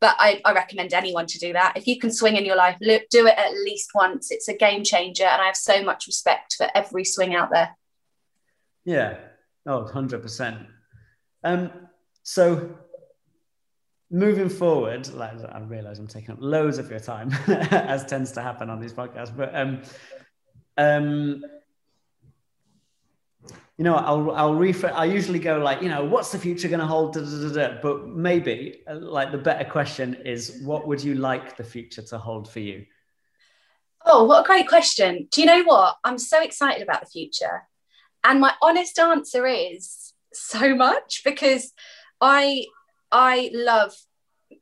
but 0.00 0.16
I, 0.18 0.40
I, 0.46 0.54
recommend 0.54 0.94
anyone 0.94 1.26
to 1.26 1.38
do 1.38 1.52
that. 1.52 1.76
If 1.76 1.86
you 1.86 1.98
can 1.98 2.10
swing 2.10 2.36
in 2.36 2.46
your 2.46 2.56
life, 2.56 2.78
look, 2.80 3.02
do 3.10 3.26
it 3.26 3.36
at 3.36 3.52
least 3.52 3.90
once. 3.94 4.30
It's 4.30 4.48
a 4.48 4.56
game 4.56 4.82
changer, 4.82 5.24
and 5.24 5.42
I 5.42 5.46
have 5.46 5.56
so 5.56 5.82
much 5.82 6.06
respect 6.06 6.54
for 6.56 6.68
every 6.74 7.04
swing 7.04 7.34
out 7.34 7.50
there. 7.52 7.76
Yeah, 8.84 9.18
oh, 9.66 9.84
100%. 9.84 10.66
Um, 11.44 11.70
so 12.22 12.78
moving 14.10 14.48
forward, 14.48 15.12
like 15.14 15.32
I 15.50 15.60
realize 15.60 15.98
I'm 15.98 16.06
taking 16.06 16.32
up 16.32 16.38
loads 16.40 16.78
of 16.78 16.90
your 16.90 17.00
time, 17.00 17.32
as 17.70 18.04
tends 18.04 18.32
to 18.32 18.42
happen 18.42 18.68
on 18.68 18.80
these 18.80 18.92
podcasts, 18.92 19.34
but 19.34 19.54
um, 19.54 19.82
um, 20.76 21.42
you 23.76 23.84
know, 23.84 23.94
I'll 23.94 24.30
I'll 24.32 24.54
refer. 24.54 24.88
I 24.88 25.06
usually 25.06 25.38
go 25.38 25.58
like, 25.58 25.80
you 25.80 25.88
know, 25.88 26.04
what's 26.04 26.32
the 26.32 26.38
future 26.38 26.68
going 26.68 26.80
to 26.80 26.86
hold? 26.86 27.14
Da, 27.14 27.20
da, 27.22 27.48
da, 27.48 27.80
but 27.80 28.08
maybe 28.08 28.82
uh, 28.86 28.96
like 28.96 29.32
the 29.32 29.38
better 29.38 29.64
question 29.64 30.14
is, 30.24 30.60
what 30.62 30.86
would 30.86 31.02
you 31.02 31.14
like 31.14 31.56
the 31.56 31.64
future 31.64 32.02
to 32.02 32.18
hold 32.18 32.50
for 32.50 32.60
you? 32.60 32.84
Oh, 34.04 34.24
what 34.24 34.44
a 34.44 34.46
great 34.46 34.68
question! 34.68 35.28
Do 35.30 35.40
you 35.40 35.46
know 35.46 35.62
what? 35.62 35.96
I'm 36.04 36.18
so 36.18 36.42
excited 36.42 36.82
about 36.82 37.00
the 37.00 37.06
future, 37.06 37.68
and 38.24 38.40
my 38.40 38.52
honest 38.60 38.98
answer 38.98 39.46
is 39.46 40.12
so 40.32 40.74
much 40.74 41.22
because 41.24 41.72
I 42.20 42.66
I 43.12 43.50
love 43.52 43.94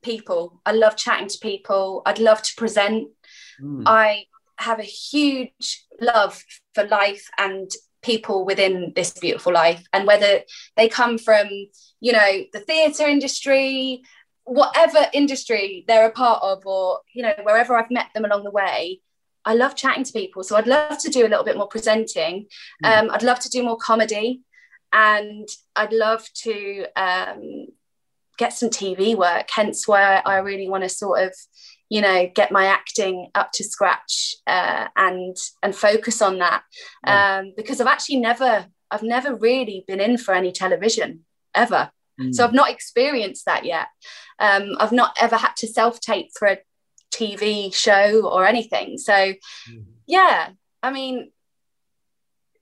people. 0.01 0.61
I 0.65 0.71
love 0.71 0.95
chatting 0.95 1.27
to 1.27 1.37
people. 1.39 2.01
I'd 2.05 2.19
love 2.19 2.41
to 2.41 2.53
present. 2.55 3.09
Mm. 3.61 3.83
I 3.85 4.25
have 4.57 4.79
a 4.79 4.83
huge 4.83 5.85
love 6.01 6.43
for 6.73 6.85
life 6.85 7.29
and 7.37 7.69
people 8.01 8.45
within 8.45 8.93
this 8.95 9.11
beautiful 9.11 9.53
life 9.53 9.85
and 9.93 10.07
whether 10.07 10.41
they 10.77 10.87
come 10.87 11.17
from 11.17 11.47
you 11.99 12.13
know 12.13 12.43
the 12.53 12.59
theatre 12.59 13.05
industry 13.05 14.01
whatever 14.45 15.05
industry 15.13 15.83
they're 15.87 16.07
a 16.07 16.11
part 16.11 16.41
of 16.41 16.65
or 16.65 16.99
you 17.13 17.21
know 17.21 17.33
wherever 17.43 17.75
i've 17.75 17.91
met 17.91 18.07
them 18.13 18.23
along 18.23 18.43
the 18.43 18.51
way 18.51 19.01
i 19.43 19.53
love 19.53 19.75
chatting 19.75 20.03
to 20.03 20.13
people 20.13 20.43
so 20.43 20.55
i'd 20.55 20.67
love 20.67 20.97
to 20.97 21.09
do 21.09 21.25
a 21.25 21.27
little 21.27 21.43
bit 21.43 21.57
more 21.57 21.67
presenting 21.67 22.47
mm. 22.83 22.89
um, 22.89 23.09
i'd 23.11 23.23
love 23.23 23.39
to 23.39 23.49
do 23.49 23.63
more 23.63 23.77
comedy 23.77 24.41
and 24.93 25.49
i'd 25.75 25.93
love 25.93 26.25
to 26.33 26.85
um, 26.95 27.67
get 28.39 28.53
some 28.53 28.69
TV 28.69 29.15
work. 29.15 29.49
Hence 29.51 29.87
why 29.87 30.21
I 30.25 30.37
really 30.37 30.69
want 30.69 30.83
to 30.83 30.89
sort 30.89 31.21
of, 31.21 31.33
you 31.89 32.01
know, 32.01 32.27
get 32.33 32.51
my 32.51 32.65
acting 32.65 33.29
up 33.35 33.51
to 33.53 33.63
scratch 33.63 34.35
uh, 34.47 34.87
and 34.95 35.35
and 35.61 35.75
focus 35.75 36.21
on 36.21 36.39
that 36.39 36.63
um, 37.03 37.53
because 37.55 37.79
I've 37.79 37.87
actually 37.87 38.17
never 38.17 38.65
I've 38.89 39.03
never 39.03 39.35
really 39.35 39.83
been 39.87 39.99
in 39.99 40.17
for 40.17 40.33
any 40.33 40.51
television 40.51 41.25
ever. 41.53 41.91
Mm. 42.19 42.33
So 42.33 42.43
I've 42.43 42.53
not 42.53 42.71
experienced 42.71 43.45
that 43.45 43.65
yet. 43.65 43.87
Um, 44.39 44.75
I've 44.79 44.93
not 44.93 45.15
ever 45.21 45.35
had 45.35 45.55
to 45.57 45.67
self 45.67 45.99
tape 45.99 46.29
for 46.37 46.47
a 46.47 46.59
TV 47.11 47.73
show 47.73 48.25
or 48.25 48.47
anything. 48.47 48.97
So 48.97 49.13
mm. 49.13 49.83
yeah, 50.07 50.51
I 50.81 50.91
mean, 50.91 51.31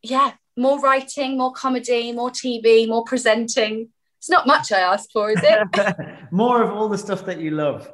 yeah, 0.01 0.33
more 0.57 0.79
writing, 0.79 1.37
more 1.37 1.53
comedy, 1.53 2.11
more 2.11 2.31
TV, 2.31 2.87
more 2.87 3.03
presenting. 3.03 3.89
It's 4.19 4.29
not 4.29 4.47
much 4.47 4.71
I 4.71 4.79
ask 4.79 5.09
for, 5.11 5.29
is 5.29 5.39
it? 5.43 5.97
more 6.31 6.63
of 6.63 6.71
all 6.71 6.89
the 6.89 6.97
stuff 6.97 7.25
that 7.25 7.39
you 7.39 7.51
love. 7.51 7.91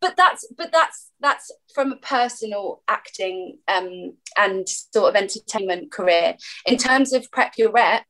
But 0.00 0.16
that's 0.16 0.46
but 0.56 0.70
that's 0.70 1.10
that's 1.20 1.50
from 1.74 1.92
a 1.92 1.96
personal 1.96 2.82
acting 2.88 3.58
um, 3.68 4.14
and 4.36 4.68
sort 4.68 5.08
of 5.08 5.16
entertainment 5.16 5.90
career. 5.90 6.36
In 6.66 6.76
terms 6.76 7.12
of 7.12 7.30
prep 7.30 7.54
your 7.56 7.72
rep, 7.72 8.04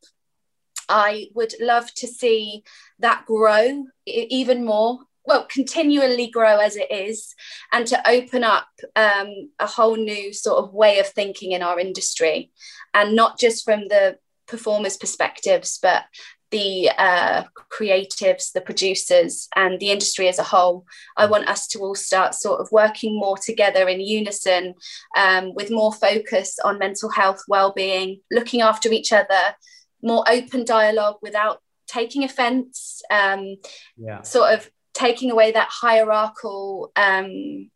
I 0.88 1.28
would 1.34 1.54
love 1.60 1.92
to 1.94 2.06
see 2.06 2.64
that 2.98 3.24
grow 3.26 3.84
even 4.06 4.64
more 4.64 4.98
well 5.24 5.46
continually 5.48 6.26
grow 6.26 6.58
as 6.58 6.76
it 6.76 6.90
is 6.90 7.34
and 7.72 7.86
to 7.86 8.08
open 8.08 8.42
up 8.44 8.66
um, 8.96 9.50
a 9.58 9.66
whole 9.66 9.96
new 9.96 10.32
sort 10.32 10.64
of 10.64 10.74
way 10.74 10.98
of 10.98 11.06
thinking 11.06 11.52
in 11.52 11.62
our 11.62 11.78
industry 11.78 12.50
and 12.92 13.14
not 13.14 13.38
just 13.38 13.64
from 13.64 13.86
the 13.88 14.18
performers 14.48 14.96
perspectives 14.96 15.78
but 15.80 16.04
the 16.53 16.88
uh, 16.96 17.42
creatives 17.72 18.53
the 18.53 18.61
producers 18.61 19.48
and 19.57 19.80
the 19.80 19.90
industry 19.90 20.28
as 20.28 20.38
a 20.38 20.44
whole 20.44 20.84
i 21.16 21.26
want 21.26 21.48
us 21.48 21.66
to 21.66 21.80
all 21.80 21.94
start 21.94 22.34
sort 22.34 22.61
of 22.61 22.70
working 22.70 23.18
more 23.18 23.36
together 23.36 23.88
in 23.88 24.00
unison 24.00 24.74
um, 25.16 25.53
with 25.55 25.70
more 25.70 25.92
focus 25.92 26.59
on 26.64 26.78
mental 26.78 27.11
health 27.11 27.42
well-being 27.48 28.20
looking 28.30 28.61
after 28.61 28.92
each 28.92 29.12
other 29.12 29.57
more 30.03 30.24
open 30.28 30.64
dialogue 30.64 31.16
without 31.22 31.61
taking 31.88 32.22
offense 32.22 33.03
um, 33.11 33.57
yeah. 33.96 34.22
sort 34.22 34.55
of 34.55 34.70
taking 34.94 35.30
away 35.30 35.53
that 35.53 35.68
hierarchical 35.70 36.92
um, 36.96 37.70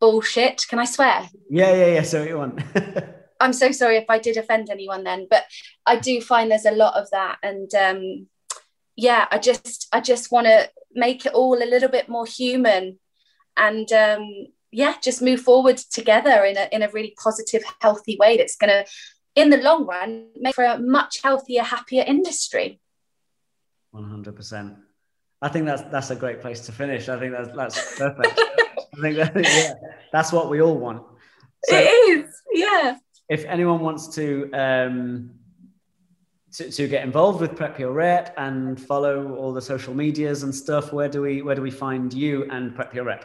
bullshit. 0.00 0.66
Can 0.68 0.78
I 0.78 0.84
swear? 0.84 1.28
Yeah, 1.48 1.74
yeah, 1.74 1.86
yeah. 1.94 2.02
So 2.02 2.22
you 2.22 2.38
want. 2.38 2.60
I'm 3.40 3.52
so 3.52 3.72
sorry 3.72 3.96
if 3.96 4.06
I 4.08 4.18
did 4.18 4.36
offend 4.36 4.70
anyone 4.70 5.04
then, 5.04 5.26
but 5.30 5.44
I 5.86 5.96
do 5.96 6.20
find 6.20 6.50
there's 6.50 6.66
a 6.66 6.72
lot 6.72 6.94
of 6.94 7.10
that, 7.10 7.38
and 7.42 7.74
um, 7.74 8.26
yeah, 8.96 9.26
I 9.30 9.38
just 9.38 9.88
I 9.92 10.00
just 10.00 10.30
want 10.30 10.46
to 10.46 10.70
make 10.92 11.26
it 11.26 11.32
all 11.32 11.56
a 11.56 11.64
little 11.64 11.88
bit 11.88 12.08
more 12.08 12.26
human, 12.26 12.98
and 13.56 13.90
um, 13.92 14.46
yeah, 14.70 14.94
just 15.02 15.22
move 15.22 15.40
forward 15.40 15.78
together 15.78 16.44
in 16.44 16.56
a 16.56 16.68
in 16.72 16.82
a 16.82 16.90
really 16.90 17.14
positive, 17.22 17.62
healthy 17.80 18.16
way 18.20 18.36
that's 18.36 18.56
going 18.56 18.70
to, 18.70 18.84
in 19.34 19.50
the 19.50 19.56
long 19.56 19.86
run, 19.86 20.28
make 20.36 20.54
for 20.54 20.64
a 20.64 20.78
much 20.78 21.20
healthier, 21.22 21.62
happier 21.62 22.04
industry. 22.06 22.80
One 23.90 24.04
hundred 24.04 24.36
percent. 24.36 24.76
I 25.42 25.48
think 25.48 25.66
that's 25.66 25.82
that's 25.90 26.10
a 26.10 26.16
great 26.16 26.40
place 26.40 26.60
to 26.66 26.72
finish. 26.72 27.08
I 27.08 27.18
think 27.18 27.32
that's 27.32 27.56
that's 27.56 27.98
perfect. 27.98 28.40
I 28.92 29.00
think 29.00 29.16
that, 29.16 29.32
yeah, 29.36 29.74
that's 30.12 30.32
what 30.32 30.50
we 30.50 30.60
all 30.60 30.76
want. 30.76 31.02
So 31.64 31.76
it 31.76 31.88
is, 31.88 32.42
yeah. 32.52 32.96
If 33.30 33.44
anyone 33.44 33.78
wants 33.78 34.08
to 34.16 34.50
um, 34.52 35.30
to, 36.54 36.68
to 36.68 36.88
get 36.88 37.04
involved 37.04 37.40
with 37.40 37.54
Prep 37.54 37.78
Your 37.78 37.92
Rep 37.92 38.34
and 38.36 38.78
follow 38.78 39.36
all 39.36 39.52
the 39.52 39.62
social 39.62 39.94
medias 39.94 40.42
and 40.42 40.52
stuff, 40.52 40.92
where 40.92 41.08
do 41.08 41.22
we 41.22 41.40
where 41.40 41.54
do 41.54 41.62
we 41.62 41.70
find 41.70 42.12
you 42.12 42.50
and 42.50 42.74
Prep 42.74 42.92
Your 42.92 43.04
Rep? 43.04 43.24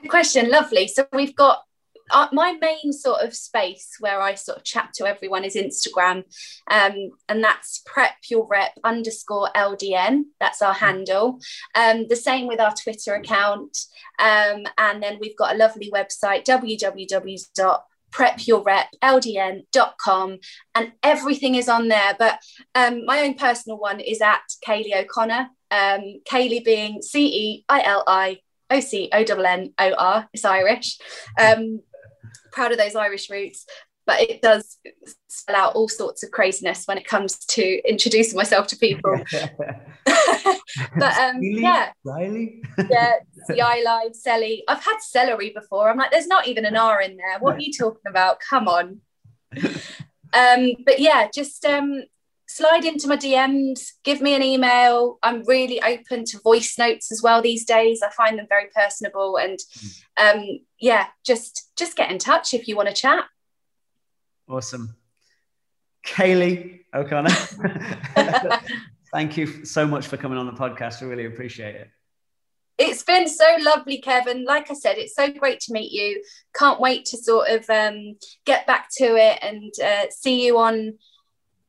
Good 0.00 0.08
question, 0.08 0.48
lovely. 0.48 0.86
So 0.86 1.04
we've 1.12 1.34
got 1.34 1.64
uh, 2.12 2.28
my 2.32 2.52
main 2.60 2.92
sort 2.92 3.22
of 3.22 3.34
space 3.34 3.96
where 3.98 4.20
I 4.20 4.34
sort 4.34 4.58
of 4.58 4.64
chat 4.64 4.90
to 4.94 5.06
everyone 5.06 5.42
is 5.42 5.56
Instagram, 5.56 6.22
um, 6.70 7.10
and 7.28 7.42
that's 7.42 7.82
prep 7.84 8.14
your 8.30 8.46
rep 8.46 8.70
underscore 8.84 9.50
LDN. 9.56 10.26
That's 10.38 10.62
our 10.62 10.74
handle. 10.74 11.40
Um, 11.74 12.06
the 12.08 12.14
same 12.14 12.46
with 12.46 12.60
our 12.60 12.72
Twitter 12.72 13.14
account, 13.14 13.76
um, 14.20 14.62
and 14.78 15.02
then 15.02 15.18
we've 15.20 15.36
got 15.36 15.56
a 15.56 15.58
lovely 15.58 15.90
website 15.90 16.44
www 16.44 17.80
prepyourrepldn.com 18.10 20.38
and 20.74 20.92
everything 21.02 21.54
is 21.54 21.68
on 21.68 21.88
there. 21.88 22.16
But 22.18 22.40
um, 22.74 23.04
my 23.04 23.20
own 23.20 23.34
personal 23.34 23.78
one 23.78 24.00
is 24.00 24.20
at 24.20 24.40
ceili 24.66 24.96
o'connor 24.96 25.50
um, 25.70 26.20
kaylee 26.30 26.64
being 26.64 27.02
c-e-i-l-i 27.02 28.40
o-c-o-n-n-o-r 28.70 30.28
it's 30.32 30.44
irish. 30.44 30.98
Um, 31.40 31.80
proud 32.52 32.72
of 32.72 32.78
those 32.78 32.96
Irish 32.96 33.30
roots, 33.30 33.66
but 34.08 34.22
it 34.22 34.40
does 34.40 34.78
spell 35.28 35.54
out 35.54 35.74
all 35.74 35.86
sorts 35.86 36.22
of 36.22 36.30
craziness 36.30 36.86
when 36.86 36.96
it 36.96 37.06
comes 37.06 37.36
to 37.44 37.62
introducing 37.86 38.38
myself 38.38 38.66
to 38.66 38.76
people. 38.76 39.14
but 40.96 41.18
um, 41.18 41.36
yeah, 41.42 41.92
Riley, 42.04 42.62
yeah, 42.88 43.16
Riley, 43.50 44.10
Selly. 44.26 44.60
I've 44.66 44.82
had 44.82 44.96
celery 45.00 45.50
before. 45.50 45.90
I'm 45.90 45.98
like, 45.98 46.10
there's 46.10 46.26
not 46.26 46.48
even 46.48 46.64
an 46.64 46.74
R 46.74 47.02
in 47.02 47.18
there. 47.18 47.38
What 47.38 47.56
are 47.56 47.60
you 47.60 47.70
talking 47.70 48.08
about? 48.08 48.38
Come 48.48 48.66
on. 48.66 49.02
Um, 50.32 50.72
but 50.86 51.00
yeah, 51.00 51.28
just 51.32 51.66
um, 51.66 52.04
slide 52.46 52.86
into 52.86 53.08
my 53.08 53.18
DMs, 53.18 53.90
give 54.04 54.22
me 54.22 54.34
an 54.34 54.42
email. 54.42 55.18
I'm 55.22 55.44
really 55.44 55.82
open 55.82 56.24
to 56.26 56.40
voice 56.40 56.78
notes 56.78 57.12
as 57.12 57.22
well 57.22 57.42
these 57.42 57.66
days. 57.66 58.00
I 58.02 58.10
find 58.10 58.38
them 58.38 58.46
very 58.48 58.68
personable 58.74 59.36
and 59.36 59.58
um, 60.16 60.60
yeah, 60.80 61.08
just 61.26 61.70
just 61.76 61.94
get 61.94 62.10
in 62.10 62.16
touch 62.16 62.54
if 62.54 62.68
you 62.68 62.74
want 62.74 62.88
to 62.88 62.94
chat. 62.94 63.26
Awesome. 64.48 64.96
Ceili 66.06 66.80
O'Connor. 66.94 67.30
Thank 69.12 69.36
you 69.36 69.64
so 69.64 69.86
much 69.86 70.06
for 70.06 70.16
coming 70.16 70.38
on 70.38 70.46
the 70.46 70.52
podcast. 70.52 71.02
I 71.02 71.06
really 71.06 71.26
appreciate 71.26 71.74
it. 71.74 71.90
It's 72.78 73.02
been 73.02 73.28
so 73.28 73.56
lovely, 73.60 74.00
Kevin. 74.00 74.44
Like 74.44 74.70
I 74.70 74.74
said, 74.74 74.98
it's 74.98 75.14
so 75.14 75.30
great 75.32 75.60
to 75.60 75.72
meet 75.72 75.90
you. 75.90 76.22
Can't 76.54 76.80
wait 76.80 77.06
to 77.06 77.16
sort 77.16 77.48
of 77.48 77.68
um, 77.68 78.16
get 78.44 78.66
back 78.66 78.88
to 78.98 79.16
it 79.16 79.38
and 79.42 79.72
uh, 79.82 80.10
see 80.10 80.46
you 80.46 80.58
on 80.58 80.98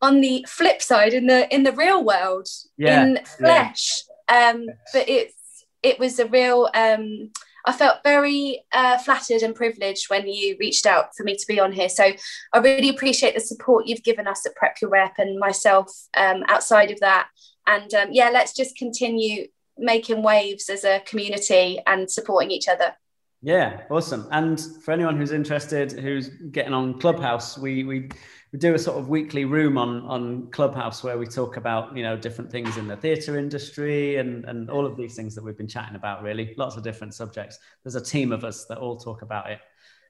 on 0.01 0.21
the 0.21 0.45
flip 0.47 0.82
side 0.82 1.13
in 1.13 1.27
the 1.27 1.53
in 1.53 1.63
the 1.63 1.73
real 1.73 2.03
world 2.03 2.47
yeah, 2.77 3.03
in 3.03 3.19
flesh 3.25 4.03
yeah. 4.30 4.51
um 4.51 4.65
but 4.93 5.07
it's 5.09 5.65
it 5.84 5.99
was 5.99 6.19
a 6.19 6.27
real 6.27 6.69
um 6.73 7.30
I 7.70 7.72
felt 7.72 7.97
very 8.03 8.63
uh, 8.72 8.97
flattered 8.97 9.43
and 9.43 9.53
privileged 9.53 10.09
when 10.09 10.28
you 10.28 10.57
reached 10.59 10.88
out 10.88 11.15
for 11.15 11.24
me 11.24 11.36
to 11.36 11.45
be 11.47 11.59
on 11.59 11.72
here. 11.72 11.88
So 11.88 12.03
I 12.51 12.57
really 12.57 12.89
appreciate 12.89 13.36
the 13.36 13.41
support 13.41 13.86
you've 13.86 14.01
given 14.03 14.26
us 14.26 14.43
at 14.47 14.55
Prep 14.55 14.78
Your 14.82 14.89
Rep 14.89 15.20
and 15.20 15.38
myself 15.38 15.88
um, 16.17 16.43
outside 16.47 16.89
of 16.89 16.99
that. 17.01 17.28
And 17.67 17.93
um, 17.93 18.09
yeah, 18.11 18.32
let's 18.32 18.55
just 18.55 18.76
continue 18.76 19.49
making 19.78 20.24
waves 20.24 20.67
as 20.67 20.84
a 20.84 21.01
community 21.01 21.80
and 21.86 22.09
supporting 22.09 22.49
each 22.49 22.67
other. 22.67 22.95
Yeah, 23.43 23.82
awesome. 23.91 24.28
And 24.32 24.59
for 24.84 24.91
anyone 24.91 25.15
who's 25.15 25.32
interested, 25.32 25.91
who's 25.91 26.30
getting 26.51 26.74
on 26.74 26.99
Clubhouse, 26.99 27.55
we 27.55 27.84
we 27.84 28.09
we 28.52 28.58
do 28.58 28.74
a 28.74 28.80
sort 28.80 28.97
of 28.97 29.10
weekly 29.10 29.45
room 29.45 29.78
on 29.78 30.02
on 30.06 30.47
Clubhouse 30.47 31.04
where 31.04 31.18
we 31.18 31.26
talk 31.26 31.58
about 31.58 31.95
you 31.95 32.04
know 32.04 32.18
different 32.18 32.52
things 32.52 32.78
in 32.78 32.88
the 32.88 32.95
theatre 32.95 33.38
industry 33.38 34.18
and 34.18 34.45
and 34.45 34.70
all 34.70 34.86
of 34.86 34.97
these 34.97 35.16
things 35.16 35.36
that 35.36 35.43
we've 35.43 35.58
been 35.58 35.68
chatting 35.68 35.95
about. 35.95 36.24
Really, 36.24 36.54
lots 36.58 36.76
of 36.76 36.84
different 36.84 37.14
subjects. 37.14 37.60
There's 37.84 37.95
a 37.95 38.02
team 38.02 38.32
of 38.32 38.43
us 38.43 38.66
that 38.66 38.80
all 38.80 38.97
talk 38.97 39.22
about 39.22 39.50
it. 39.50 39.60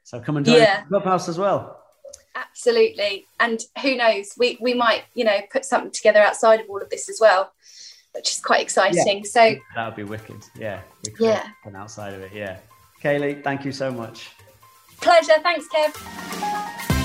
So 0.04 0.20
come 0.20 0.38
and 0.38 0.46
join 0.46 0.58
yeah. 0.58 0.84
Clubhouse 0.84 1.28
as 1.28 1.38
well. 1.38 1.84
Absolutely, 2.36 3.28
and 3.40 3.62
who 3.82 3.96
knows, 3.96 4.34
we 4.38 4.58
we 4.62 4.74
might 4.74 5.04
you 5.14 5.26
know 5.26 5.40
put 5.52 5.66
something 5.66 5.92
together 5.92 6.20
outside 6.20 6.62
of 6.62 6.70
all 6.70 6.82
of 6.82 6.90
this 6.90 7.10
as 7.10 7.20
well, 7.20 7.52
which 8.16 8.30
is 8.30 8.40
quite 8.40 8.62
exciting. 8.62 9.18
Yeah. 9.18 9.30
So 9.30 9.56
that 9.76 9.86
would 9.86 9.96
be 9.96 10.04
wicked. 10.04 10.44
Yeah, 10.58 10.82
yeah, 11.20 11.50
and 11.66 11.76
outside 11.76 12.14
of 12.14 12.22
it, 12.22 12.32
yeah. 12.34 12.58
Ceili, 13.04 13.44
thank 13.44 13.66
you 13.66 13.72
so 13.72 13.92
much. 13.92 14.32
Pleasure. 15.02 15.40
Thanks, 15.42 15.68
Kev. 15.74 16.99